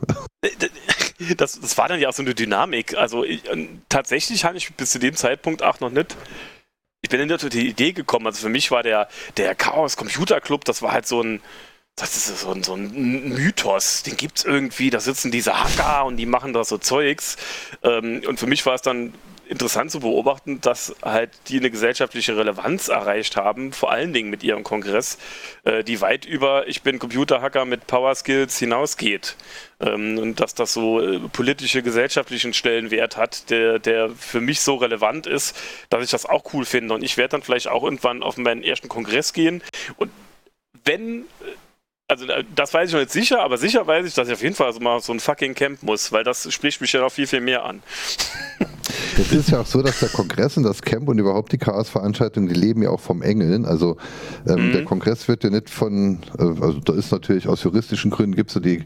Das, 1.37 1.61
das 1.61 1.77
war 1.77 1.89
dann 1.89 2.01
ja 2.01 2.09
auch 2.09 2.15
so 2.15 2.23
eine 2.23 2.35
Dynamik. 2.35 2.97
Also 2.97 3.25
ich, 3.25 3.43
tatsächlich 3.89 4.45
habe 4.45 4.57
ich 4.57 4.75
bis 4.75 4.91
zu 4.91 4.99
dem 4.99 5.15
Zeitpunkt 5.15 5.63
auch 5.63 5.81
noch 5.81 5.91
nicht 5.91 6.17
ich 7.03 7.09
bin 7.09 7.27
nicht 7.27 7.33
auf 7.33 7.49
die 7.49 7.69
Idee 7.69 7.93
gekommen. 7.93 8.27
Also 8.27 8.43
für 8.43 8.49
mich 8.49 8.71
war 8.71 8.83
der, 8.83 9.09
der 9.37 9.55
Chaos 9.55 9.97
Computer 9.97 10.41
Club, 10.41 10.65
das 10.65 10.83
war 10.83 10.93
halt 10.93 11.07
so 11.07 11.23
ein, 11.23 11.41
das 11.97 12.17
ist 12.17 12.41
so 12.41 12.53
ein, 12.53 12.63
so 12.63 12.75
ein 12.75 13.29
Mythos, 13.31 14.03
den 14.03 14.17
gibt 14.17 14.39
es 14.39 14.45
irgendwie, 14.45 14.91
da 14.91 15.01
sitzen 15.01 15.31
diese 15.31 15.63
Hacker 15.63 16.05
und 16.05 16.17
die 16.17 16.27
machen 16.27 16.53
da 16.53 16.65
so 16.65 16.79
Zeugs. 16.79 17.37
Ähm, 17.83 18.23
und 18.27 18.39
für 18.39 18.47
mich 18.47 18.65
war 18.67 18.75
es 18.75 18.83
dann 18.83 19.15
interessant 19.51 19.91
zu 19.91 20.01
beobachten, 20.01 20.61
dass 20.61 20.95
halt 21.03 21.31
die 21.49 21.59
eine 21.59 21.71
gesellschaftliche 21.71 22.37
Relevanz 22.37 22.89
erreicht 22.89 23.37
haben, 23.37 23.73
vor 23.73 23.91
allen 23.91 24.13
Dingen 24.13 24.31
mit 24.31 24.45
ihrem 24.45 24.63
Kongress, 24.63 25.19
äh, 25.65 25.83
die 25.83 26.01
weit 26.01 26.25
über 26.25 26.69
ich 26.69 26.83
bin 26.83 27.01
Computerhacker 27.01 27.65
mit 27.65 27.87
Power 27.89 28.15
Skills 28.15 28.59
hinausgeht. 28.59 29.37
Ähm, 29.81 30.19
und 30.19 30.41
dass 30.41 30.55
das 30.55 30.73
so 30.73 31.01
äh, 31.01 31.19
politische, 31.33 31.83
gesellschaftlichen 31.83 32.55
Stellenwert 32.55 33.17
hat, 33.17 33.51
der, 33.51 33.81
der 33.81 34.11
für 34.11 34.41
mich 34.41 34.61
so 34.61 34.77
relevant 34.77 35.27
ist, 35.27 35.57
dass 35.89 36.05
ich 36.05 36.11
das 36.11 36.27
auch 36.27 36.55
cool 36.55 36.65
finde. 36.65 36.95
Und 36.95 37.03
ich 37.03 37.17
werde 37.17 37.33
dann 37.33 37.43
vielleicht 37.43 37.67
auch 37.69 37.83
irgendwann 37.83 38.23
auf 38.23 38.37
meinen 38.37 38.63
ersten 38.63 38.89
Kongress 38.89 39.33
gehen 39.33 39.63
und 39.97 40.11
wenn 40.85 41.25
also 42.11 42.27
äh, 42.27 42.45
das 42.55 42.75
weiß 42.75 42.89
ich 42.89 42.93
noch 42.93 43.01
nicht 43.01 43.13
sicher, 43.13 43.41
aber 43.41 43.57
sicher 43.57 43.87
weiß 43.87 44.07
ich, 44.07 44.15
dass 44.15 44.29
ich 44.29 44.35
auf 44.35 44.43
jeden 44.43 44.55
Fall 44.55 44.73
mal 44.81 45.01
so 45.01 45.13
ein 45.13 45.21
fucking 45.21 45.55
Camp 45.55 45.83
muss, 45.83 46.13
weil 46.13 46.25
das 46.25 46.53
spricht 46.53 46.81
mich 46.81 46.93
ja 46.93 47.01
noch 47.01 47.13
viel, 47.13 47.27
viel 47.27 47.41
mehr 47.41 47.65
an. 47.65 47.83
Es 49.19 49.33
ist 49.33 49.51
ja 49.51 49.61
auch 49.61 49.67
so, 49.67 49.83
dass 49.83 50.01
der 50.01 50.09
Kongress 50.09 50.57
und 50.57 50.63
das 50.63 50.83
Camp 50.83 51.09
und 51.09 51.19
überhaupt 51.19 51.53
die 51.53 51.59
Chaos-Veranstaltungen, 51.59 52.49
die 52.49 52.55
leben 52.55 52.83
ja 52.83 52.91
auch 52.91 53.01
vom 53.01 53.23
Engeln. 53.23 53.65
Also 53.65 53.97
ähm, 54.47 54.69
mhm. 54.69 54.73
der 54.73 54.85
Kongress 54.85 55.29
wird 55.29 55.45
ja 55.45 55.51
nicht 55.51 55.71
von, 55.71 56.19
äh, 56.39 56.43
also 56.43 56.81
da 56.81 56.95
ist 56.95 57.13
natürlich 57.13 57.49
aus 57.49 57.63
juristischen 57.63 58.11
Gründen 58.11 58.37
gibt 58.37 58.51
es 58.51 58.55
ja 58.55 58.61
die 58.61 58.85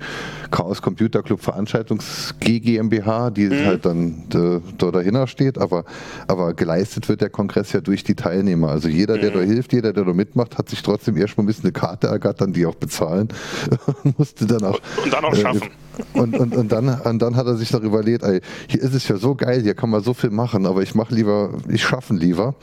Chaos 0.51 0.83
Computer 0.83 1.23
Club 1.23 1.41
Veranstaltungs 1.41 2.35
GmbH, 2.41 3.31
die 3.31 3.47
mhm. 3.47 3.65
halt 3.65 3.87
dann 3.87 4.25
äh, 4.35 4.61
da 4.79 4.91
dahinter 4.91 5.27
steht, 5.27 5.59
aber, 5.59 5.85
aber 6.27 6.55
geleistet 6.55 7.09
wird 7.09 7.21
der 7.21 7.31
Kongress 7.31 7.73
ja 7.73 7.81
durch 7.81 8.05
die 8.05 8.15
Teilnehmer. 8.15 8.71
Also 8.71 8.89
jeder, 8.89 9.19
der 9.19 9.31
mhm. 9.31 9.35
da 9.35 9.41
hilft, 9.41 9.73
jeder, 9.73 9.93
der 9.93 10.05
da 10.05 10.13
mitmacht, 10.13 10.59
hat 10.59 10.69
sich 10.69 10.83
trotzdem 10.83 11.17
erstmal 11.17 11.45
ein 11.45 11.47
bisschen 11.49 11.65
eine 11.65 11.73
Karte 11.73 12.09
ergattern, 12.09 12.53
die 12.53 12.67
auch 12.67 12.75
bezahlen 12.75 13.29
musste 14.19 14.47
dann 14.47 14.65
auch. 14.65 14.81
Und 15.03 15.13
dann 15.13 15.25
auch 15.25 15.33
äh, 15.33 15.37
schaffen. 15.37 15.71
Und, 16.13 16.37
und, 16.39 16.55
und, 16.55 16.73
dann, 16.73 16.89
und 16.89 17.23
dann 17.23 17.37
hat 17.37 17.47
er 17.47 17.57
sich 17.57 17.71
darüber 17.71 17.99
überlegt, 17.99 18.25
ey, 18.25 18.41
hier 18.69 18.83
ist 18.83 18.95
es 18.95 19.07
ja 19.09 19.17
so 19.17 19.35
geil, 19.35 19.63
hier 19.63 19.75
kann 19.75 19.91
man 19.91 20.03
so 20.03 20.15
viel 20.15 20.31
machen, 20.31 20.67
aber 20.67 20.83
ich 20.83 20.95
mache 20.95 21.15
lieber, 21.15 21.51
ich 21.69 21.83
schaffen 21.83 22.17
lieber. 22.17 22.55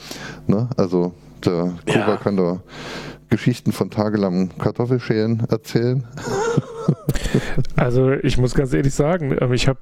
Ne? 0.48 0.70
Also 0.78 1.14
der 1.46 1.74
Kuba 1.86 2.08
ja. 2.08 2.18
kann 2.18 2.38
da 2.38 2.60
Geschichten 3.32 3.72
von 3.72 3.90
tagelangem 3.90 4.56
Kartoffelschälen 4.60 5.48
erzählen. 5.50 6.08
Also 7.76 8.12
ich 8.12 8.38
muss 8.38 8.54
ganz 8.54 8.74
ehrlich 8.74 8.94
sagen, 8.94 9.36
ähm, 9.40 9.54
ich 9.54 9.68
habe 9.68 9.80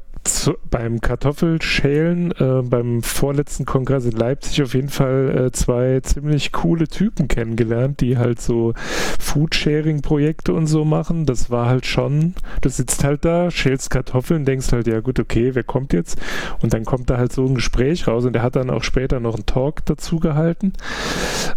beim 0.70 1.02
Kartoffelschälen 1.02 2.32
äh, 2.34 2.62
beim 2.64 3.02
vorletzten 3.02 3.66
Kongress 3.66 4.06
in 4.06 4.12
Leipzig 4.12 4.62
auf 4.62 4.74
jeden 4.74 4.90
Fall 4.90 5.48
äh, 5.48 5.52
zwei 5.52 6.00
ziemlich 6.02 6.52
coole 6.52 6.88
Typen 6.88 7.28
kennengelernt, 7.28 8.02
die 8.02 8.18
halt 8.18 8.40
so 8.42 8.74
Foodsharing-Projekte 9.20 10.54
und 10.54 10.68
so 10.68 10.86
machen. 10.86 11.26
Das 11.26 11.50
war 11.50 11.68
halt 11.68 11.86
schon, 11.86 12.36
du 12.62 12.70
sitzt 12.70 13.04
halt 13.04 13.26
da, 13.26 13.50
schälst 13.50 13.90
Kartoffeln, 13.90 14.46
denkst 14.46 14.72
halt, 14.72 14.88
ja 14.88 15.00
gut, 15.00 15.20
okay, 15.20 15.56
wer 15.56 15.64
kommt 15.64 15.94
jetzt? 15.94 16.20
Und 16.62 16.74
dann 16.74 16.86
kommt 16.86 17.10
da 17.10 17.18
halt 17.18 17.34
so 17.34 17.46
ein 17.46 17.56
Gespräch 17.56 18.08
raus 18.08 18.26
und 18.26 18.34
der 18.34 18.44
hat 18.44 18.56
dann 18.56 18.70
auch 18.70 18.84
später 18.84 19.20
noch 19.20 19.36
einen 19.36 19.46
Talk 19.46 19.86
dazu 19.86 20.20
gehalten. 20.20 20.74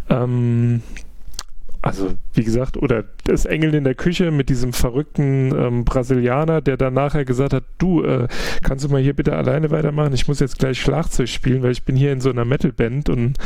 Ähm, 0.08 0.82
also 1.82 2.14
wie 2.32 2.44
gesagt, 2.44 2.76
oder 2.76 3.04
das 3.24 3.44
Engel 3.44 3.74
in 3.74 3.82
der 3.82 3.96
Küche 3.96 4.30
mit 4.30 4.48
diesem 4.48 4.72
verrückten 4.72 5.52
ähm, 5.52 5.84
Brasilianer, 5.84 6.60
der 6.60 6.76
dann 6.76 6.94
nachher 6.94 7.24
gesagt 7.24 7.52
hat, 7.52 7.64
du, 7.78 8.04
äh, 8.04 8.28
kannst 8.62 8.84
du 8.84 8.88
mal 8.88 9.02
hier 9.02 9.14
bitte 9.14 9.34
alleine 9.34 9.72
weitermachen? 9.72 10.14
Ich 10.14 10.28
muss 10.28 10.38
jetzt 10.38 10.60
gleich 10.60 10.80
Schlagzeug 10.80 11.28
spielen, 11.28 11.64
weil 11.64 11.72
ich 11.72 11.82
bin 11.82 11.96
hier 11.96 12.12
in 12.12 12.20
so 12.20 12.30
einer 12.30 12.44
Metalband 12.44 13.08
und 13.08 13.36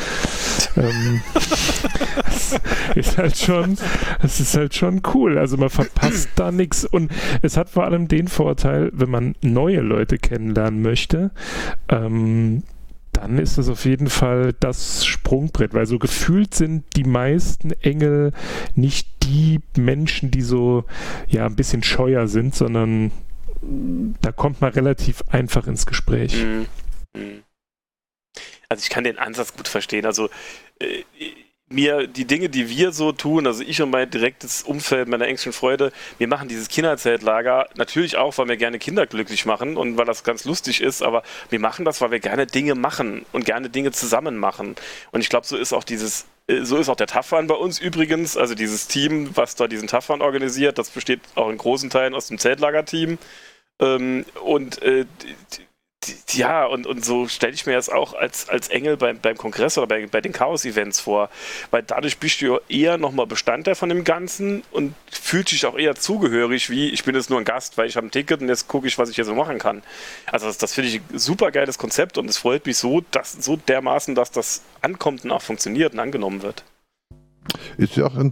ähm, 0.77 1.23
ist 2.95 3.17
halt 3.17 3.39
schon, 3.39 3.79
es 4.23 4.39
ist 4.39 4.55
halt 4.55 4.75
schon 4.75 5.01
cool. 5.15 5.39
Also 5.39 5.57
man 5.57 5.71
verpasst 5.71 6.29
da 6.37 6.53
nichts 6.53 6.85
und 6.85 7.11
es 7.41 7.57
hat 7.57 7.71
vor 7.71 7.85
allem 7.85 8.07
den 8.07 8.29
Vorteil, 8.29 8.91
wenn 8.93 9.11
man 9.11 9.35
neue 9.41 9.81
Leute 9.81 10.19
kennenlernen 10.19 10.83
möchte, 10.83 11.31
ähm, 11.89 12.65
dann 13.17 13.39
ist 13.39 13.59
es 13.59 13.69
auf 13.69 13.85
jeden 13.85 14.09
Fall 14.09 14.53
das 14.61 15.07
Sprungbrett, 15.07 15.73
weil 15.75 15.87
so 15.87 15.99
gefühlt 15.99 16.55
sind 16.55 16.85
die 16.97 17.05
meisten 17.05 17.73
Engel 17.73 18.33
nicht 18.75 19.09
die 19.25 19.61
Menschen, 19.77 20.31
die 20.31 20.43
so 20.43 20.85
ja 21.27 21.47
ein 21.47 21.57
bisschen 21.57 21.83
scheuer 21.83 22.29
sind, 22.29 22.55
sondern 22.55 23.11
da 24.21 24.33
kommt 24.33 24.61
man 24.61 24.73
relativ 24.73 25.23
einfach 25.29 25.67
ins 25.67 25.87
Gespräch. 25.87 26.45
Mhm. 26.45 26.67
Mhm. 27.15 27.43
Also 28.69 28.83
ich 28.83 28.91
kann 28.91 29.05
den 29.05 29.19
Ansatz 29.19 29.57
gut 29.57 29.69
verstehen. 29.69 30.05
Also 30.05 30.29
äh, 30.81 31.03
mir 31.69 32.07
die 32.07 32.27
Dinge, 32.27 32.49
die 32.49 32.69
wir 32.69 32.93
so 32.93 33.13
tun, 33.13 33.47
also 33.47 33.63
ich 33.63 33.83
und 33.83 33.91
mein 33.91 34.09
direktes 34.09 34.63
Umfeld, 34.63 35.09
meine 35.09 35.27
engsten 35.27 35.53
Freude, 35.53 35.93
wir 36.19 36.29
machen 36.29 36.49
dieses 36.49 36.69
Kinderzeltlager 36.69 37.69
natürlich 37.77 38.17
auch, 38.17 38.39
weil 38.39 38.49
wir 38.49 38.57
gerne 38.57 38.79
Kinder 38.79 39.07
glücklich 39.07 39.47
machen 39.47 39.77
und 39.77 39.99
weil 39.99 40.05
das 40.05 40.23
ganz 40.23 40.45
lustig 40.45 40.81
ist, 40.81 41.03
aber 41.03 41.25
wir 41.51 41.59
machen 41.59 41.85
das, 41.85 42.01
weil 42.01 42.13
wir 42.13 42.21
gerne 42.21 42.47
Dinge 42.47 42.77
machen 42.77 43.27
und 43.33 43.45
gerne 43.45 43.69
Dinge 43.69 43.91
zusammen 43.91 44.37
machen. 44.37 44.77
Und 45.11 45.21
ich 45.23 45.29
glaube, 45.29 45.47
so 45.47 45.57
ist 45.57 45.73
auch 45.73 45.85
dieses 45.85 46.27
äh, 46.47 46.63
so 46.63 46.77
ist 46.77 46.89
auch 46.89 46.97
der 46.97 47.09
Taffan 47.09 47.47
bei 47.49 47.55
uns 47.55 47.79
übrigens, 47.81 48.37
also 48.37 48.55
dieses 48.55 48.87
Team, 48.87 49.31
was 49.37 49.57
da 49.57 49.67
diesen 49.67 49.89
Taffan 49.89 50.23
organisiert, 50.23 50.79
das 50.79 50.91
besteht 50.91 51.21
auch 51.35 51.51
in 51.51 51.59
großen 51.59 51.91
Teilen 51.91 52.15
aus 52.15 52.29
dem 52.29 52.39
Zeltlagerteam. 52.39 53.19
Ähm, 53.81 54.25
und 54.45 54.81
äh, 54.83 55.05
ja, 56.31 56.65
und, 56.65 56.87
und 56.87 57.05
so 57.05 57.29
stelle 57.29 57.53
ich 57.53 57.67
mir 57.67 57.75
das 57.75 57.89
auch 57.89 58.15
als, 58.15 58.49
als 58.49 58.69
Engel 58.69 58.97
beim, 58.97 59.19
beim 59.19 59.37
Kongress 59.37 59.79
oder 59.79 59.87
bei, 59.87 60.07
bei 60.07 60.21
den 60.21 60.33
Chaos-Events 60.33 61.01
vor. 61.01 61.31
Weil 61.71 61.83
dadurch 61.83 62.19
bist 62.19 62.41
du 62.41 62.47
ja 62.47 62.59
eher 62.69 62.99
nochmal 62.99 63.27
Bestandteil 63.27 63.75
von 63.75 63.89
dem 63.89 64.05
Ganzen 64.05 64.63
und 64.71 64.95
fühlt 65.11 65.51
dich 65.51 65.67
auch 65.67 65.77
eher 65.77 65.95
zugehörig, 65.95 66.71
wie 66.71 66.91
ich 66.91 67.05
bin 67.05 67.15
jetzt 67.15 67.31
nur 67.31 67.39
ein 67.39 67.45
Gast, 67.45 67.79
weil 67.79 67.89
ich 67.89 67.97
habe 67.97 68.07
ein 68.07 68.11
Ticket 68.11 68.41
und 68.41 68.49
jetzt 68.49 68.69
gucke 68.69 68.87
ich, 68.87 68.99
was 68.99 69.09
ich 69.11 69.17
hier 69.17 69.25
so 69.25 69.35
machen 69.35 69.59
kann. 69.59 69.83
Also 70.27 70.47
das, 70.47 70.59
das 70.59 70.75
finde 70.75 70.91
ich 70.91 71.01
ein 71.11 71.19
super 71.19 71.51
geiles 71.51 71.79
Konzept 71.79 72.19
und 72.19 72.29
es 72.29 72.39
freut 72.39 72.67
mich 72.67 72.79
so, 72.79 73.03
dass 73.11 73.33
so 73.33 73.57
dermaßen, 73.57 74.15
dass 74.15 74.31
das 74.31 74.63
ankommt 74.83 75.25
und 75.25 75.31
auch 75.31 75.43
funktioniert 75.43 75.93
und 75.93 76.01
angenommen 76.01 76.43
wird. 76.43 76.65
Ist 77.77 77.97
ja 77.97 78.07
auch 78.07 78.17
eine 78.17 78.31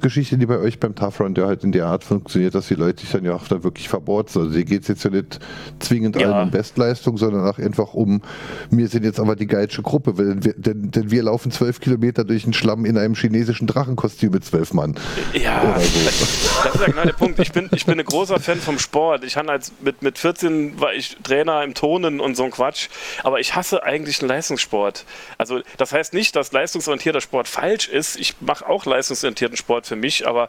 Geschichte, 0.00 0.38
die 0.38 0.46
bei 0.46 0.58
euch 0.58 0.80
beim 0.80 0.94
Tafron, 0.94 1.34
der 1.34 1.46
halt 1.46 1.64
in 1.64 1.72
der 1.72 1.86
Art 1.86 2.04
funktioniert, 2.04 2.54
dass 2.54 2.68
die 2.68 2.74
Leute 2.74 3.00
sich 3.00 3.10
dann 3.10 3.24
ja 3.24 3.34
auch 3.34 3.46
da 3.46 3.62
wirklich 3.62 3.88
verborzen. 3.88 4.42
Also 4.42 4.54
hier 4.54 4.64
geht 4.64 4.82
es 4.82 4.88
jetzt 4.88 5.04
ja 5.04 5.10
nicht 5.10 5.38
zwingend 5.78 6.16
ja. 6.16 6.30
allen 6.30 6.44
um 6.44 6.50
Bestleistung, 6.50 7.18
sondern 7.18 7.46
auch 7.46 7.58
einfach 7.58 7.94
um, 7.94 8.22
wir 8.70 8.88
sind 8.88 9.04
jetzt 9.04 9.20
aber 9.20 9.36
die 9.36 9.46
geilste 9.46 9.82
Gruppe, 9.82 10.16
weil 10.16 10.42
wir, 10.42 10.54
denn, 10.56 10.90
denn, 10.90 11.10
wir 11.10 11.22
laufen 11.22 11.50
zwölf 11.50 11.80
Kilometer 11.80 12.24
durch 12.24 12.44
den 12.44 12.52
Schlamm 12.52 12.84
in 12.84 12.96
einem 12.96 13.14
chinesischen 13.14 13.66
Drachenkostüm 13.66 14.32
mit 14.32 14.44
zwölf 14.44 14.72
Mann. 14.72 14.94
Ja, 15.34 15.78
so. 15.78 16.00
das 16.64 16.74
ist 16.74 16.80
ja 16.80 16.86
genau 16.86 17.04
der 17.04 17.12
Punkt. 17.12 17.38
Ich 17.38 17.52
bin, 17.52 17.68
ich 17.72 17.84
bin 17.86 17.98
ein 17.98 18.04
großer 18.06 18.40
Fan 18.40 18.58
vom 18.58 18.78
Sport. 18.78 19.24
Ich 19.24 19.36
hatte 19.36 19.50
als 19.50 19.72
mit, 19.80 20.02
mit 20.02 20.18
14 20.18 20.80
war 20.80 20.94
ich 20.94 21.16
Trainer 21.22 21.62
im 21.62 21.74
Tonen 21.74 22.20
und 22.20 22.36
so 22.36 22.44
ein 22.44 22.50
Quatsch, 22.50 22.88
aber 23.22 23.40
ich 23.40 23.54
hasse 23.54 23.82
eigentlich 23.82 24.18
den 24.18 24.28
Leistungssport. 24.28 25.04
Also 25.38 25.60
das 25.76 25.92
heißt 25.92 26.14
nicht, 26.14 26.34
dass 26.34 26.52
leistungsorientierter 26.52 27.20
Sport 27.20 27.48
falsch 27.48 27.88
ist. 27.88 28.16
Ich 28.16 28.36
mache 28.40 28.55
mache 28.56 28.68
auch 28.68 28.86
leistungsorientierten 28.86 29.56
Sport 29.56 29.86
für 29.86 29.96
mich, 29.96 30.26
aber 30.26 30.48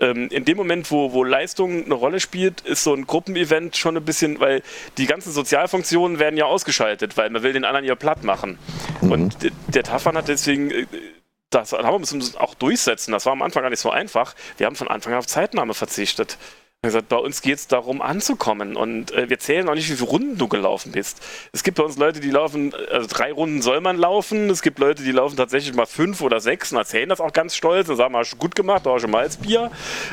ähm, 0.00 0.28
in 0.28 0.44
dem 0.44 0.56
Moment, 0.56 0.90
wo, 0.90 1.12
wo 1.12 1.24
Leistung 1.24 1.84
eine 1.84 1.94
Rolle 1.94 2.20
spielt, 2.20 2.60
ist 2.62 2.84
so 2.84 2.94
ein 2.94 3.06
Gruppenevent 3.06 3.76
schon 3.76 3.96
ein 3.96 4.04
bisschen, 4.04 4.40
weil 4.40 4.62
die 4.98 5.06
ganzen 5.06 5.32
Sozialfunktionen 5.32 6.18
werden 6.18 6.36
ja 6.36 6.46
ausgeschaltet, 6.46 7.16
weil 7.16 7.30
man 7.30 7.42
will 7.42 7.52
den 7.52 7.64
anderen 7.64 7.86
ja 7.86 7.94
platt 7.94 8.24
machen. 8.24 8.58
Mhm. 9.00 9.12
Und 9.12 9.36
der 9.68 9.82
Tafan 9.82 10.16
hat 10.16 10.28
deswegen 10.28 10.70
äh, 10.70 10.86
das 11.50 11.72
haben 11.72 11.84
wir 11.84 11.98
müssen 12.00 12.36
auch 12.38 12.54
durchsetzen. 12.54 13.12
Das 13.12 13.24
war 13.24 13.32
am 13.32 13.40
Anfang 13.40 13.62
gar 13.62 13.70
nicht 13.70 13.80
so 13.80 13.88
einfach. 13.88 14.34
Wir 14.58 14.66
haben 14.66 14.74
von 14.74 14.88
Anfang 14.88 15.12
an 15.12 15.20
auf 15.20 15.28
Zeitnahme 15.28 15.74
verzichtet. 15.74 16.38
Gesagt, 16.82 17.08
bei 17.08 17.16
uns 17.16 17.42
geht 17.42 17.58
es 17.58 17.66
darum 17.66 18.00
anzukommen 18.00 18.76
und 18.76 19.12
äh, 19.12 19.28
wir 19.28 19.38
zählen 19.38 19.68
auch 19.68 19.74
nicht, 19.74 19.90
wie 19.90 19.96
viele 19.96 20.08
Runden 20.08 20.38
du 20.38 20.48
gelaufen 20.48 20.92
bist. 20.92 21.20
Es 21.52 21.62
gibt 21.62 21.78
bei 21.78 21.84
uns 21.84 21.96
Leute, 21.96 22.20
die 22.20 22.30
laufen, 22.30 22.72
also 22.90 23.06
drei 23.10 23.32
Runden 23.32 23.62
soll 23.62 23.80
man 23.80 23.96
laufen. 23.96 24.50
Es 24.50 24.62
gibt 24.62 24.78
Leute, 24.78 25.02
die 25.02 25.12
laufen 25.12 25.36
tatsächlich 25.36 25.74
mal 25.74 25.86
fünf 25.86 26.20
oder 26.20 26.40
sechs 26.40 26.72
und 26.72 26.78
erzählen 26.78 27.08
das 27.08 27.20
auch 27.20 27.32
ganz 27.32 27.56
stolz 27.56 27.88
und 27.88 27.96
sagen, 27.96 28.16
hast 28.16 28.32
du 28.32 28.36
gut 28.36 28.54
gemacht, 28.54 28.86
da 28.86 28.94
hast 28.94 29.02
du 29.02 29.08
mal 29.08 29.22
als 29.22 29.36
Bier. 29.36 29.70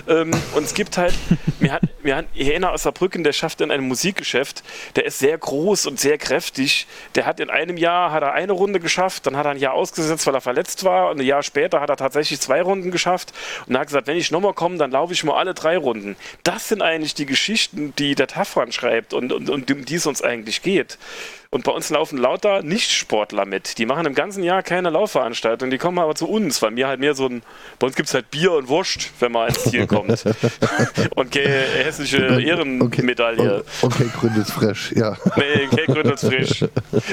Ähm, 0.07 0.31
und 0.55 0.63
es 0.63 0.73
gibt 0.73 0.97
halt, 0.97 1.13
mir 1.59 1.71
hat, 1.73 1.83
mir 2.01 2.15
hat 2.15 2.25
einer 2.39 2.71
aus 2.71 2.83
Saarbrücken, 2.83 3.23
der 3.23 3.33
schafft 3.33 3.61
in 3.61 3.69
einem 3.69 3.87
Musikgeschäft, 3.87 4.63
der 4.95 5.05
ist 5.05 5.19
sehr 5.19 5.37
groß 5.37 5.85
und 5.85 5.99
sehr 5.99 6.17
kräftig. 6.17 6.87
Der 7.15 7.25
hat 7.25 7.39
in 7.39 7.49
einem 7.49 7.77
Jahr 7.77 8.11
hat 8.11 8.23
er 8.23 8.33
eine 8.33 8.53
Runde 8.53 8.79
geschafft, 8.79 9.27
dann 9.27 9.37
hat 9.37 9.45
er 9.45 9.51
ein 9.51 9.59
Jahr 9.59 9.73
ausgesetzt, 9.73 10.25
weil 10.25 10.35
er 10.35 10.41
verletzt 10.41 10.83
war 10.83 11.11
und 11.11 11.19
ein 11.19 11.25
Jahr 11.25 11.43
später 11.43 11.81
hat 11.81 11.89
er 11.89 11.97
tatsächlich 11.97 12.39
zwei 12.39 12.61
Runden 12.61 12.89
geschafft 12.89 13.33
und 13.67 13.75
er 13.75 13.81
hat 13.81 13.87
gesagt, 13.87 14.07
wenn 14.07 14.17
ich 14.17 14.31
nochmal 14.31 14.53
komme, 14.53 14.77
dann 14.77 14.91
laufe 14.91 15.13
ich 15.13 15.23
mal 15.23 15.37
alle 15.37 15.53
drei 15.53 15.77
Runden. 15.77 16.15
Das 16.43 16.52
sind 16.59 16.81
eigentlich 16.81 17.13
die 17.13 17.25
Geschichten, 17.25 17.93
die 17.97 18.15
der 18.15 18.27
Tafran 18.27 18.71
schreibt 18.71 19.13
und, 19.13 19.31
und, 19.31 19.49
und 19.49 19.71
um 19.71 19.85
die 19.85 19.95
es 19.95 20.05
uns 20.05 20.21
eigentlich 20.21 20.61
geht. 20.61 20.97
Und 21.53 21.65
bei 21.65 21.71
uns 21.71 21.91
laufen 21.91 22.17
lauter 22.17 22.63
Nicht-Sportler 22.63 23.45
mit. 23.45 23.77
Die 23.77 23.85
machen 23.85 24.07
im 24.07 24.15
ganzen 24.15 24.43
Jahr 24.43 24.63
keine 24.63 24.89
Laufveranstaltung. 24.89 25.69
Die 25.69 25.77
kommen 25.77 25.99
aber 25.99 26.15
zu 26.15 26.27
uns, 26.27 26.59
weil 26.63 26.71
mir 26.71 26.87
halt 26.87 26.99
mehr 26.99 27.13
so 27.13 27.27
ein. 27.27 27.43
Bei 27.77 27.85
uns 27.85 27.95
gibt 27.95 28.07
es 28.07 28.15
halt 28.15 28.31
Bier 28.31 28.53
und 28.53 28.69
Wurst, 28.69 29.11
wenn 29.19 29.31
man 29.31 29.49
ins 29.49 29.63
Ziel 29.65 29.85
kommt. 29.85 30.09
und 31.15 31.31
keine 31.31 31.61
hessische 31.83 32.41
Ehrenmedaille. 32.41 33.63
Okay, 33.83 34.03
okay 34.03 34.09
Gründels 34.19 34.49
frisch, 34.49 34.93
ja. 34.95 35.15
Nee, 35.35 35.67
okay, 35.71 35.85
Gründels 35.85 36.25
frisch. 36.25 36.65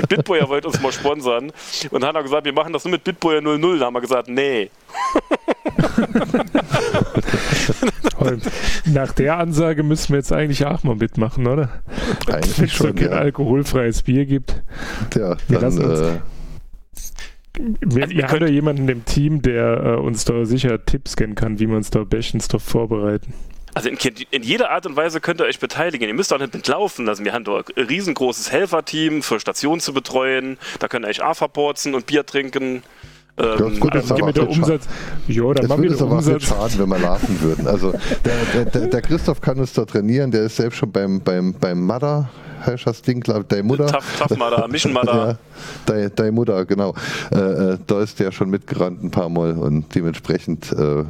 Bitboyer 0.08 0.48
wollte 0.48 0.68
uns 0.68 0.80
mal 0.80 0.92
sponsern 0.92 1.52
und 1.90 2.02
hat 2.02 2.16
auch 2.16 2.22
gesagt, 2.22 2.46
wir 2.46 2.54
machen 2.54 2.72
das 2.72 2.84
nur 2.84 2.92
mit 2.92 3.04
Bitboyer 3.04 3.42
00. 3.42 3.78
Da 3.78 3.84
haben 3.84 3.94
wir 3.94 4.00
gesagt, 4.00 4.28
nee. 4.28 4.70
Nach 8.86 9.12
der 9.12 9.38
Ansage 9.38 9.82
müssen 9.82 10.10
wir 10.10 10.18
jetzt 10.18 10.32
eigentlich 10.32 10.66
auch 10.66 10.82
mal 10.82 10.96
mitmachen, 10.96 11.46
oder? 11.46 11.80
Eigentlich 12.26 12.72
schon, 12.72 12.96
ja. 12.96 13.10
alkoholfreies 13.10 14.02
Bier 14.02 14.26
gibt. 14.30 14.62
Tja, 15.10 15.36
wir 15.48 15.58
dann, 15.58 15.78
uns, 15.78 16.00
äh, 16.00 16.20
wir, 17.58 18.04
also, 18.04 18.16
wir 18.16 18.28
haben 18.28 18.40
da 18.40 18.46
jemanden 18.46 18.88
im 18.88 19.04
Team, 19.04 19.42
der 19.42 19.82
äh, 19.84 19.96
uns 19.96 20.24
da 20.24 20.44
sicher 20.46 20.84
Tipps 20.84 21.16
kennen 21.16 21.34
kann, 21.34 21.58
wie 21.58 21.68
wir 21.68 21.76
uns 21.76 21.90
da 21.90 22.04
bestens 22.04 22.48
darauf 22.48 22.62
vorbereiten. 22.62 23.34
Also 23.74 23.88
in, 23.88 23.98
in, 24.30 24.42
jeder 24.42 24.70
Art 24.70 24.86
und 24.86 24.96
Weise 24.96 25.20
könnt 25.20 25.40
ihr 25.40 25.44
euch 25.44 25.60
beteiligen. 25.60 26.08
Ihr 26.08 26.14
müsst 26.14 26.32
auch 26.32 26.38
nicht 26.38 26.54
mitlaufen. 26.54 27.08
Also 27.08 27.24
wir 27.24 27.32
haben 27.32 27.44
da 27.44 27.62
ein 27.76 27.84
riesengroßes 27.84 28.50
Helferteam 28.50 29.22
für 29.22 29.38
Stationen 29.38 29.80
zu 29.80 29.92
betreuen. 29.92 30.58
Da 30.80 30.88
könnt 30.88 31.04
ihr 31.04 31.08
euch 31.08 31.22
A 31.22 31.34
verporzen 31.34 31.94
und 31.94 32.06
Bier 32.06 32.26
trinken. 32.26 32.82
Ähm, 33.40 33.80
gut, 33.80 33.94
das 33.94 34.10
mit 34.10 34.36
der 34.36 34.48
Umsatz. 34.48 34.86
Ja, 35.28 35.52
dann 35.54 35.66
machen 35.66 35.82
wir 35.82 35.90
den 35.90 36.02
Umsatz. 36.02 36.42
schaden, 36.44 36.78
wenn 36.78 36.88
wir 36.88 36.98
laufen 36.98 37.40
würden. 37.40 37.66
Also 37.66 37.92
der, 38.24 38.64
der, 38.64 38.86
der, 38.86 39.02
Christoph 39.02 39.40
kann 39.40 39.58
uns 39.58 39.72
da 39.72 39.84
trainieren, 39.84 40.30
der 40.30 40.42
ist 40.42 40.56
selbst 40.56 40.76
schon 40.76 40.90
beim, 40.92 41.20
beim, 41.20 41.54
beim 41.54 41.84
Mother 41.84 42.28
heißt 42.66 42.86
das 42.86 43.02
Ding, 43.02 43.20
glaube 43.20 43.44
deine 43.44 43.62
Mutter. 43.62 43.86
Tough, 43.86 44.18
tough 44.18 44.38
Mother, 44.38 44.68
Mission 44.70 44.92
Mother. 44.92 45.38
ja, 45.88 46.08
deine, 46.10 46.32
Mutter, 46.32 46.64
genau. 46.64 46.94
Äh, 47.32 47.38
äh, 47.38 47.78
da 47.86 48.00
ist 48.00 48.20
der 48.20 48.32
schon 48.32 48.50
mitgerannt 48.50 49.02
ein 49.02 49.10
paar 49.10 49.28
Mal 49.28 49.52
und 49.52 49.94
dementsprechend 49.94 50.72
äh, 50.72 51.04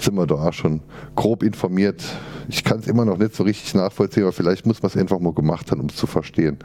sind 0.00 0.14
wir 0.14 0.26
da 0.26 0.36
auch 0.36 0.52
schon 0.52 0.80
grob 1.16 1.42
informiert. 1.42 2.02
Ich 2.48 2.64
kann 2.64 2.78
es 2.78 2.86
immer 2.86 3.04
noch 3.04 3.18
nicht 3.18 3.34
so 3.34 3.44
richtig 3.44 3.74
nachvollziehen, 3.74 4.24
aber 4.24 4.32
vielleicht 4.32 4.66
muss 4.66 4.82
man 4.82 4.90
es 4.90 4.96
einfach 4.96 5.18
mal 5.18 5.32
gemacht 5.32 5.70
haben, 5.70 5.80
um 5.80 5.86
es 5.86 5.96
zu 5.96 6.06
verstehen. 6.06 6.58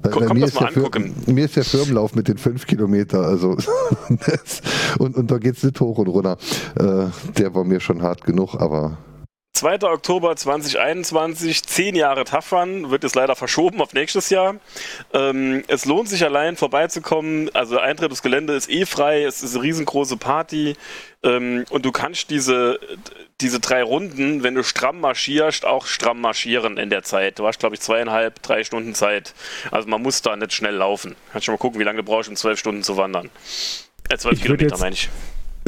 Weil, 0.00 0.12
Komm, 0.12 0.38
mir, 0.38 0.46
ist 0.46 0.56
angucken. 0.62 1.14
mir 1.26 1.44
ist 1.44 1.56
der 1.56 1.64
Firmenlauf 1.64 2.14
mit 2.14 2.28
den 2.28 2.38
fünf 2.38 2.66
Kilometern, 2.66 3.24
also 3.24 3.56
und, 4.98 5.16
und 5.16 5.30
da 5.30 5.38
geht 5.38 5.56
es 5.56 5.64
nicht 5.64 5.80
hoch 5.80 5.98
und 5.98 6.06
runter. 6.06 6.38
Äh, 6.78 7.06
der 7.36 7.54
war 7.54 7.64
mir 7.64 7.80
schon 7.80 8.02
hart 8.02 8.24
genug, 8.24 8.54
aber 8.54 8.98
2. 9.58 9.82
Oktober 9.82 10.36
2021, 10.36 11.64
zehn 11.64 11.96
Jahre 11.96 12.22
Taffern, 12.22 12.90
wird 12.90 13.02
jetzt 13.02 13.16
leider 13.16 13.34
verschoben 13.34 13.82
auf 13.82 13.92
nächstes 13.92 14.30
Jahr. 14.30 14.54
Ähm, 15.12 15.64
es 15.66 15.84
lohnt 15.84 16.08
sich 16.08 16.22
allein 16.24 16.56
vorbeizukommen. 16.56 17.52
Also 17.56 17.80
Eintritt 17.80 18.10
ins 18.10 18.22
Gelände 18.22 18.54
ist 18.54 18.70
eh 18.70 18.86
frei, 18.86 19.24
es 19.24 19.42
ist 19.42 19.56
eine 19.56 19.64
riesengroße 19.64 20.16
Party 20.16 20.76
ähm, 21.24 21.64
und 21.70 21.84
du 21.84 21.90
kannst 21.90 22.30
diese, 22.30 22.78
diese 23.40 23.58
drei 23.58 23.82
Runden, 23.82 24.44
wenn 24.44 24.54
du 24.54 24.62
stramm 24.62 25.00
marschierst, 25.00 25.64
auch 25.64 25.86
stramm 25.86 26.20
marschieren 26.20 26.78
in 26.78 26.88
der 26.88 27.02
Zeit. 27.02 27.40
Du 27.40 27.46
hast, 27.48 27.58
glaube 27.58 27.74
ich, 27.74 27.80
zweieinhalb, 27.80 28.40
drei 28.42 28.62
Stunden 28.62 28.94
Zeit. 28.94 29.34
Also 29.72 29.88
man 29.88 30.00
muss 30.02 30.22
da 30.22 30.36
nicht 30.36 30.52
schnell 30.52 30.76
laufen. 30.76 31.16
Kannst 31.32 31.46
schon 31.46 31.54
mal 31.54 31.58
gucken, 31.58 31.80
wie 31.80 31.84
lange 31.84 31.98
du 31.98 32.04
brauchst, 32.04 32.28
um 32.28 32.36
zwölf 32.36 32.60
Stunden 32.60 32.84
zu 32.84 32.96
wandern. 32.96 33.28
Äh, 34.08 34.18
zwölf 34.18 34.40
Kilometer 34.40 34.78
meine 34.78 34.94
ich. 34.94 35.08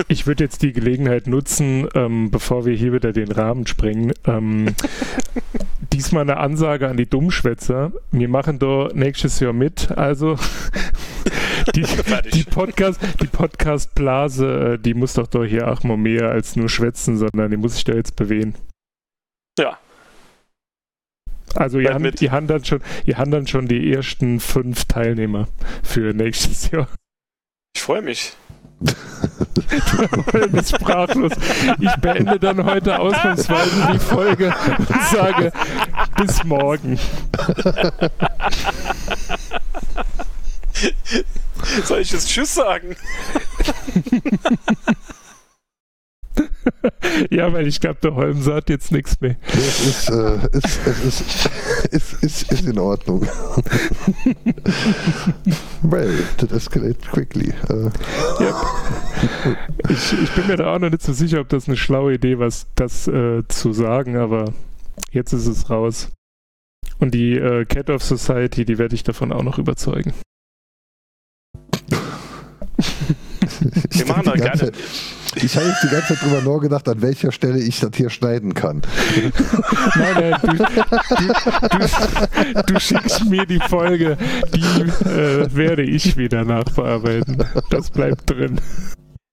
Ich 0.08 0.26
würde 0.26 0.44
jetzt 0.44 0.62
die 0.62 0.72
Gelegenheit 0.72 1.26
nutzen, 1.26 1.88
ähm, 1.94 2.30
bevor 2.30 2.64
wir 2.64 2.74
hier 2.74 2.92
wieder 2.92 3.12
den 3.12 3.30
Rahmen 3.30 3.66
sprengen. 3.66 4.12
Ähm, 4.26 4.74
diesmal 5.92 6.22
eine 6.22 6.38
Ansage 6.38 6.88
an 6.88 6.96
die 6.96 7.08
Dummschwätzer. 7.08 7.92
Wir 8.10 8.28
machen 8.28 8.58
da 8.58 8.88
nächstes 8.94 9.40
Jahr 9.40 9.52
mit. 9.52 9.90
Also 9.92 10.36
die, 11.74 11.84
die, 12.32 12.44
Podcast, 12.44 13.00
die 13.20 13.26
Podcast-Blase, 13.26 14.74
äh, 14.74 14.78
die 14.78 14.94
muss 14.94 15.14
doch 15.14 15.26
doch 15.26 15.44
hier 15.44 15.70
auch 15.70 15.82
mal 15.82 15.96
mehr 15.96 16.30
als 16.30 16.56
nur 16.56 16.68
schwätzen, 16.68 17.16
sondern 17.16 17.50
die 17.50 17.56
muss 17.56 17.74
sich 17.74 17.84
da 17.84 17.94
jetzt 17.94 18.16
bewegen. 18.16 18.54
Ja. 19.58 19.78
Also 21.54 21.80
ihr 21.80 21.92
habt, 21.92 22.22
ihr, 22.22 22.30
habt 22.30 22.48
dann 22.48 22.64
schon, 22.64 22.80
ihr 23.04 23.18
habt 23.18 23.32
dann 23.32 23.46
schon 23.46 23.66
die 23.66 23.92
ersten 23.92 24.38
fünf 24.38 24.84
Teilnehmer 24.84 25.48
für 25.82 26.14
nächstes 26.14 26.70
Jahr. 26.70 26.88
Ich 27.74 27.82
freue 27.82 28.02
mich. 28.02 28.34
du 28.80 30.48
bist 30.48 30.74
sprachlos. 30.74 31.32
Ich 31.78 31.94
beende 31.96 32.38
dann 32.38 32.64
heute 32.64 32.98
ausnahmsweise 32.98 33.88
die 33.92 33.98
Folge 33.98 34.54
und 34.78 35.02
sage 35.12 35.52
bis 36.16 36.42
morgen. 36.44 36.98
Soll 41.84 42.00
ich 42.00 42.12
jetzt 42.12 42.28
Tschüss 42.28 42.54
sagen? 42.54 42.96
ja, 47.30 47.52
weil 47.52 47.66
ich 47.66 47.80
glaube, 47.80 47.98
der 48.02 48.14
Holm 48.14 48.40
sagt 48.40 48.70
jetzt 48.70 48.92
nichts 48.92 49.20
mehr. 49.20 49.36
Es 49.48 49.86
ist, 49.86 50.10
äh, 50.10 50.38
ist, 50.52 50.80
es 50.86 51.04
ist, 51.04 51.50
ist, 51.90 52.22
ist, 52.22 52.52
ist 52.52 52.66
in 52.66 52.78
Ordnung. 52.78 53.22
well, 55.82 56.12
that 56.38 56.52
escalated 56.52 57.02
quickly. 57.10 57.52
Uh. 57.68 57.90
Ja. 58.40 58.60
Ich, 59.88 60.12
ich, 60.12 60.30
bin 60.32 60.46
mir 60.46 60.56
da 60.56 60.74
auch 60.74 60.78
noch 60.78 60.90
nicht 60.90 61.02
so 61.02 61.12
sicher, 61.12 61.40
ob 61.40 61.48
das 61.48 61.66
eine 61.66 61.76
schlaue 61.76 62.14
Idee 62.14 62.38
war, 62.38 62.50
das 62.74 63.08
äh, 63.08 63.42
zu 63.48 63.72
sagen, 63.72 64.16
aber 64.16 64.52
jetzt 65.10 65.32
ist 65.32 65.46
es 65.46 65.70
raus. 65.70 66.10
Und 66.98 67.14
die 67.14 67.34
äh, 67.34 67.64
Cat 67.64 67.90
of 67.90 68.02
Society, 68.02 68.64
die 68.64 68.78
werde 68.78 68.94
ich 68.94 69.02
davon 69.02 69.32
auch 69.32 69.42
noch 69.42 69.58
überzeugen. 69.58 70.12
Wir 73.90 74.06
machen 74.06 74.24
da 74.24 74.34
gerne. 74.34 74.72
Ich 75.36 75.56
habe 75.56 75.66
jetzt 75.66 75.82
die 75.82 75.88
ganze 75.88 76.14
Zeit 76.14 76.22
drüber 76.22 76.42
nachgedacht, 76.42 76.88
an 76.88 77.02
welcher 77.02 77.32
Stelle 77.32 77.58
ich 77.60 77.80
das 77.80 77.90
hier 77.94 78.10
schneiden 78.10 78.54
kann. 78.54 78.82
Nein, 79.96 80.14
nein, 80.14 80.36
du, 80.42 80.48
du, 80.56 80.64
du, 82.56 82.62
du 82.72 82.80
schickst 82.80 83.24
mir 83.26 83.46
die 83.46 83.60
Folge, 83.68 84.16
die 84.54 85.08
äh, 85.08 85.54
werde 85.54 85.82
ich 85.82 86.16
wieder 86.16 86.44
nachbearbeiten. 86.44 87.44
Das 87.70 87.90
bleibt 87.90 88.28
drin. 88.28 88.60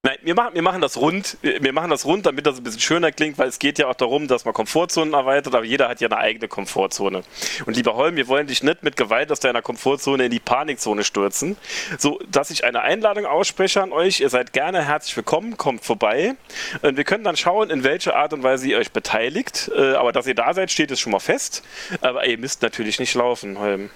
Nein, 0.08 0.20
wir 0.22 0.36
machen, 0.36 0.56
wir 0.56 0.62
machen 0.62 0.80
das 0.80 0.96
rund. 0.96 1.38
Wir 1.42 1.74
machen 1.74 1.90
das 1.90 2.06
rund, 2.06 2.26
damit 2.26 2.46
das 2.46 2.60
ein 2.60 2.64
bisschen 2.64 2.80
schöner 2.80 3.12
klingt, 3.12 3.38
weil 3.38 3.50
es 3.50 3.60
geht 3.60 3.78
ja 3.78 3.88
auch 3.88 3.94
darum, 3.94 4.30
dass 4.30 4.46
man 4.46 4.54
Komfortzonen 4.54 5.14
erweitert, 5.14 5.54
aber 5.54 5.66
jeder 5.66 5.90
hat 5.90 6.00
ja 6.00 6.08
eine 6.08 6.16
eigene 6.16 6.48
Komfortzone. 6.48 7.24
Und 7.66 7.76
lieber 7.76 7.96
Holm, 7.96 8.16
wir 8.16 8.30
wollen 8.30 8.48
dich 8.48 8.64
nicht 8.64 8.84
mit 8.84 8.96
Gewalt 8.96 9.34
aus 9.34 9.42
deiner 9.42 9.62
Komfortzone 9.62 10.24
in 10.24 10.32
die 10.32 10.40
Panikzone 10.40 11.04
stürzen. 11.04 11.58
So, 11.98 12.22
dass 12.32 12.52
ich 12.52 12.64
eine 12.64 12.84
Einladung 12.84 13.26
ausspreche 13.26 13.84
an 13.84 13.92
euch. 13.92 14.22
Ihr 14.22 14.30
seid 14.30 14.54
gerne 14.54 14.82
herzlich 14.82 15.18
willkommen, 15.18 15.58
kommt 15.58 15.84
vorbei. 15.84 16.36
Und 16.84 16.96
wir 16.96 17.04
können 17.04 17.26
dann 17.26 17.36
schauen, 17.36 17.70
in 17.70 17.84
welcher 17.84 18.16
Art 18.16 18.32
und 18.32 18.44
Weise 18.44 18.66
ihr 18.70 18.78
euch 18.78 18.94
beteiligt. 18.94 19.70
Äh, 19.76 19.96
aber 19.96 20.14
dass 20.14 20.26
ihr 20.26 20.36
da 20.36 20.54
seid, 20.54 20.72
steht 20.72 20.90
es 20.90 21.02
schon 21.02 21.12
mal 21.12 21.20
fest. 21.20 21.66
Aber 22.00 22.26
ihr 22.26 22.38
müsst 22.38 22.62
natürlich 22.62 22.98
nicht 23.00 23.14
laufen, 23.14 23.60
Holm. 23.60 23.90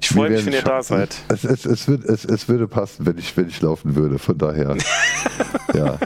Ich 0.00 0.08
freue 0.08 0.30
mich, 0.30 0.46
wenn 0.46 0.52
ihr 0.52 0.62
da 0.62 0.82
seid. 0.82 1.14
Es, 1.28 1.44
es, 1.44 1.64
es, 1.66 1.88
wird, 1.88 2.04
es, 2.04 2.24
es 2.24 2.48
würde 2.48 2.66
passen, 2.66 3.06
wenn 3.06 3.18
ich, 3.18 3.36
wenn 3.36 3.48
ich 3.48 3.60
laufen 3.60 3.94
würde. 3.96 4.18
Von 4.18 4.38
daher. 4.38 4.76
ja. 5.74 5.98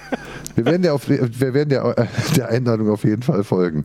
Wir 0.57 0.67
werden, 0.67 0.85
ja 0.85 0.93
auf, 0.93 1.09
wir 1.09 1.55
werden 1.55 1.71
ja 1.71 1.95
der 2.37 2.49
Einladung 2.49 2.91
auf 2.91 3.05
jeden 3.05 3.23
Fall 3.23 3.43
folgen. 3.43 3.83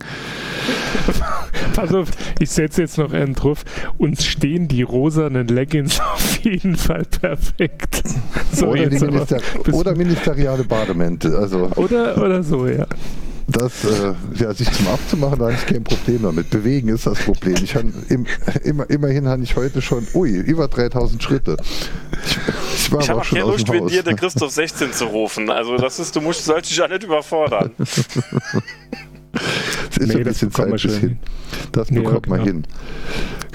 Pass 1.74 1.92
auf, 1.92 2.08
ich 2.38 2.50
setze 2.50 2.82
jetzt 2.82 2.98
noch 2.98 3.12
einen 3.12 3.34
drauf. 3.34 3.64
Uns 3.98 4.24
stehen 4.24 4.68
die 4.68 4.82
rosanen 4.82 5.48
Leggings 5.48 6.00
auf 6.00 6.38
jeden 6.38 6.76
Fall 6.76 7.04
perfekt. 7.04 8.02
So 8.52 8.68
oder, 8.68 8.88
Minister 8.88 9.38
oder 9.72 9.96
ministeriale 9.96 10.64
Bademäntel. 10.64 11.36
Also. 11.36 11.70
Oder, 11.76 12.18
oder 12.18 12.42
so, 12.42 12.66
ja 12.68 12.86
das, 13.46 13.84
äh, 13.84 14.14
ja, 14.34 14.52
sich 14.54 14.70
zum 14.72 14.88
Abzumachen, 14.88 15.38
da 15.38 15.46
habe 15.46 15.54
ich 15.54 15.66
kein 15.66 15.84
Problem 15.84 16.22
damit. 16.22 16.50
Bewegen 16.50 16.88
ist 16.88 17.06
das 17.06 17.18
Problem. 17.18 17.56
Ich 17.62 17.74
im, 17.74 18.26
immer, 18.62 18.88
immerhin 18.88 19.28
habe 19.28 19.42
ich 19.42 19.56
heute 19.56 19.82
schon, 19.82 20.06
ui, 20.14 20.30
über 20.30 20.68
3000 20.68 21.22
Schritte. 21.22 21.56
Ich, 22.24 22.36
ich, 22.36 22.98
ich 22.98 23.08
habe 23.08 23.20
auch 23.20 23.28
keine 23.28 23.40
Lust, 23.40 23.68
mit 23.68 23.90
dir 23.90 24.02
der 24.02 24.14
Christoph 24.14 24.50
16 24.50 24.92
zu 24.92 25.06
rufen. 25.06 25.50
Also 25.50 25.76
das 25.76 25.98
ist, 25.98 26.14
du 26.16 26.20
musst, 26.20 26.44
sollst 26.44 26.70
dich 26.70 26.78
ja 26.78 26.88
nicht 26.88 27.02
überfordern. 27.02 27.70
Es 29.90 29.96
ist 29.96 30.08
nee, 30.08 30.16
ein 30.16 30.24
bisschen 30.24 30.50
Zeit 30.50 30.70
bis 30.70 30.96
hin. 30.96 31.18
Das 31.72 31.88
bekommt 31.88 32.26
ja, 32.26 32.30
man 32.30 32.44
genau. 32.44 32.44
hin. 32.44 32.66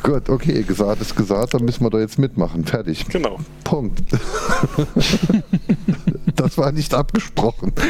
Gut, 0.03 0.29
okay, 0.29 0.63
gesagt 0.63 1.01
ist 1.01 1.15
gesagt, 1.15 1.53
dann 1.53 1.65
müssen 1.65 1.83
wir 1.83 1.89
da 1.89 1.99
jetzt 1.99 2.19
mitmachen. 2.19 2.63
Fertig. 2.63 3.05
Genau. 3.09 3.39
Punkt. 3.63 4.01
das 6.45 6.57
war 6.57 6.71
nicht 6.71 6.93
abgesprochen. 6.93 7.73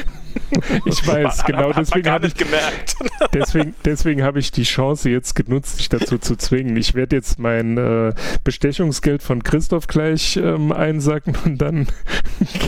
Ich 0.83 1.07
weiß, 1.07 1.45
genau 1.45 1.71
deswegen 1.71 2.09
habe 2.09 2.27
ich 2.27 2.35
gemerkt. 2.35 2.97
Deswegen, 3.33 3.73
deswegen 3.85 4.21
habe 4.21 4.39
ich 4.39 4.51
die 4.51 4.63
Chance 4.63 5.09
jetzt 5.09 5.33
genutzt, 5.33 5.79
dich 5.79 5.87
dazu 5.87 6.17
zu 6.17 6.35
zwingen. 6.35 6.75
Ich 6.75 6.93
werde 6.93 7.15
jetzt 7.15 7.39
mein 7.39 7.77
äh, 7.77 8.13
Bestechungsgeld 8.43 9.23
von 9.23 9.43
Christoph 9.43 9.87
gleich 9.87 10.35
ähm, 10.35 10.73
einsacken 10.73 11.37
und 11.45 11.59
dann 11.59 11.87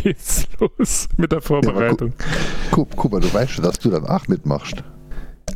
geht's 0.01 0.47
los 0.61 1.09
mit 1.17 1.33
der 1.33 1.41
Vorbereitung. 1.41 2.13
Ja, 2.17 2.25
guck, 2.71 2.95
guck 2.95 3.11
mal, 3.11 3.19
du 3.19 3.33
weißt 3.33 3.51
schon, 3.51 3.65
dass 3.65 3.79
du 3.79 3.89
dann 3.89 4.05
auch 4.05 4.29
mitmachst. 4.29 4.81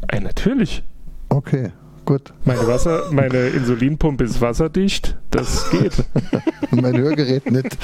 Ey, 0.09 0.19
natürlich. 0.19 0.83
Okay. 1.29 1.71
Gut. 2.11 2.33
Meine, 2.43 2.67
Wasser, 2.67 3.05
meine 3.11 3.47
Insulinpumpe 3.47 4.25
ist 4.25 4.41
wasserdicht. 4.41 5.15
Das 5.29 5.69
geht. 5.69 5.93
mein 6.71 6.97
Hörgerät 6.97 7.49
nicht. 7.49 7.77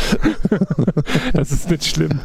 das 1.33 1.53
ist 1.53 1.71
nicht 1.71 1.85
schlimm. 1.85 2.19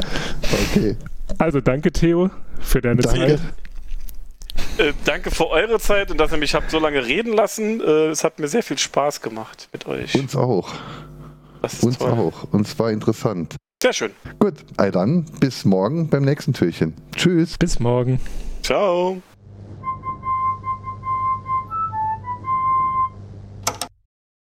Okay. 0.72 0.96
Also 1.38 1.61
danke, 1.61 1.92
Theo, 1.92 2.28
für 2.59 2.80
deine 2.80 3.03
danke. 3.03 3.38
Zeit. 3.38 3.40
Äh, 4.78 4.92
danke 5.05 5.30
für 5.30 5.48
eure 5.48 5.78
Zeit 5.78 6.11
und 6.11 6.18
dass 6.18 6.32
ihr 6.32 6.38
mich 6.38 6.57
habt 6.57 6.72
so 6.72 6.80
lange 6.80 7.07
reden 7.07 7.34
lassen. 7.34 7.80
Äh, 7.80 8.09
es 8.09 8.24
hat 8.24 8.40
mir 8.40 8.48
sehr 8.48 8.64
viel 8.64 8.78
Spaß 8.78 9.20
gemacht 9.20 9.68
mit 9.72 9.86
euch. 9.86 10.16
Uns 10.16 10.34
auch. 10.34 10.74
Uns 11.82 11.98
toll. 11.98 12.11
auch. 12.11 12.53
Und 12.53 12.66
es 12.66 12.76
war 12.80 12.90
interessant. 12.90 13.55
Sehr 13.80 13.92
schön. 13.92 14.11
Gut, 14.40 14.55
dann 14.76 15.26
bis 15.38 15.64
morgen 15.64 16.09
beim 16.09 16.24
nächsten 16.24 16.53
Türchen. 16.53 16.94
Tschüss. 17.14 17.59
Bis 17.59 17.78
morgen. 17.78 18.18
Ciao. 18.64 19.22